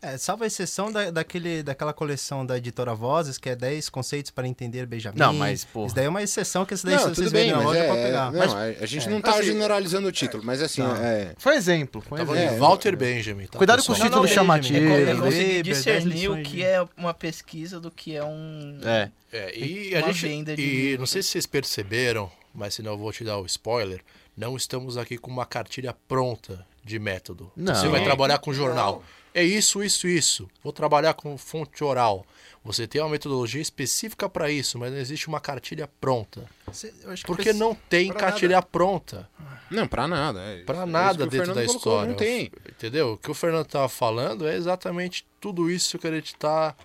[0.00, 4.30] É, salvo a exceção da, daquele, daquela coleção da editora Vozes, que é 10 conceitos
[4.30, 5.18] para entender Benjamin.
[5.18, 5.86] Não, mas, porra.
[5.86, 7.88] Isso daí é uma exceção, que esse daí Não, tudo vocês bem, na loja é,
[7.88, 8.32] pode pegar.
[8.32, 9.10] não, Mas- a, gente é.
[9.10, 10.96] não tá Assim, generalizando o título, mas assim, Tá.
[11.04, 11.34] é...
[11.36, 12.00] Foi exemplo.
[12.00, 12.54] Foi Tava exemplo.
[12.54, 13.46] de Walter Benjamin.
[13.46, 13.98] Tá, Cuidado com pessoal?
[13.98, 14.80] os títulos não, chamativos.
[14.80, 18.78] Benjamin, É conseguir 10 discernir o que é uma pesquisa do que é um.
[18.84, 19.10] É.
[19.32, 20.26] É, e a gente.
[20.60, 24.00] E não sei se vocês perceberam, mas senão eu vou te dar o spoiler.
[24.36, 27.50] Não estamos aqui com uma cartilha pronta de método.
[27.56, 27.74] Não.
[27.74, 29.02] Você vai trabalhar com jornal.
[29.34, 30.48] É isso, isso, isso.
[30.62, 32.26] Vou trabalhar com fonte oral.
[32.64, 36.44] Você tem uma metodologia específica para isso, mas não existe uma cartilha pronta.
[36.70, 39.28] Cê- eu acho que Porque precisa- não tem pra cartilha pronta.
[39.70, 40.38] Não, pra nada.
[40.40, 42.08] É, Pra é isso nada o dentro da colocou, história.
[42.10, 42.52] Não tem.
[42.68, 43.12] Entendeu?
[43.14, 46.76] O que o Fernando tava falando é exatamente tudo isso que a gente tá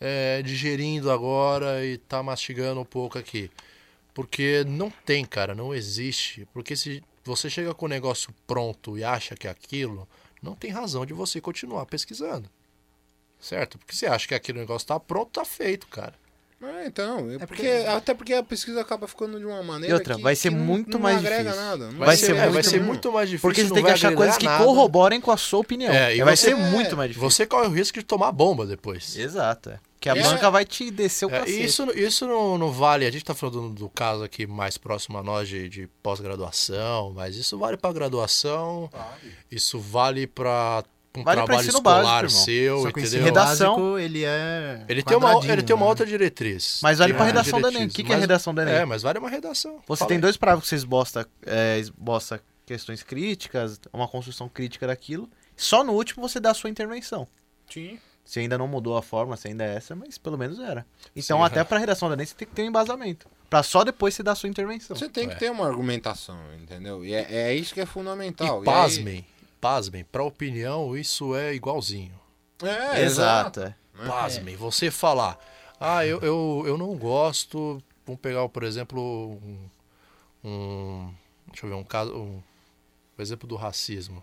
[0.00, 3.48] é, digerindo agora e tá mastigando um pouco aqui.
[4.12, 6.46] Porque não tem, cara, não existe.
[6.52, 10.08] Porque se você chega com o negócio pronto e acha que é aquilo,
[10.42, 12.48] não tem razão de você continuar pesquisando.
[13.40, 13.78] Certo?
[13.78, 16.14] Porque você acha que aquele negócio tá pronto, tá feito, cara.
[16.62, 19.94] É, então, é É porque, porque- até porque a pesquisa acaba ficando de uma maneira
[19.94, 21.62] E outra, que, vai ser que não- muito não mais agrega difícil.
[21.62, 21.86] nada.
[21.90, 23.48] Não Vai ser é, vai muito- ser muito mais difícil.
[23.48, 24.64] Porque você não tem que vai achar coisas que nada.
[24.64, 25.92] corroborem com a sua opinião.
[25.92, 27.30] É, e vai você- ser muito mais difícil.
[27.30, 29.16] Você corre o risco de tomar bomba depois.
[29.16, 29.78] Exato, é.
[30.00, 30.22] Que a É.
[30.22, 31.64] banca vai te descer o É, cacete.
[31.64, 33.06] isso, isso não, não vale.
[33.06, 37.12] A gente está falando do, do caso aqui mais próximo a nós de, de pós-graduação,
[37.14, 38.90] mas isso vale para graduação,
[39.50, 40.82] isso vale para
[41.14, 43.24] um Vale pra trabalho ensino escolar básico, seu, Só que o entendeu?
[43.24, 43.76] Redação.
[43.76, 45.88] básico, ele é Ele tem, uma, ele tem uma né?
[45.90, 46.80] outra diretriz.
[46.82, 47.86] Mas vale uma redação do Enem.
[47.86, 48.74] O que, que é redação do Enem?
[48.74, 49.78] É, mas vale uma redação.
[49.86, 50.22] Você Fala tem aí.
[50.22, 55.28] dois parágrafos que você esboça, é, esboça questões críticas, uma construção crítica daquilo.
[55.56, 57.28] Só no último você dá a sua intervenção.
[57.70, 57.98] Sim.
[58.24, 60.86] Se ainda não mudou a forma, se ainda é essa, mas pelo menos era.
[61.14, 61.64] Então, Sim, até é.
[61.64, 63.26] pra redação do Enem, você tem que ter um embasamento.
[63.50, 64.96] Pra só depois você dar a sua intervenção.
[64.96, 65.26] Você tem É.
[65.34, 67.04] que ter uma argumentação, entendeu?
[67.04, 68.62] E é, é isso que é fundamental.
[68.64, 69.24] E E aí-
[69.62, 72.12] pasmem, para opinião isso é igualzinho.
[72.62, 73.74] É, Exato, é.
[74.06, 75.38] Pasmem, você falar,
[75.78, 79.00] ah, eu, eu, eu não gosto, vamos pegar, por exemplo,
[79.40, 79.68] um,
[80.44, 81.14] um-
[81.46, 82.42] deixa eu ver, um caso, um,
[83.18, 84.22] um exemplo do racismo.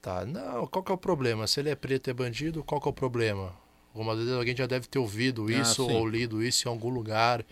[0.00, 1.46] Tá, não, qual que é o problema?
[1.46, 3.52] Se ele é preto e é bandido, qual que é o problema?
[3.94, 5.92] Algumas vezes alguém já deve ter ouvido Ah, isso sim.
[5.92, 7.44] ou lido isso em algum lugar,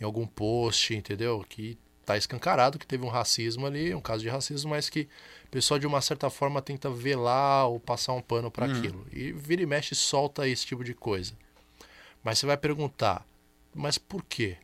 [0.00, 1.44] em algum post, entendeu?
[1.48, 5.08] Que tá escancarado que teve um racismo ali, um caso de racismo, mas que
[5.46, 9.06] o pessoal de uma certa forma tenta velar ou passar um pano para aquilo.
[9.12, 11.32] E vira e mexe solta esse tipo de coisa.
[12.22, 13.26] Mas você vai perguntar,
[13.74, 14.56] mas por quê?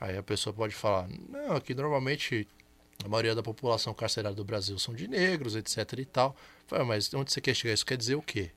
[0.00, 2.48] Aí a pessoa pode falar, não, que normalmente
[3.04, 6.36] a maioria da população carcerária do Brasil são de negros, etc e tal.
[6.66, 7.74] Fala, mas onde você quer chegar?
[7.74, 8.50] Isso quer dizer o quê?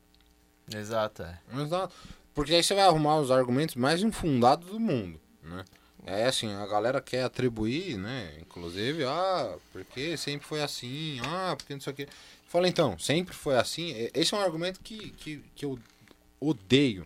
[0.74, 1.40] Exato, é.
[1.62, 1.96] Exato.
[2.34, 5.64] Porque aí você vai arrumar os argumentos mais infundados do mundo, né?
[6.06, 8.32] É assim, a galera quer atribuir, né?
[8.40, 12.08] Inclusive, ah, porque sempre foi assim, ah, porque não sei o quê.
[12.48, 13.90] Fala então, sempre foi assim.
[13.92, 15.80] E- Esse é um argumento que, que, que eu
[16.40, 17.06] odeio.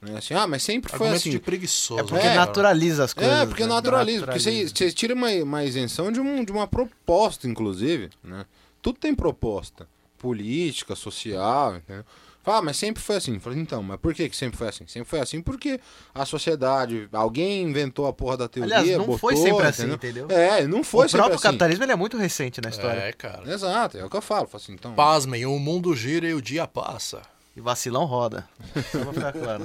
[0.00, 0.16] Né?
[0.16, 1.30] Assim, ah, mas sempre foi Argumento assim.
[1.30, 2.00] de preguiçoso.
[2.00, 2.46] É porque né, cara?
[2.46, 3.32] naturaliza as coisas.
[3.32, 3.68] É, porque né?
[3.68, 4.24] naturaliza.
[4.24, 8.46] Porque você, você tira uma, uma isenção de, um, de uma proposta, inclusive, né?
[8.80, 9.86] Tudo tem proposta.
[10.18, 12.04] Política, social, entendeu?
[12.42, 13.38] Fala, ah, mas sempre foi assim.
[13.38, 14.86] Fala, então, mas por que, que sempre foi assim?
[14.86, 15.78] Sempre foi assim porque
[16.14, 20.24] a sociedade, alguém inventou a porra da teoria, Aliás, não botou, foi sempre assim, entendeu?
[20.24, 20.38] entendeu?
[20.38, 21.42] É, não foi o sempre próprio assim.
[21.42, 23.00] capitalismo ele é muito recente na história.
[23.00, 23.52] É, cara.
[23.52, 24.46] Exato, é o que eu falo.
[24.46, 27.20] Falo assim, então, Pasmem, o mundo gira e o dia passa.
[27.54, 28.48] E vacilão roda.
[28.90, 29.64] Só pra ficar claro.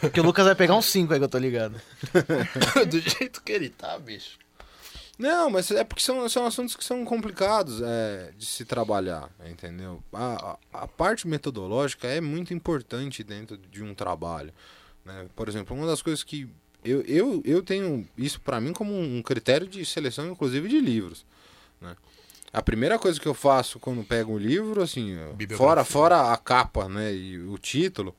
[0.00, 1.80] Porque o Lucas vai pegar uns 5 aí que eu tô ligado.
[2.90, 4.36] Do jeito que ele tá, bicho.
[5.18, 10.02] Não, mas é porque são, são assuntos que são complicados é, de se trabalhar, entendeu?
[10.12, 14.52] A, a, a parte metodológica é muito importante dentro de um trabalho.
[15.04, 15.26] Né?
[15.36, 16.48] Por exemplo, uma das coisas que
[16.84, 21.24] eu, eu, eu tenho isso para mim como um critério de seleção, inclusive de livros.
[21.80, 21.96] Né?
[22.52, 25.16] A primeira coisa que eu faço quando pego um livro, assim,
[25.56, 28.14] fora, fora a capa, né, e o título,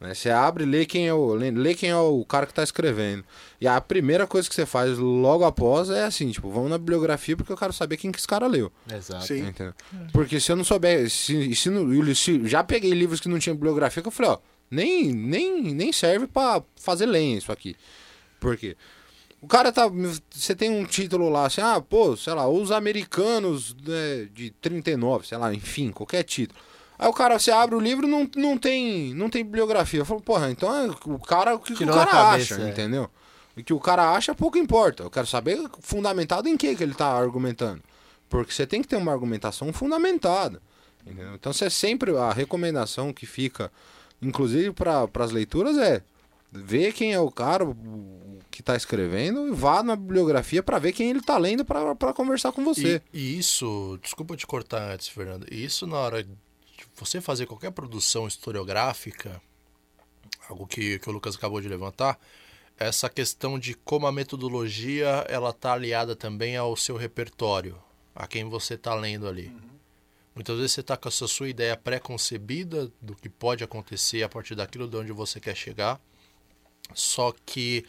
[0.00, 2.62] né, você abre e lê quem é o, lê, quem é o cara que tá
[2.62, 3.24] escrevendo.
[3.60, 7.36] E a primeira coisa que você faz logo após é assim, tipo, vamos na bibliografia
[7.36, 8.70] porque eu quero saber quem que esse cara leu.
[8.92, 9.26] Exato.
[9.26, 9.46] Sim.
[9.48, 9.72] Entendeu?
[10.12, 13.56] Porque se eu não souber, se, se, não- se- já peguei livros que não tinham
[13.56, 14.38] bibliografia que eu falei, ó,
[14.70, 17.74] nem, nem, nem serve pra fazer lenha isso aqui.
[18.40, 18.76] Por quê?
[19.40, 19.88] O cara tá.
[20.30, 25.26] Você tem um título lá, assim, ah, pô, sei lá, os americanos né, de 39,
[25.26, 26.58] sei lá, enfim, qualquer título.
[26.98, 30.00] Aí o cara, você abre o livro não não tem não tem bibliografia.
[30.00, 32.62] Eu falo, porra, então é o cara, o que, que o Tirou cara cabeça, acha,
[32.62, 32.70] é.
[32.70, 33.10] entendeu?
[33.56, 35.02] O que o cara acha pouco importa.
[35.02, 37.82] Eu quero saber fundamentado em que que ele tá argumentando.
[38.28, 40.60] Porque você tem que ter uma argumentação fundamentada.
[41.06, 41.34] Entendeu?
[41.34, 42.16] Então você sempre.
[42.16, 43.70] A recomendação que fica,
[44.20, 46.02] inclusive para as leituras, é
[46.52, 47.64] ver quem é o cara
[48.50, 52.52] que tá escrevendo e vá na bibliografia para ver quem ele tá lendo para conversar
[52.52, 53.02] com você.
[53.12, 55.46] E, e isso, desculpa te cortar antes, Fernando.
[55.52, 56.26] Isso na hora
[56.96, 59.40] você fazer qualquer produção historiográfica,
[60.48, 62.18] algo que, que o Lucas acabou de levantar,
[62.78, 67.78] essa questão de como a metodologia ela tá aliada também ao seu repertório,
[68.14, 69.54] a quem você está lendo ali.
[70.34, 74.54] Muitas vezes você está com essa sua ideia pré-concebida do que pode acontecer a partir
[74.54, 76.00] daquilo de onde você quer chegar,
[76.94, 77.84] só que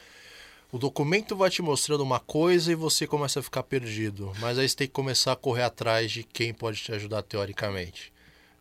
[0.71, 4.33] o documento vai te mostrando uma coisa e você começa a ficar perdido.
[4.39, 8.13] Mas aí você tem que começar a correr atrás de quem pode te ajudar teoricamente.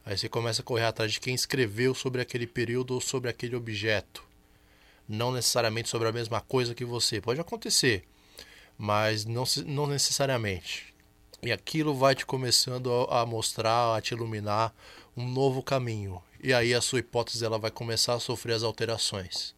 [0.07, 3.57] Aí você começa a correr atrás de quem escreveu sobre aquele período ou sobre aquele
[3.57, 4.22] objeto.
[5.09, 7.20] Não necessariamente sobre a mesma coisa que você.
[7.20, 8.04] Pode acontecer,
[8.78, 10.94] mas não, não necessariamente.
[11.42, 14.72] E aquilo vai te começando a, a mostrar, a te iluminar
[15.16, 16.22] um novo caminho.
[16.40, 19.57] E aí a sua hipótese ela vai começar a sofrer as alterações.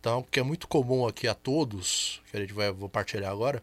[0.00, 3.30] Então, o que é muito comum aqui a todos, que a gente vai vou partilhar
[3.30, 3.62] agora,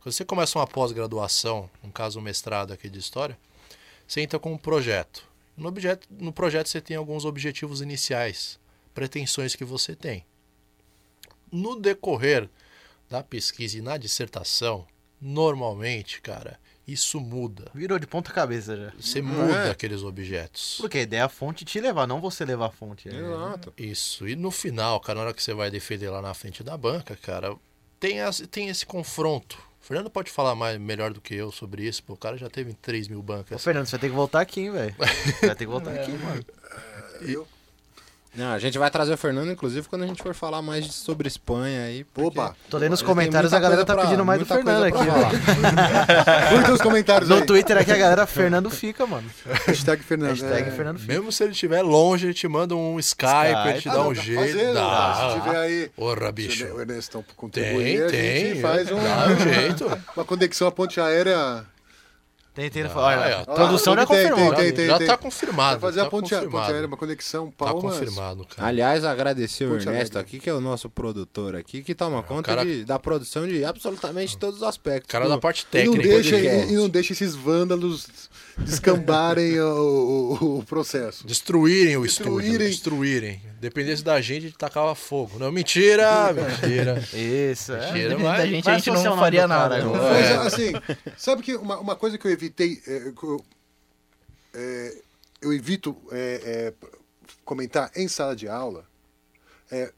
[0.00, 3.38] quando você começa uma pós-graduação, no caso um mestrado aqui de história,
[4.06, 5.26] você entra com um projeto.
[5.56, 6.06] No, objeto.
[6.10, 8.58] no projeto você tem alguns objetivos iniciais,
[8.94, 10.24] pretensões que você tem.
[11.50, 12.48] No decorrer
[13.08, 14.86] da pesquisa e na dissertação,
[15.20, 17.70] normalmente, cara, isso muda.
[17.74, 18.92] Virou de ponta cabeça já.
[19.00, 19.70] Você Hum, muda é.
[19.70, 20.76] aqueles objetos.
[20.80, 23.08] Porque a ideia é a fonte te levar, não você levar a fonte.
[23.08, 23.12] É.
[23.14, 23.72] Exato.
[23.76, 24.28] Isso.
[24.28, 27.16] E no final, cara, na hora que você vai defender lá na frente da banca,
[27.16, 27.56] cara,
[27.98, 29.60] tem, as, tem esse confronto.
[29.86, 32.50] O Fernando pode falar mais, melhor do que eu sobre isso, pô, o cara já
[32.50, 33.62] teve em 3 mil Ô, bancas.
[33.62, 34.96] Fernando, você vai ter que voltar aqui, hein, velho.
[34.98, 36.44] Você vai ter que voltar aqui, mano.
[37.20, 37.46] Eu,
[38.36, 41.26] Não, a gente vai trazer o Fernando, inclusive, quando a gente for falar mais sobre
[41.26, 42.04] Espanha aí.
[42.16, 46.52] Opa, Tô lendo os comentários, a galera tá pra- pedindo mais do Fernando aqui, velho.
[46.52, 47.46] muitos comentários No aí.
[47.46, 49.28] Twitter aqui a galera, Fernando fica, mano.
[49.66, 50.30] Hashtag Fernando.
[50.30, 50.72] Hashtag é.
[50.72, 51.12] Fernando fica.
[51.12, 54.10] Mesmo se ele estiver longe, ele te manda um Skype, ele te Ah, dá não,
[54.10, 54.40] um dá jeito.
[54.40, 55.30] fazer, dá.
[55.34, 55.90] Se tiver aí.
[55.96, 56.66] Porra, Se bicho.
[56.66, 58.46] o Ernesto contribuir, Tem, a tem.
[58.50, 59.98] gente faz um, Dá um jeito.
[60.16, 61.64] uma conexão à ponte aérea.
[62.56, 62.84] Tem, tem.
[62.84, 63.34] Ah, Olha, é.
[63.42, 64.54] a produção Ah, já tem, confirmou.
[64.54, 65.06] tem, tem, já tem.
[65.06, 65.78] tá confirmado.
[65.78, 66.72] Vai fazer tá a ponte, ponte confirmado.
[66.72, 67.98] aérea, uma conexão Tá Palmas.
[67.98, 68.68] confirmado, cara.
[68.68, 72.42] Aliás, agradecer o Puxa Ernesto aqui, que é o nosso produtor aqui, que toma conta
[72.48, 75.06] cara- de- da produção de absolutamente todos os aspectos.
[75.06, 76.08] O cara do- da parte E não, técnica.
[76.08, 78.08] deixa, e, e não deixa esses vândalos
[78.58, 81.26] descambarem o, o- o processo.
[81.26, 82.46] Destruírem o Destruírem.
[82.50, 82.68] estúdio.
[82.68, 83.42] Destruírem.
[83.60, 85.38] Dependesse da gente, a gente tacava fogo.
[85.38, 86.98] Não, mentira, mentira.
[87.12, 87.76] Isso, é.
[87.86, 89.76] Mentira, Dependendo mas- da gente, a gente não faria nada.
[89.76, 90.02] agora.
[90.02, 90.34] Mas, É.
[90.36, 90.72] assim,
[91.16, 93.44] sabe que uma, uma coisa que eu evitei, é, que eu,
[94.54, 94.98] é,
[95.42, 96.88] eu evito é, é,
[97.44, 98.84] comentar em sala de aula
[99.70, 99.92] é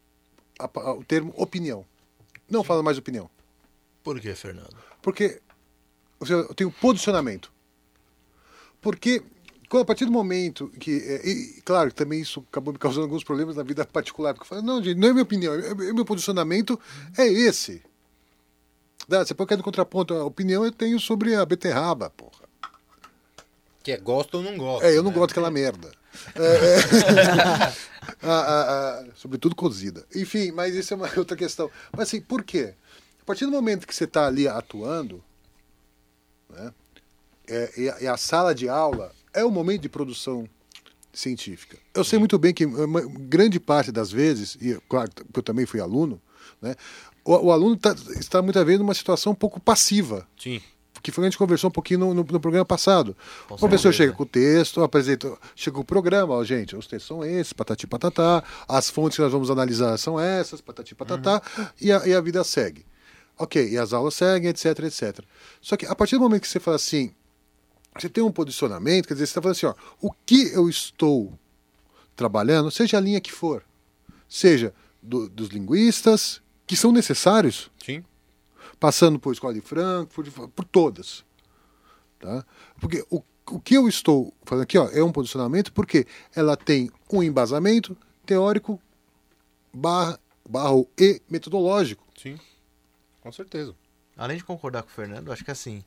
[0.58, 1.84] a pa- o termo opinião.
[2.50, 3.28] Não fala mais opinião.
[4.02, 4.74] Por que, Fernando?
[5.02, 5.40] Porque
[6.28, 7.52] eu tenho posicionamento.
[8.80, 9.22] Porque
[9.76, 10.90] a partir do momento que.
[10.90, 14.32] é, e, claro, também isso acabou me causando alguns problemas na vida particular.
[14.32, 16.80] Porque eu falei, não, gente, não é minha opinião, é, é meu posicionamento
[17.16, 17.82] é esse.
[19.06, 20.14] Dá, Você pode no contraponto.
[20.14, 22.46] A opinião eu tenho sobre a beterraba, porra.
[23.82, 24.86] Que é gosta ou não gosta.
[24.86, 25.90] É, eu não gosto daquela merda.
[26.34, 27.88] É, é.
[28.22, 30.04] Ah, ah, ah, sobretudo cozida.
[30.14, 31.70] Enfim, mas isso é uma outra questão.
[31.92, 32.74] Mas assim, por quê?
[33.20, 35.22] A partir do momento que você está ali atuando,
[36.48, 36.72] né,
[37.48, 37.72] é,
[38.02, 40.48] e, a, sala de aula é o momento de produção
[41.12, 41.76] científica.
[41.94, 45.80] Eu sei muito bem que uma grande parte das vezes, e claro eu também fui
[45.80, 46.20] aluno,
[46.60, 46.74] né,
[47.24, 50.60] o, o aluno tá- está muitas vezes numa situação um pouco passiva Sim.
[51.02, 53.16] que foi o que a gente conversou um pouquinho no, no- no programa passado.
[53.48, 57.08] Com o professor chega com o texto, apresenta, chega o programa, ó, gente, os textos
[57.08, 61.42] são esses, patati patatá, as fontes que nós vamos analisar são essas, patati patatá,
[61.80, 62.84] e, a, e a vida segue.
[63.40, 65.20] Ok, e as aulas seguem, etc, etc.
[65.60, 67.12] Só que a partir do momento que você fala assim,
[67.98, 71.32] você tem um posicionamento, quer dizer, você está falando assim, ó, o que eu estou
[72.16, 73.64] trabalhando, seja a linha que for,
[74.28, 78.04] seja do- dos linguistas, que são necessários, Sim.
[78.80, 81.24] passando por Escola de Frankfurt, por todas.
[82.18, 82.44] Tá?
[82.80, 86.90] Porque o, o que eu estou fazendo aqui ó, é um posicionamento porque ela tem
[87.12, 87.96] um embasamento
[88.26, 88.80] teórico
[89.72, 90.18] barra,
[90.48, 92.04] barra e metodológico.
[92.20, 92.38] Sim,
[93.20, 93.74] com certeza.
[94.16, 95.82] Além de concordar com o Fernando, acho que assim,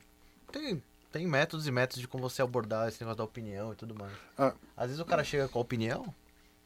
[0.50, 0.82] tem,
[1.12, 4.12] tem métodos e métodos de como você abordar esse negócio da opinião e tudo mais.
[4.38, 4.52] Ah.
[4.76, 6.12] Às vezes o cara chega com a opinião,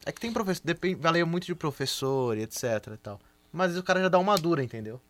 [0.05, 2.63] é que tem professor, depende, valeu muito de professor e etc
[2.95, 3.21] e tal.
[3.53, 5.01] Mas às vezes o cara já dá uma dura, entendeu?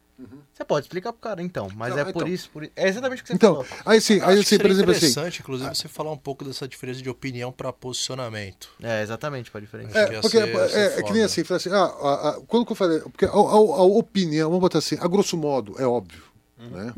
[0.55, 2.26] Você pode explicar pro cara, então, mas Não, é por então.
[2.28, 2.72] isso, por isso.
[2.74, 3.82] É exatamente o que você Então, falou.
[3.84, 5.07] aí sim, aí assim, por exemplo assim.
[5.09, 8.70] interessante, inclusive, você falar um pouco dessa diferença de opinião para posicionamento.
[8.82, 11.84] É, exatamente, para que É, porque ser- é, é que nem assim, fala assim, ah,
[11.84, 15.07] a- a- quando que eu falei, porque a, a- a opinião, vamos botar assim, a
[15.07, 16.22] grosso modo, é óbvio,
[16.57, 16.95] né?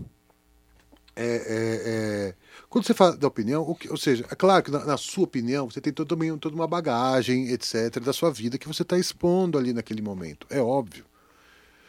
[1.20, 2.34] É, é, é,
[2.68, 5.68] quando você fala da opinião, que- ou seja, é claro que na, na sua opinião
[5.68, 9.72] você tem todo, toda uma bagagem, etc, da sua vida que você está expondo ali
[9.72, 11.04] naquele momento, é óbvio.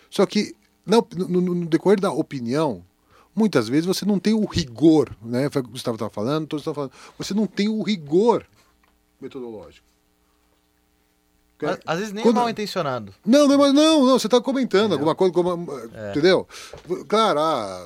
[0.09, 0.55] Só que
[0.85, 2.83] no, no- no decorrer da opinião,
[3.35, 5.47] muitas vezes você não tem o rigor, né?
[5.51, 8.43] Foi o que o Gustavo estava falando, todos estavam falando, você não tem o rigor
[9.21, 9.87] metodológico.
[11.85, 13.13] Às- vezes nem Quando- é mal intencionado.
[13.25, 15.67] Não, não, mas não, não, você está comentando alguma coisa, como,
[16.09, 16.47] entendeu?
[17.07, 17.85] Claro, ah,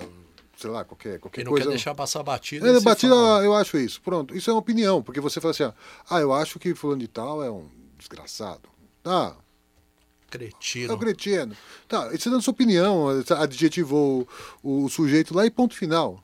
[0.64, 1.66] sei lá, qualquer, qualquer não coisa.
[1.66, 2.66] quer deixar passar batida.
[2.66, 4.02] É, batida, fala, eu acho isso.
[4.02, 5.74] Pronto, isso é uma opinião, porque você fala assim, ó,
[6.10, 8.70] ah, eu acho que fulano de tal é um desgraçado.
[9.04, 10.94] Tá, é Cretino.
[10.94, 11.56] o cretino.
[11.88, 14.26] Tá, e você dando sua opinião, adjetivou
[14.64, 16.24] o, o sujeito lá e ponto final.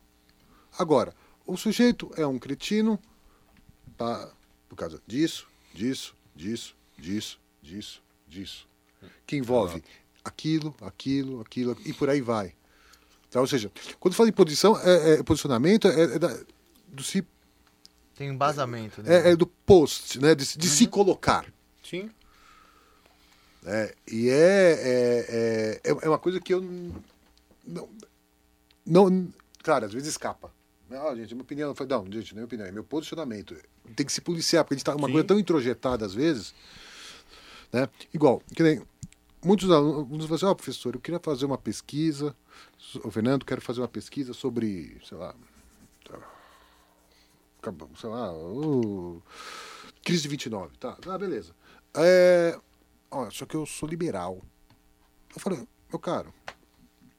[0.78, 1.14] Agora,
[1.46, 2.98] o sujeito é um cretino
[3.98, 4.32] tá,
[4.70, 8.68] por causa disso, disso, disso, disso, disso, disso.
[9.28, 9.84] Que envolve
[10.24, 12.54] aquilo, aquilo, aquilo, e por aí vai.
[13.30, 13.40] Tá?
[13.40, 16.38] Ou seja, quando fala em posição, é, é- posicionamento, é, é da-
[16.88, 17.24] do, se,
[18.16, 19.02] Tem um embasamento.
[19.04, 19.28] Né?
[19.28, 20.34] é, é do post, né?
[20.36, 21.46] de, de se colocar.
[21.84, 22.10] Sim.
[23.66, 26.62] É, e é, é, é, é uma coisa que eu
[27.66, 27.90] não,
[28.86, 29.28] não.
[29.62, 30.52] Claro, às vezes escapa.
[30.90, 31.76] Ah, gente, minha opinião.
[31.76, 33.56] Falei, Não, gente, não é minha opinião, é meu posicionamento.
[33.96, 35.14] Tem que se policiar, porque a gente tá uma Sim.
[35.14, 36.54] coisa tão introjetada às vezes.
[37.72, 37.88] Né?
[38.14, 38.82] Igual, que nem
[39.44, 42.36] muitos alunos falam assim: Ó, professor, eu queria fazer uma pesquisa.
[43.04, 45.36] O Fernando, quero fazer uma pesquisa sobre, sei lá.
[47.60, 49.22] acabou, Sei lá, o
[50.04, 50.78] crise de 29.
[50.78, 51.54] Tá, ah, beleza.
[51.96, 52.60] É,
[53.32, 54.42] só que eu sou liberal.
[55.34, 56.34] Eu falei, meu caro,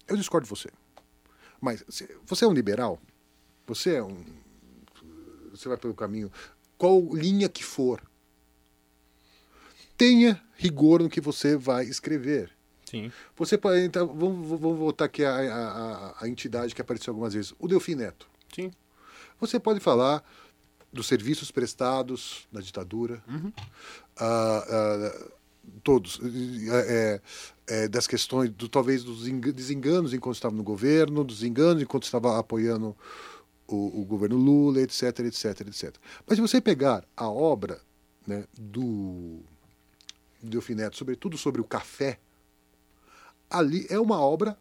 [0.09, 0.71] eu discordo de você.
[1.61, 1.85] Mas
[2.27, 2.99] você é um liberal?
[3.67, 4.25] Você é um.
[5.51, 6.33] Você vai pelo caminho.
[6.79, 8.03] Qual linha que for.
[10.01, 12.51] Tenha rigor no que você vai escrever.
[12.87, 13.13] Sim.
[13.37, 13.81] Você pode.
[13.85, 17.53] Então, vamos, vamos voltar aqui à, à, à- à entidade que apareceu algumas vezes.
[17.59, 18.27] O Delfim Neto.
[18.55, 18.71] Sim.
[19.39, 20.25] Você pode falar
[20.91, 23.23] dos serviços prestados na ditadura,
[24.17, 25.27] ah, ah,
[25.85, 26.19] todos,
[26.73, 27.21] é,
[27.67, 32.05] é, das questões, do, talvez dos enga- desenganos enquanto estava no governo, dos enganos enquanto
[32.05, 32.97] estava apoiando
[33.69, 35.95] o, o governo Lula, etc, etc, etc.
[36.27, 37.81] Mas se você pegar a obra
[38.27, 39.41] né, do
[40.49, 42.19] Delfim Neto, sobretudo sobre o café,
[43.49, 44.59] ali é uma obra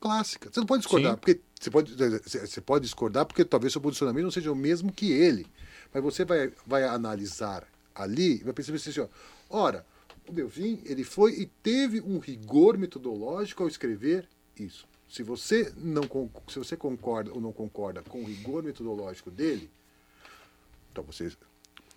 [0.00, 0.50] clássica.
[0.50, 1.18] Você não pode discordar, Sim.
[1.18, 5.12] porque você pode, você pode discordar porque talvez seu posicionamento não seja o mesmo que
[5.12, 5.46] ele.
[5.92, 9.08] Mas você vai, vai analisar ali e vai perceber assim, ó,
[9.50, 9.84] ora,
[10.28, 14.26] o Delfim, ele foi e teve um rigor metodológico ao escrever
[14.58, 14.88] isso.
[15.08, 16.02] Se você não
[16.48, 19.68] se você concorda ou não concorda com o rigor metodológico dele,
[20.92, 21.32] então você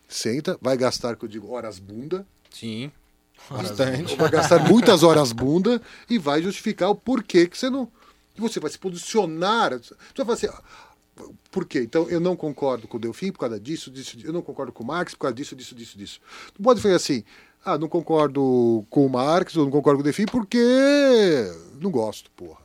[0.08, 2.92] senta, vai gastar, que eu digo, horas bunda, Sim.
[3.50, 4.16] Bastante.
[4.16, 7.86] vai gastar muitas horas bunda e vai justificar o porquê que você não.
[8.34, 9.72] que você vai se posicionar.
[9.80, 10.48] Você vai falar assim.
[10.48, 11.82] ah, Por quê?
[11.82, 14.28] Então eu não concordo com o Delfim por causa disso, disso, disso.
[14.30, 16.20] Eu não concordo com o Marx por causa disso, disso, disso, disso.
[16.58, 17.24] Não pode fazer assim.
[17.66, 22.30] Ah, não concordo com o Marx ou não concordo com o Delfim porque não gosto,
[22.32, 22.62] porra.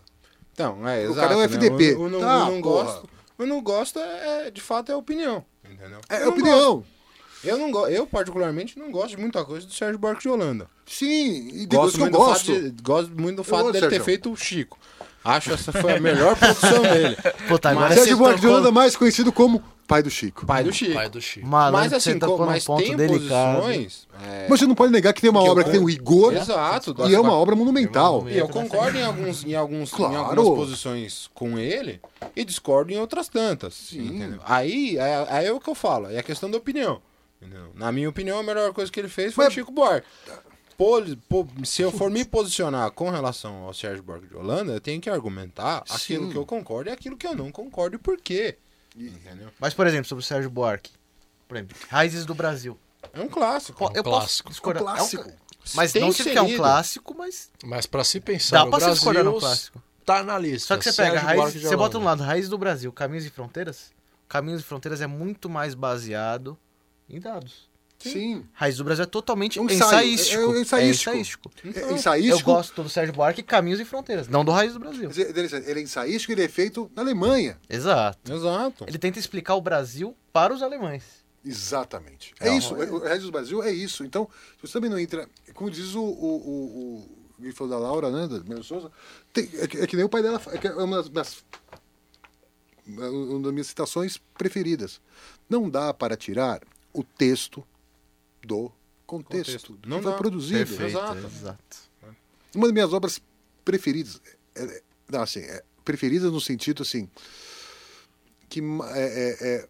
[0.52, 1.20] Então, é, O exato.
[1.20, 1.44] cara é o né?
[1.44, 1.94] FDP.
[1.94, 2.84] O, o não, Tá, o não porra.
[2.84, 3.08] gosto.
[3.38, 5.44] O não gosto é, é, de fato, é opinião.
[5.64, 6.00] Entendeu?
[6.08, 6.74] É Eu não opinião.
[6.76, 6.97] gosto.
[7.44, 7.86] Eu, não go...
[7.86, 10.66] eu, particularmente, não gosto de muita coisa do Sérgio Buarque de Holanda.
[10.86, 12.60] Sim, e Gosto que eu muito, do fato gosto.
[12.72, 14.04] de, gosto muito do fato gosto, dele ter Sérgio.
[14.04, 14.78] feito o Chico.
[15.24, 17.16] Acho essa foi a melhor produção dele.
[17.48, 20.46] Puta, agora Sérgio Buarque de Holanda, mais conhecido como pai do Chico.
[20.46, 20.94] Pai do Chico.
[20.94, 21.46] Pai do Chico.
[21.46, 23.60] Malandro, Mas assim, num mas ponto tem delicado.
[23.60, 24.06] posições.
[24.26, 25.82] é, Mas você não pode negar que tem uma Que eu obra que tem um
[25.84, 26.94] con- rigor Exato.
[27.08, 28.28] e é uma obra monumental.
[28.28, 30.14] E eu concordo em, alguns, em, alguns, Claro.
[30.14, 32.00] em algumas posições com ele
[32.34, 33.92] e discordo em outras tantas.
[33.92, 34.40] entendeu?
[34.44, 37.00] Aí é, aí é o que eu falo, é a questão da opinião.
[37.40, 37.72] Entendeu?
[37.74, 40.06] Na minha opinião, a melhor coisa que ele fez foi Mas- o Chico Buarque.
[41.64, 45.10] Se eu for me posicionar com relação ao Sérgio Buarque de Holanda, eu tenho que
[45.10, 46.30] argumentar aquilo Sim.
[46.32, 48.56] que eu concordo e aquilo que eu não concordo e por quê.
[48.96, 49.48] Entendeu?
[49.58, 50.92] Mas, por exemplo, sobre o Sérgio Buarque.
[51.48, 52.78] Por exemplo, Raízes do Brasil.
[53.12, 53.78] É um clássico.
[53.78, 54.44] Pô, eu clássico.
[54.44, 54.82] posso discordar.
[54.82, 55.28] Um clássico.
[55.28, 55.36] É um-
[55.74, 58.84] mas Tem não que é um clássico, mas Mas pra se pensar, dá pra se
[58.86, 59.82] Brasil discordar no clássico.
[60.04, 60.68] tá na lista.
[60.68, 63.30] Só que você Sérgio pega, raiz, você bota um lado Raízes do Brasil, Caminhos e
[63.30, 63.90] Fronteiras.
[64.28, 66.56] Caminhos e Fronteiras é muito mais baseado
[67.08, 67.68] em dados.
[67.98, 68.46] Sim.
[68.52, 70.52] Raiz do Brasil é totalmente É um ensaístico.
[70.54, 71.10] é- é ensaístico.
[71.10, 71.50] ensaístico.
[71.64, 72.44] É Eu ensaístico.
[72.44, 75.10] gosto do Sérgio Buarque Caminhos e Fronteiras, não do Raiz do Brasil.
[75.10, 77.58] Interessante, Ele é ensaístico, ele é feito na Alemanha.
[77.68, 78.32] Exato.
[78.32, 78.84] Exato.
[78.86, 81.02] Ele tenta explicar o Brasil para os alemães.
[81.44, 82.32] Exatamente.
[82.38, 82.76] É Não, isso.
[82.80, 84.04] é- O Regis do Brasil é isso.
[84.04, 84.28] Então,
[84.60, 85.28] se você também não entra.
[85.54, 86.00] Como diz o.
[86.02, 87.04] o,
[87.40, 88.28] o, o falou da Laura, né?
[88.28, 88.92] Da Melo Souza.
[89.32, 90.40] tem- é, que, é que nem o pai dela.
[90.52, 91.44] É, é uma das minhas,
[92.86, 95.00] uma das minhas citações preferidas.
[95.48, 96.60] Não dá para tirar
[96.98, 97.64] o texto
[98.42, 98.72] do
[99.06, 99.68] contexto.
[99.68, 99.88] Contexto.
[99.88, 100.18] Não foi dá.
[100.18, 100.58] produzido.
[100.58, 100.98] Perfeito.
[100.98, 101.26] Exato.
[101.26, 101.76] exato.
[102.54, 103.20] Uma das minhas obras
[103.64, 104.20] preferidas.
[104.54, 107.08] É, é- não, assim, é, preferidas no sentido assim.
[108.48, 109.68] Que é, é, é,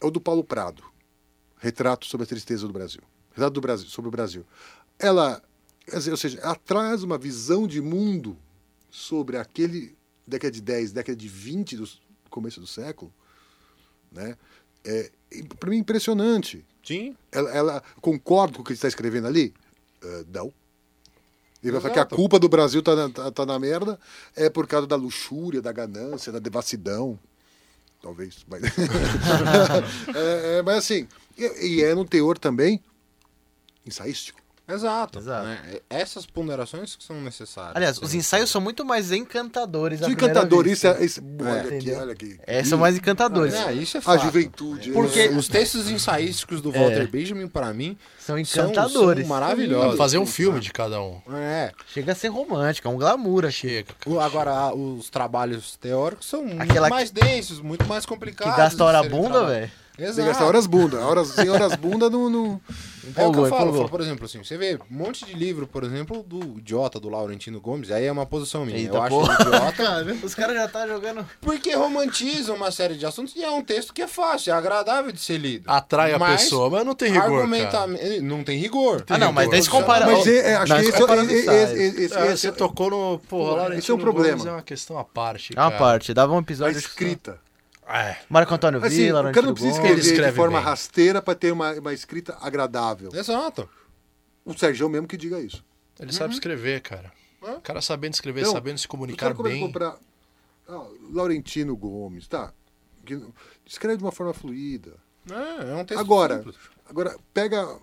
[0.00, 0.82] é o do Paulo Prado.
[1.58, 3.02] Retrato sobre a tristeza do Brasil.
[3.30, 4.44] Retrato do Brasil, sobre o Brasil.
[4.98, 5.42] Ela,
[5.86, 8.36] quer dizer, ou seja, ela traz uma visão de mundo
[8.90, 9.96] sobre aquele
[10.26, 11.88] década de 10, década de 20 do
[12.28, 13.12] começo do século,
[14.10, 14.36] né?
[14.84, 15.10] É,
[15.58, 16.64] para mim impressionante.
[16.82, 17.16] Sim.
[17.30, 19.54] Ela, ela concorda com o que ele está escrevendo ali?
[20.02, 20.52] Ah, não.
[21.62, 23.98] Ele vai falar que a culpa do Brasil tá na, tá, tá na merda
[24.34, 27.18] é por causa da luxúria, da ganância, da devassidão.
[28.00, 28.46] Talvez.
[28.48, 28.62] Mas,
[30.14, 31.06] É, é, mas assim,
[31.36, 32.82] e, e é no teor também
[33.86, 34.40] ensaístico.
[34.72, 35.18] Exato.
[35.18, 35.46] Exato.
[35.46, 35.58] né?
[35.88, 37.76] Essas ponderações que são necessárias.
[37.76, 40.02] Aliás, os ensaios são muito mais encantadores.
[40.02, 40.08] à
[40.72, 41.42] Isso é isso é.
[41.42, 41.98] Olha aqui, Entendeu?
[42.00, 42.40] olha aqui.
[42.46, 43.54] É, são mais encantadores.
[43.54, 44.22] É, isso é A fato.
[44.22, 44.90] juventude.
[44.92, 45.36] Porque né?
[45.36, 49.26] os textos ensaísticos do Walter Benjamin, para mim, São são, encantadores.
[49.26, 49.96] são pra maravilhosos.
[49.98, 51.20] fazer um filme de cada um.
[51.34, 51.72] É.
[51.92, 53.52] Chega a ser romântico, é um glamour aqui.
[53.52, 53.88] Chega.
[54.22, 58.56] Agora, a- os trabalhos teóricos são muito Aquela mais densos, muito mais Que complicados.
[58.56, 59.70] gasta hora a bunda, trabalhados.
[60.00, 60.14] Velho.
[60.14, 60.28] Tem que Exato.
[60.28, 60.98] gastar horas bunda.
[61.00, 62.28] Horas, sem horas bunda não.
[62.30, 62.60] não...
[63.16, 65.82] É o que eu falo, por exemplo, assim, você vê um monte de livro, por
[65.84, 68.78] exemplo, do idiota do Laurentino Gomes, aí é uma posição minha.
[68.78, 69.36] Eita, eu acho porra.
[69.40, 71.26] ele idiota Os caras já tá jogando.
[71.40, 75.10] porque romantiza uma série de assuntos e é um texto que é fácil, é agradável
[75.10, 75.64] de ser lido.
[75.68, 77.36] Atrai a Mas pessoa, mas não tem rigor, cara.
[77.40, 79.04] argumentamente- Não tem rigor.
[79.08, 80.06] Ah, não, mas daí se compara.
[80.06, 83.18] Mas é, é, acho que esse, esse, É, você tocou no.
[83.28, 84.36] Porra, Laurentino esse é um problema.
[84.36, 85.52] Gomes é uma questão à parte.
[85.56, 85.78] É uma cara.
[85.82, 86.78] parte, dava um a episódio.
[86.78, 87.38] escrita.
[87.92, 88.16] É.
[88.28, 90.64] Marco Antônio Assim, Vila, o cara não precisa escrever de escreve forma bem.
[90.66, 93.10] rasteira para ter uma, uma escrita agradável.
[93.12, 93.68] Exato.
[94.44, 95.64] O Sérgio mesmo que diga isso.
[95.98, 97.12] Ele sabe escrever, cara.
[97.42, 97.52] Hã?
[97.54, 99.60] O cara sabendo escrever, Não, sabendo se comunicar a bem.
[99.60, 99.96] comprar
[100.68, 102.52] ah, Laurentino Gomes, tá?
[103.66, 104.94] Escreve de uma forma fluida.
[105.30, 106.56] É, é um texto Agora, simples.
[106.88, 107.78] agora pega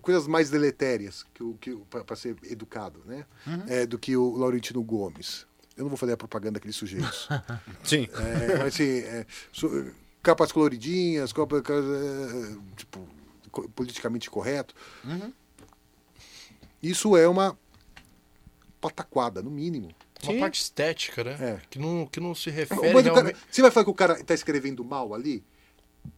[0.00, 3.24] coisas mais deletérias que o que para ser educado, né?
[3.46, 3.62] Uhum.
[3.68, 5.46] É, do que o Laurentino Gomes.
[5.76, 7.28] Eu não vou fazer a propaganda daqueles sujeitos.
[7.82, 8.08] Sim.
[8.14, 9.26] É, mas assim, é,
[10.22, 13.08] capas coloridinhas, copa- ca- é, tipo,
[13.50, 14.74] co- politicamente correto.
[15.04, 15.32] Uhum.
[16.82, 17.56] Isso é uma
[18.80, 19.88] pataquada, no mínimo.
[20.22, 20.40] Uma Sim.
[20.40, 21.36] parte estética, né?
[21.40, 21.60] É.
[21.70, 23.38] Que, não, que não se Mas refere cara- realmente.
[23.50, 25.42] você vai falar que o cara está escrevendo mal ali?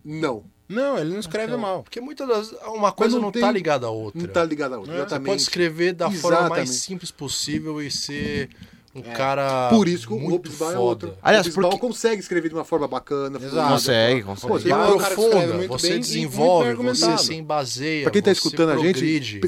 [0.05, 0.45] Não.
[0.69, 1.83] Não, ele não escreve mal.
[1.83, 2.53] Porque muitas das.
[2.69, 4.19] Uma coisa não não, tem- tá ligada à outra.
[4.19, 4.93] Não está ligado a outra.
[4.93, 5.27] É, você Você Exatamente.
[5.29, 6.73] pode escrever da forma mais Exatamente.
[6.73, 8.49] simples possível e ser
[8.95, 9.69] um cara.
[9.71, 11.15] Por isso que o Robisbal é outro.
[11.23, 13.39] Aliás, o Robisbal porque- consegue escrever de uma forma bacana.
[13.39, 13.51] Exato.
[13.55, 13.69] fluida.
[13.71, 14.49] Consegue, Pô, consegue.
[14.63, 18.03] você aprofunda, muito você bem desenvolve, você se embaseia.
[18.05, 19.41] Pra quem tá escutando a gente,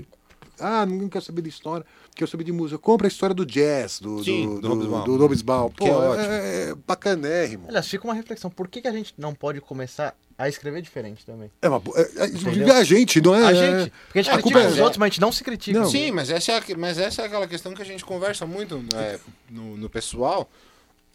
[0.58, 1.84] ah, ninguém quer saber de história,
[2.14, 2.78] quer saber de música.
[2.78, 5.04] Compra a história do jazz, do, Sim, do, do do, Robisbal.
[5.04, 5.70] do Robisbal.
[5.70, 6.24] Pô, Que é é, ótimo.
[6.32, 7.64] é bacanérrimo.
[7.68, 8.50] Aliás, fica uma reflexão.
[8.50, 11.50] Por que, que a gente não pode começar a escrever diferente também?
[11.62, 13.44] É uma, é, é, inclusive a gente, não é?
[13.46, 13.90] A gente.
[14.06, 15.42] Porque a gente É, a critica culpa os é- outros, mas a gente não se
[15.44, 15.78] critica.
[15.80, 15.88] Não.
[15.90, 18.76] Sim, mas essa, é a, mas essa é aquela questão que a gente conversa muito
[18.92, 19.18] né,
[19.50, 20.48] no, no pessoal,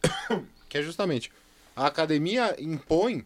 [0.69, 1.32] que é justamente
[1.76, 3.26] a academia impõe,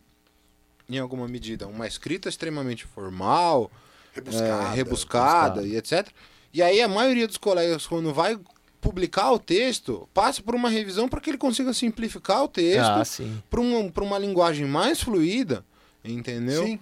[0.90, 3.72] em alguma medida, uma escrita extremamente formal,
[4.14, 4.64] Rebuscada.
[4.72, 6.08] é, rebuscada e etc.
[6.54, 8.38] E aí a maioria dos colegas, quando vai
[8.80, 13.04] publicar o texto, passa por uma revisão para que ele consiga simplificar o texto Ah,
[13.50, 15.66] para uma, pra uma linguagem mais fluida,
[16.06, 16.64] entendeu?
[16.66, 16.80] Sim.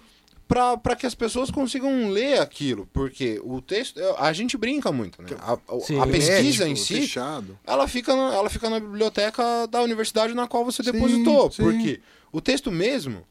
[0.47, 5.30] para que as pessoas consigam ler aquilo, porque o texto, a gente brinca muito, né?
[5.39, 5.99] A, a- Sim.
[6.11, 7.57] pesquisa Hermético, em si, Fechado.
[7.65, 11.63] ela fica, na, ela fica na biblioteca da universidade na qual você Sim, depositou, sim.
[11.63, 11.99] porque
[12.32, 13.24] o texto mesmo,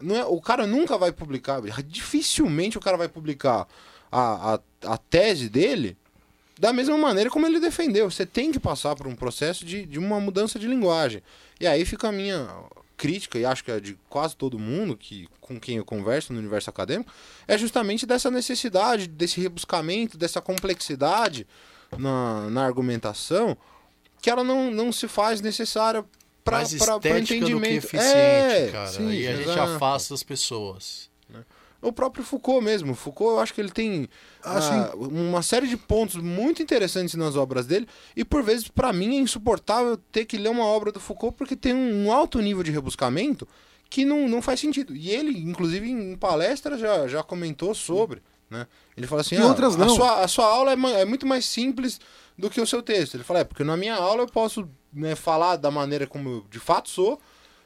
[0.00, 3.66] não é, o cara nunca vai publicar, dificilmente o cara vai publicar
[4.10, 4.60] a, a,
[4.94, 5.96] a tese dele
[6.58, 8.10] da mesma maneira como ele defendeu.
[8.10, 11.22] Você tem que passar por um processo de, de uma mudança de linguagem.
[11.58, 12.48] E aí fica a minha
[13.00, 16.38] crítica, e acho que é de quase todo mundo que, com quem eu converso no
[16.38, 17.10] universo acadêmico,
[17.48, 21.46] é justamente dessa necessidade, desse rebuscamento, dessa complexidade
[21.96, 23.56] na, na argumentação,
[24.20, 26.04] que ela não, não se faz necessária
[26.44, 27.86] para mais o estética do que entendimento.
[27.86, 28.86] eficiente, é, cara.
[28.88, 29.72] sim, e a gente exato.
[29.72, 31.09] afasta as pessoas.
[31.82, 32.94] O próprio Foucault mesmo.
[32.94, 34.08] Foucault, eu acho que ele tem
[34.44, 37.88] Ah, ah, uma série de pontos muito interessantes nas obras dele.
[38.14, 41.56] E por vezes, pra mim, é insuportável ter que ler uma obra do Foucault porque
[41.56, 43.48] tem um alto nível de rebuscamento
[43.88, 44.94] que não, não faz sentido.
[44.94, 48.66] E ele, inclusive, em palestra já, já comentou sobre, né?
[48.96, 51.44] Ele fala assim, "Ah, outras a não." sua, a sua aula é, é muito mais
[51.44, 51.98] simples
[52.38, 53.14] do que o seu texto.
[53.14, 56.46] Ele fala, é, porque na minha aula eu posso né, falar da maneira como eu
[56.50, 57.20] de fato sou,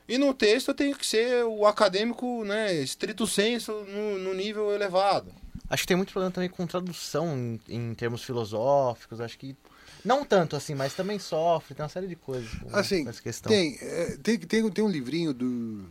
[0.08, 4.72] e no texto eu tenho que ser o acadêmico, né, estrito senso, no, no nível
[4.72, 5.32] elevado.
[5.68, 9.20] Acho que tem muito problema também com tradução em, em termos filosóficos.
[9.20, 9.56] Acho que.
[10.04, 13.22] Não tanto assim, mas também sofre, tem uma série de coisas com, Assim, com essa
[13.22, 13.50] questão.
[13.50, 15.86] Tem, é, tem, tem, tem um livrinho do.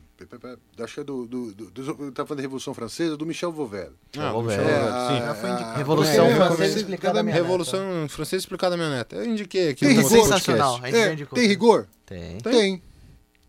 [0.79, 1.25] Acho que é do.
[1.25, 3.91] do, do, do tá falando da Revolução Francesa, do Michel Vauvel.
[4.15, 5.77] Ah, Michel É, sim.
[5.77, 9.15] Revolução É, Francesa explicada minha Revolução Francesa explicada minha neta.
[9.15, 10.09] Eu indiquei aqui Tem rigor.
[10.09, 10.79] Sensacional.
[10.85, 11.87] É, tem rigor?
[12.05, 12.37] Tem.
[12.37, 12.81] Tem.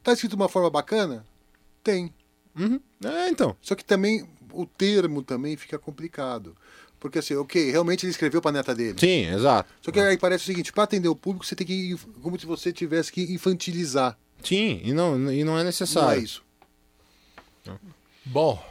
[0.04, 1.24] Tá escrito de uma forma bacana?
[1.82, 2.12] Tem.
[2.56, 2.78] Uhum.
[3.04, 3.56] É, então.
[3.60, 6.56] Só que também o termo também fica complicado.
[7.00, 8.98] Porque assim, ok, realmente ele escreveu pra neta dele.
[8.98, 9.68] Sim, exato.
[9.82, 12.46] Só que aí parece o seguinte, para atender o público, você tem que como se
[12.46, 14.16] você tivesse que infantilizar.
[14.42, 16.20] Sim, e não, e não é Não necessário.
[16.20, 16.42] é isso.
[18.24, 18.62] Bom,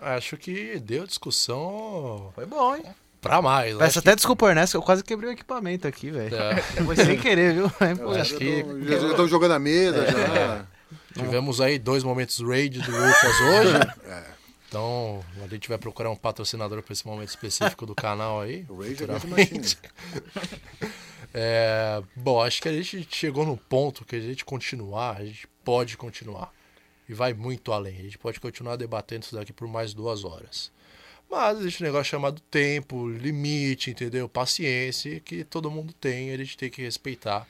[0.00, 2.84] acho que deu discussão Foi bom, hein?
[3.20, 3.72] Pra mais.
[3.76, 6.34] Peço Acho até desculpa, Ernesto, eu quase quebrei o equipamento aqui, velho.
[6.36, 6.56] É.
[6.84, 7.72] Foi sem querer, viu?
[7.80, 10.10] É, pô, acho que- Já estão jogando a mesa, É.
[10.10, 10.66] já.
[11.14, 14.24] que tivemos aí dois momentos raid do Lucas hoje.
[14.68, 18.66] Então, a gente vai procurar um patrocinador para esse momento específico do canal aí.
[18.68, 19.62] O the Machine.
[21.34, 25.46] É, bom, acho que a gente chegou no ponto que a gente continuar, a gente
[25.62, 26.50] pode continuar.
[27.08, 27.98] E vai muito além.
[27.98, 30.70] A gente pode continuar debatendo isso daqui por mais duas horas.
[31.30, 34.28] Mas existe um negócio chamado tempo, limite, entendeu?
[34.28, 37.46] Paciência, que todo mundo tem a gente tem que respeitar.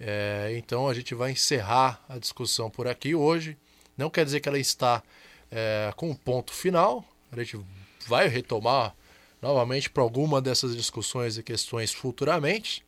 [0.00, 3.56] É, então a gente vai encerrar a discussão por aqui hoje.
[3.96, 5.02] Não quer dizer que ela está
[5.50, 7.04] é, com um ponto final.
[7.30, 7.60] A gente
[8.06, 8.94] vai retomar
[9.40, 12.84] novamente para alguma dessas discussões e questões futuramente.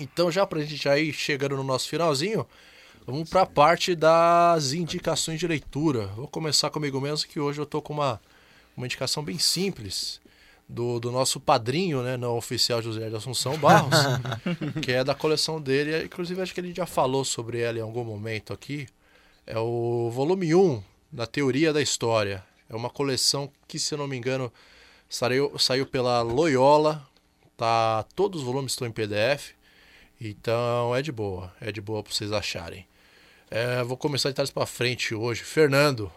[0.00, 2.46] Então, já para a gente ir chegando no nosso finalzinho,
[3.06, 6.06] vamos para a parte das indicações de leitura.
[6.08, 8.20] Vou começar comigo mesmo, que hoje eu tô com uma,
[8.78, 10.20] uma indicação bem simples
[10.68, 13.98] do, do nosso padrinho, né, não oficial José de Assunção Barros,
[14.80, 16.04] que é da coleção dele.
[16.04, 18.86] Inclusive, acho que ele já falou sobre ela em algum momento aqui.
[19.44, 22.44] É o volume 1 da Teoria da História.
[22.70, 24.52] É uma coleção que, se eu não me engano,
[25.08, 27.06] saiu, saiu pela Loyola.
[27.56, 29.54] Tá, todos os volumes estão em PDF.
[30.20, 32.86] Então é de boa, é de boa para vocês acharem.
[33.50, 35.42] É, vou começar de trás para frente hoje.
[35.42, 36.12] Fernando,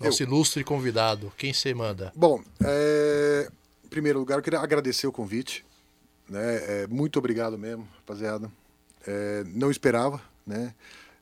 [0.00, 2.12] nosso ilustre convidado, quem você manda?
[2.14, 3.48] Bom, é,
[3.84, 5.64] em primeiro lugar, eu queria agradecer o convite.
[6.28, 6.82] Né?
[6.82, 8.50] É, muito obrigado mesmo, rapaziada.
[9.06, 10.74] É, não esperava, né?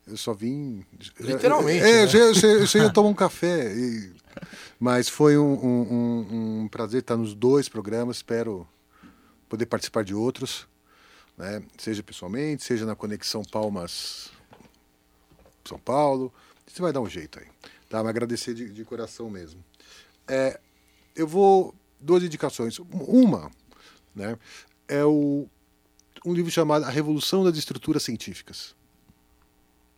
[0.07, 0.85] Eu só vim.
[1.19, 2.13] Literalmente, É, né?
[2.13, 3.73] eu, eu, eu ia tomar um café.
[3.73, 4.13] e-
[4.79, 8.17] Mas foi um, um- um- um prazer estar nos dois programas.
[8.17, 8.67] Espero
[9.49, 10.67] poder participar de outros,
[11.37, 11.63] né?
[11.79, 14.31] seja pessoalmente, seja na Conexão Palmas
[15.65, 16.33] São Paulo.
[16.67, 17.47] Você vai dar um jeito aí.
[17.93, 18.03] Tá?
[18.03, 19.63] Mas agradecer de, de coração mesmo.
[20.27, 20.59] É,
[21.15, 21.75] eu vou.
[22.01, 22.79] Duas indicações.
[22.79, 23.51] Uma
[24.15, 24.39] né,
[24.89, 25.47] é o,
[26.25, 28.75] um livro chamado A Revolução das Estruturas Científicas,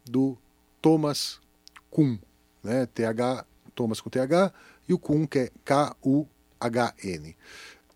[0.05, 0.37] do
[0.83, 1.41] Thomas
[1.89, 2.19] Kuhn.
[2.65, 4.53] Né, TH, Thomas com TH,
[4.89, 7.37] e o Kuhn, que é K-U-H-N.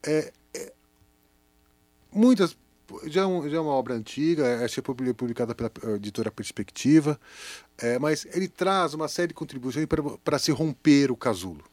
[0.06, 0.72] É, é,
[2.12, 2.56] muitas.
[3.06, 7.20] Já é, já é uma obra antiga, que foi publicada pela eh, editora Perspectiva,
[7.80, 9.86] é, mas ele traz uma série de contribuições
[10.24, 11.64] para se romper o casulo.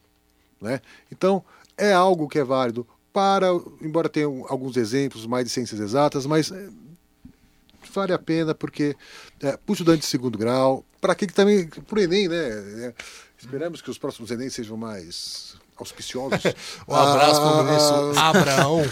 [0.60, 0.80] Né?
[1.10, 1.44] Então,
[1.76, 3.48] é algo que é válido para,
[3.80, 6.68] embora tenha alguns exemplos mais de ciências exatas, mas é,
[7.92, 8.94] vale a pena porque
[9.40, 12.36] é, para o estudante de segundo grau, para quem que também, para o Enem, né?
[12.36, 12.94] É,
[13.38, 16.42] esperamos que os próximos Enem sejam mais auspiciosos.
[16.86, 18.82] Um abraço para o ministro Abraão.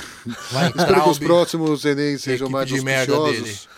[0.51, 3.69] Vai Espero que os próximos Enem sejam mais de merda auspiciosos.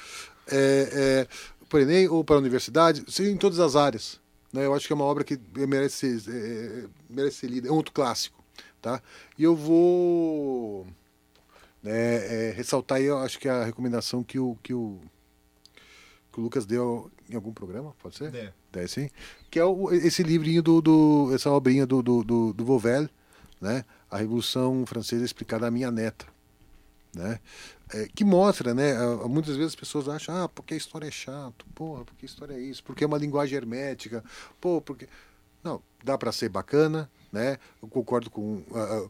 [0.49, 1.26] É, é,
[1.69, 4.21] para o Enem ou para a universidade, seja em todas as áreas.
[4.53, 4.64] Né?
[4.64, 7.69] Eu acho que é uma obra que merece ser, é, merece ser lida.
[7.69, 8.45] É um outro clássico.
[8.81, 9.03] Tá?
[9.37, 10.87] E eu vou
[11.83, 15.01] né, é, ressaltar aí, eu acho que a recomendação que o, que o,
[16.33, 18.30] que o Lucas deu em algum programa, pode ser?
[18.30, 18.55] Der.
[18.72, 19.11] Der, sim.
[19.51, 23.09] Que é o, esse livrinho do, do essa obrinha do, do, do, do Vauvel,
[23.61, 23.84] né?
[24.11, 26.26] A Revolução Francesa explicada à minha neta,
[27.14, 27.41] né?
[27.95, 28.95] É, que mostra, né?
[29.29, 32.54] Muitas vezes as pessoas acham, ah, porque a história é chato, porra, porque a história
[32.54, 34.25] é isso, porque é uma linguagem hermética,
[34.61, 35.08] pô, porque
[35.63, 37.58] não, dá para ser bacana, né?
[37.80, 39.07] Eu concordo com ah,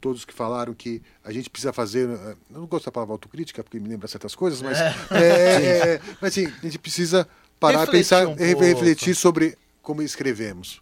[0.00, 2.08] todos que falaram que a gente precisa fazer.
[2.08, 6.00] ah, Eu não gosto da palavra autocrítica porque me lembra certas coisas, mas, é, é,
[6.22, 7.28] mas assim, a gente precisa
[7.58, 10.80] parar e Refletir pensar, um refletir sobre como escrevemos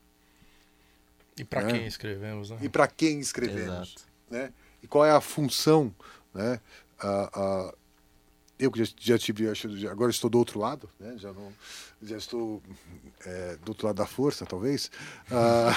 [1.36, 1.72] E para É.
[1.72, 2.58] quem escrevemos, né?
[2.60, 4.02] e para quem escrevemos, Exato.
[4.30, 4.52] né?
[4.82, 5.92] E qual é a função,
[6.34, 6.60] né?
[7.00, 7.74] A-
[8.58, 9.46] eu que já, já tive,
[9.88, 11.14] agora estou do outro lado, né?
[11.16, 11.52] já, não,
[12.02, 12.60] já estou
[13.24, 14.90] é, do outro lado da força, talvez.
[15.30, 15.70] Ah,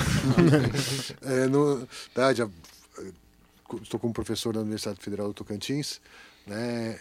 [1.22, 2.50] é, no, tá, já,
[3.84, 6.02] estou como professor na Universidade Federal do Tocantins.
[6.48, 6.98] Né?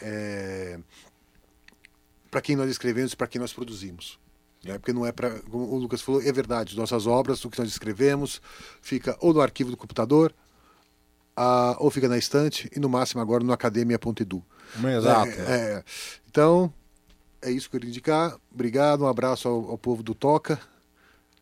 [2.30, 4.18] para quem nós escrevemos para quem nós produzimos.
[4.64, 4.78] Né?
[4.78, 5.40] Porque não é para.
[5.40, 6.76] Como o Lucas falou, é verdade.
[6.76, 8.40] Nossas obras, o que nós escrevemos,
[8.80, 10.34] fica ou no arquivo do computador,
[11.78, 14.44] ou fica na estante, e no máximo agora no academia.edu.
[14.96, 15.28] Exato.
[15.30, 15.84] É, é.
[16.28, 16.72] Então,
[17.42, 18.36] é isso que eu queria indicar.
[18.52, 20.60] Obrigado, um abraço ao, ao povo do Toca.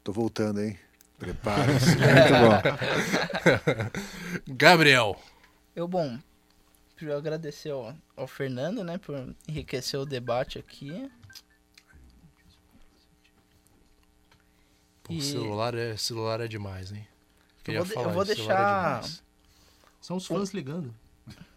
[0.05, 0.79] Tô voltando, hein?
[1.19, 1.97] Prepare-se.
[1.99, 2.33] Muito
[4.47, 4.53] bom.
[4.55, 5.17] Gabriel.
[5.75, 6.19] Eu, bom,
[6.95, 11.11] primeiro agradecer ao, ao Fernando, né, por enriquecer o debate aqui.
[15.03, 17.07] Pô, E- celular, é, celular é demais, hein?
[17.65, 19.03] Queria vou de- eu vou é deixar-.
[20.01, 20.95] São os fãs ligando.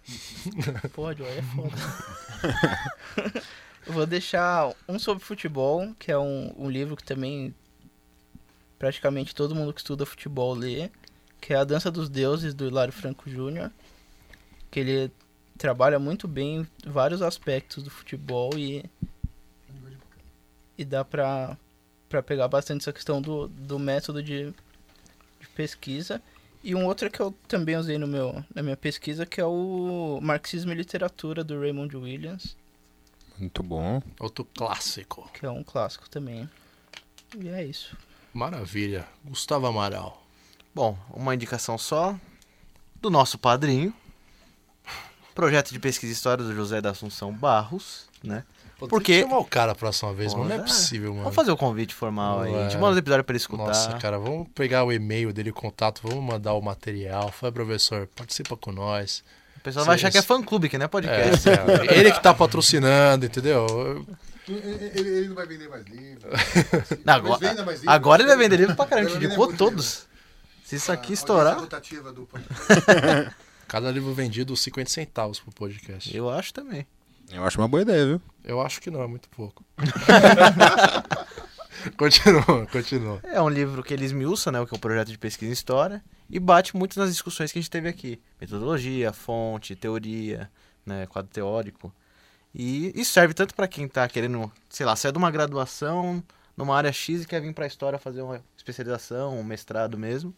[0.94, 1.76] Pode, olha, é foda.
[3.88, 7.54] Vou deixar um sobre futebol, que é um, um livro que também
[8.78, 10.90] praticamente todo mundo que estuda futebol lê,
[11.40, 13.72] que é A Dança dos Deuses, do Hilário Franco Júnior,
[14.70, 15.12] que ele
[15.58, 18.84] trabalha muito bem vários aspectos do futebol e,
[20.78, 21.56] e dá pra,
[22.10, 24.52] pra pegar bastante essa questão do, do método de,
[25.40, 26.22] de pesquisa.
[26.64, 30.20] E um outro que eu também usei no meu, na minha pesquisa, que é o
[30.22, 32.56] Marxismo e Literatura, do Raymond Williams,
[33.40, 34.02] Muito bom.
[34.20, 35.28] Outro clássico.
[35.34, 36.48] que é um clássico também.
[37.40, 37.98] E é isso.
[38.32, 39.08] Maravilha.
[39.26, 40.22] Gustavo Amaral.
[40.76, 42.16] Bom, uma indicação só
[43.02, 43.92] do nosso padrinho.
[45.34, 48.44] Projeto de pesquisa e história do José da Assunção Barros, né?
[48.82, 50.50] Pô, Porque- Tem que chamar o cara a próxima vez, Pô, mano.
[50.50, 50.64] Não é é.
[50.64, 51.22] possível, mano.
[51.24, 52.56] Vamos fazer o convite formal aí.
[52.56, 53.68] A gente manda o episódio pra ele escutar.
[53.68, 57.32] Nossa, cara, vamos pegar o e-mail dele, o contato, vamos mandar o material.
[57.32, 59.24] Fala, professor, participa com nós.
[59.58, 61.48] O pessoal vai Cê- achar que é fã clube, que não é É, podcast.
[61.48, 64.04] é, ele que tá patrocinando, entendeu?
[64.48, 66.30] ele, ele não vai vender mais livro.
[67.06, 67.92] Não, agora, mais livro.
[67.92, 69.08] agora ele vai vender livro pra caramba.
[69.08, 70.08] A gente vai indicou todos.
[70.66, 71.68] Se isso aqui audiência estourar, do.
[73.68, 76.16] Cada livro vendido 50 centavos pro podcast.
[76.16, 76.86] eu acho também.
[77.32, 78.22] Eu acho uma boa ideia, viu?
[78.44, 79.66] Eu acho que não, é muito pouco.
[81.98, 83.20] continua, continua.
[83.24, 84.60] É um livro que ele esmiuça, né?
[84.60, 86.04] O que é o projeto de pesquisa em história.
[86.30, 88.22] E bate muito nas discussões que a gente teve aqui.
[88.40, 90.52] Metodologia, fonte, teoria,
[90.86, 91.06] né?
[91.08, 91.94] Quadro teórico.
[92.54, 96.22] E isso serve tanto para quem tá querendo, sei lá, sair de uma graduação
[96.56, 100.36] numa área X e quer vir pra história fazer uma especialização, um mestrado mesmo.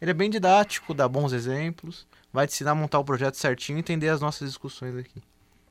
[0.00, 3.78] Ele é bem didático, dá bons exemplos, vai te ensinar a montar o projeto certinho
[3.78, 5.20] e entender as nossas discussões aqui.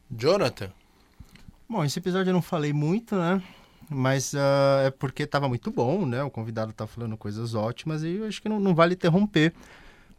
[0.09, 0.71] Jonathan.
[1.69, 3.41] Bom, esse episódio eu não falei muito, né?
[3.89, 6.23] Mas ah, é porque estava muito bom, né?
[6.23, 9.53] O convidado tá falando coisas ótimas e eu acho que não, não vale interromper.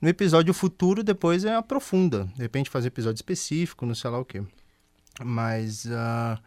[0.01, 2.24] No episódio futuro, depois é aprofunda.
[2.36, 4.43] De repente fazer episódio específico, não sei lá o quê.
[5.24, 6.39] Mas ah,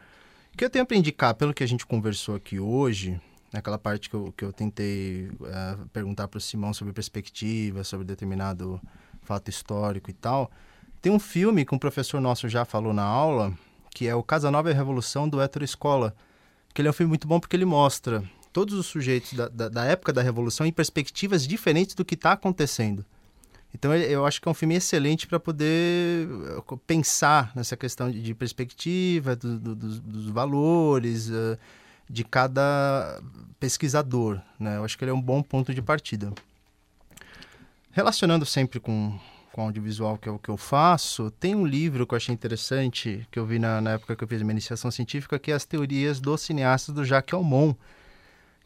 [0.52, 3.20] o que eu tenho para indicar, pelo que a gente conversou aqui hoje,
[3.52, 8.06] naquela parte que eu, que eu tentei ah, perguntar para o Simão sobre perspectiva, sobre
[8.06, 8.80] determinado
[9.22, 10.50] fato histórico e tal,
[11.02, 13.52] tem um filme que um professor nosso já falou na aula,
[13.90, 16.14] que é o Casanova e a Revolução do Hétero Escola,
[16.72, 18.22] que ele é um filme muito bom porque ele mostra
[18.52, 22.32] todos os sujeitos da, da, da época da Revolução em perspectivas diferentes do que está
[22.32, 23.04] acontecendo.
[23.74, 28.20] Então eu acho que é um filme excelente para poder eh, pensar nessa questão de,
[28.22, 31.58] de perspectiva, do- do- dos, dos valores eh,
[32.08, 33.20] de cada
[33.58, 34.38] pesquisador.
[34.60, 34.76] Né?
[34.76, 36.32] Eu acho que ele é um bom ponto de partida.
[37.92, 39.18] Relacionando sempre com,
[39.52, 43.26] com audiovisual, que é o que eu faço, tem um livro que eu achei interessante,
[43.30, 45.64] que eu vi na, na época que eu fiz minha iniciação científica, que é As
[45.64, 47.74] Teorias dos Cineastas, do Jacques Almon,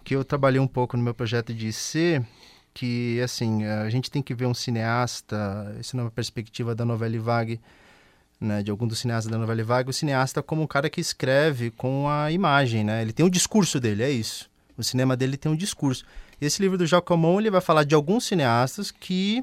[0.05, 2.25] que eu trabalhei um pouco no meu projeto de IC,
[2.73, 7.61] que, assim, a gente tem que ver um cineasta, isso numa perspectiva da novela vague,
[8.41, 11.71] né, de algum dos cineastas da novela vague, o cineasta como um cara que escreve
[11.71, 13.01] com a imagem, né?
[13.01, 14.49] Ele tem o discurso dele, é isso.
[14.77, 16.05] O cinema dele tem um discurso.
[16.39, 19.43] Esse livro do Jacques Almon, ele vai falar de alguns cineastas que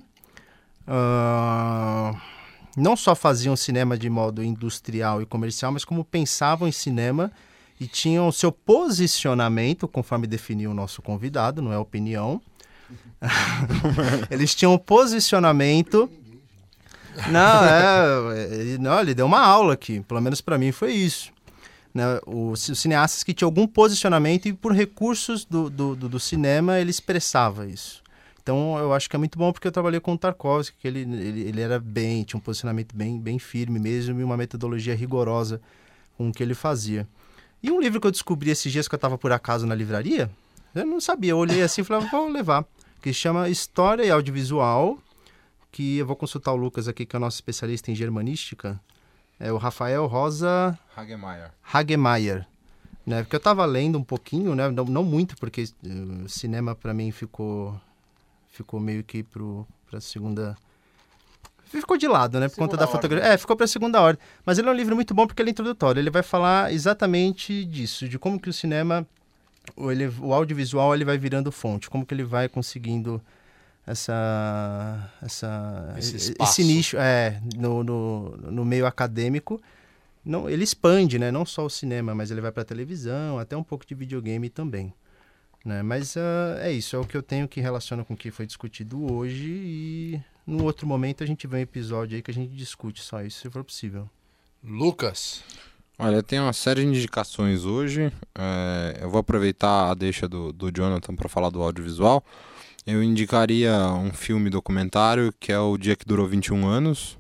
[0.88, 2.14] ah,
[2.76, 7.32] não só faziam cinema de modo industrial e comercial, mas como pensavam em cinema
[7.80, 12.42] e tinham seu posicionamento, conforme definiu o nosso convidado, não é opinião.
[14.30, 16.10] Eles tinham um posicionamento.
[17.30, 21.32] Não, é, ele, não, ele deu uma aula aqui, pelo menos para mim foi isso.
[21.94, 26.20] Né, os, os cineastas que tinham algum posicionamento e por recursos do, do, do, do
[26.20, 28.03] cinema ele expressava isso.
[28.44, 31.00] Então eu acho que é muito bom porque eu trabalhei com o Tarkovsky, que ele,
[31.00, 35.62] ele, ele era bem, tinha um posicionamento bem, bem firme mesmo e uma metodologia rigorosa
[36.18, 37.08] com o que ele fazia.
[37.64, 40.30] E um livro que eu descobri esses dias que eu estava por acaso na livraria,
[40.76, 42.66] eu não sabia, eu olhei assim e falei, vou levar,
[43.02, 44.98] que chama História e Audiovisual,
[45.72, 48.80] que eu vou consultar o Lucas aqui, que é o nosso especialista em germanística.
[49.40, 51.52] É o Rafael Rosa Hagemeyer.
[51.64, 52.46] Hagemeyer.
[53.06, 53.24] Né?
[53.24, 54.70] Porque eu tava lendo um pouquinho, né?
[54.70, 57.80] Não, não muito, porque uh, o cinema para mim ficou
[58.54, 60.56] ficou meio que pro pra segunda
[61.66, 63.02] ficou de lado, né, por Segunda conta da ordem.
[63.02, 63.34] fotografia.
[63.34, 64.24] É, ficou para segunda ordem.
[64.46, 66.00] Mas ele é um livro muito bom porque ele é introdutório.
[66.00, 69.08] Ele vai falar exatamente disso, de como que o cinema
[69.76, 73.22] o, ele, o audiovisual ele vai virando fonte, como que ele vai conseguindo
[73.86, 79.62] essa essa Esse esse, nicho é no, no, no meio acadêmico
[80.24, 83.64] não ele expande né não só o cinema mas ele vai para televisão até um
[83.64, 84.94] pouco de videogame também
[85.64, 88.32] né mas ah, é isso é o que eu tenho que relaciona com o que
[88.32, 92.34] foi discutido hoje e no outro momento a gente vê um episódio aí que a
[92.34, 94.10] gente discute só isso se for possível
[94.64, 95.44] Lucas.
[96.00, 98.12] Olha, tem uma série de indicações hoje.
[98.34, 102.24] É, eu vou aproveitar a deixa do, do Jonathan para falar do audiovisual.
[102.86, 107.18] Eu indicaria um filme documentário que é O Dia que Durou 21 Anos.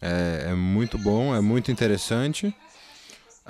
[0.00, 2.54] É, é muito bom, é muito interessante.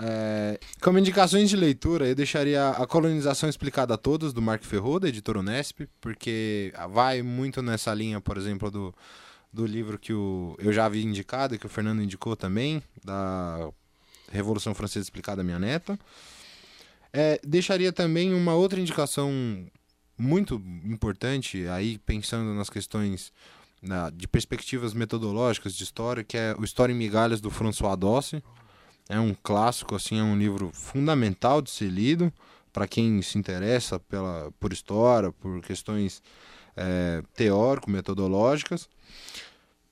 [0.00, 5.00] É, como indicações de leitura, eu deixaria A Colonização Explicada a Todos, do Mark Ferro,
[5.00, 8.94] da editora Unesp, porque vai muito nessa linha, por exemplo, do,
[9.52, 13.68] do livro que o, eu já havia indicado, que o Fernando indicou também, da
[14.30, 15.98] Revolução Francesa Explicada à Minha Neta.
[17.12, 19.32] É, deixaria também uma outra indicação
[20.16, 23.32] muito importante, aí pensando nas questões
[23.82, 28.42] na- de perspectivas metodológicas de história, que é o História em Migalhas, do François Dossi.
[29.08, 32.32] É um clássico, assim, é um livro fundamental de ser lido
[32.72, 36.22] para quem se interessa pela, por história, por questões
[36.76, 38.88] é, teórico-metodológicas.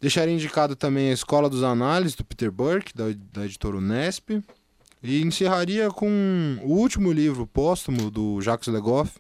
[0.01, 4.43] Deixaria indicado também a Escola dos Análises, do Peter Burke, da, da editora Unesp.
[5.03, 9.19] E encerraria com o último livro póstumo do Jacques Legoff,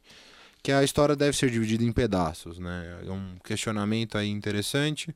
[0.62, 2.58] que a história deve ser dividida em pedaços.
[2.58, 3.00] Né?
[3.06, 5.14] É um questionamento aí interessante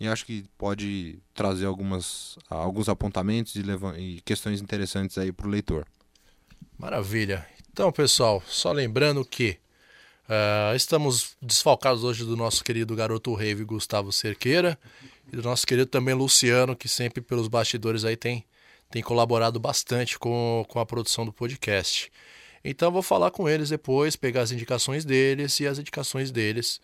[0.00, 3.62] e acho que pode trazer algumas, alguns apontamentos e,
[3.98, 5.86] e questões interessantes aí para o leitor.
[6.78, 7.46] Maravilha.
[7.70, 9.58] Então, pessoal, só lembrando que
[10.26, 14.78] ah, estamos desfalcados hoje do nosso querido garoto rave Gustavo Cerqueira
[15.30, 18.46] e do nosso querido também Luciano, que sempre pelos bastidores aí tem,
[18.90, 22.10] tem colaborado bastante com, com a produção do podcast.
[22.64, 26.80] Então, vou falar com eles depois, pegar as indicações deles e as indicações deles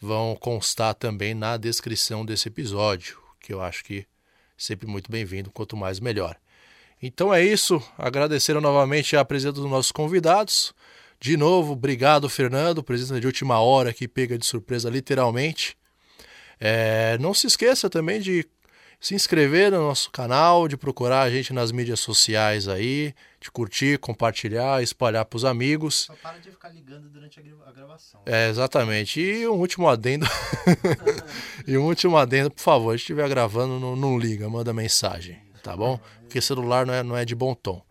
[0.00, 4.06] vão constar também na descrição desse episódio, que eu acho que
[4.56, 6.36] sempre muito bem-vindo, quanto mais melhor.
[7.02, 7.82] Então é isso.
[7.96, 10.74] Agradeceram novamente a presença dos nossos convidados.
[11.18, 12.82] De novo, obrigado, Fernando.
[12.82, 15.76] Presença de última hora que pega de surpresa, literalmente.
[16.58, 18.46] É, não se esqueça também de
[19.00, 23.98] se inscrever no nosso canal, de procurar a gente nas mídias sociais aí, de curtir,
[23.98, 26.04] compartilhar, espalhar para os amigos.
[26.06, 29.18] só para de ficar ligando durante a gravação É, exatamente.
[29.18, 30.26] E um último adendo.
[31.66, 35.74] e um último adendo, por favor, se estiver gravando, não, não liga, manda mensagem, tá
[35.74, 35.98] bom?
[36.20, 37.82] Porque celular não é, não é de bom tom.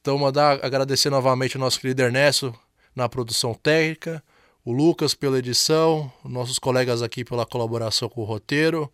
[0.00, 2.58] Então, mandar agradecer novamente ao nosso querido Ernesto
[2.96, 4.24] na produção técnica,
[4.64, 8.90] o Lucas pela edição, os nossos colegas aqui pela colaboração com o roteiro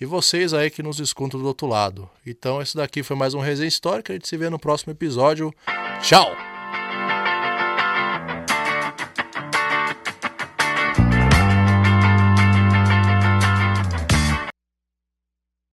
[0.00, 2.08] e vocês aí que nos escutam do outro lado.
[2.26, 4.12] Então, esse daqui foi mais um Resenha Histórica.
[4.12, 5.52] A gente se vê no próximo episódio.
[6.00, 6.49] Tchau!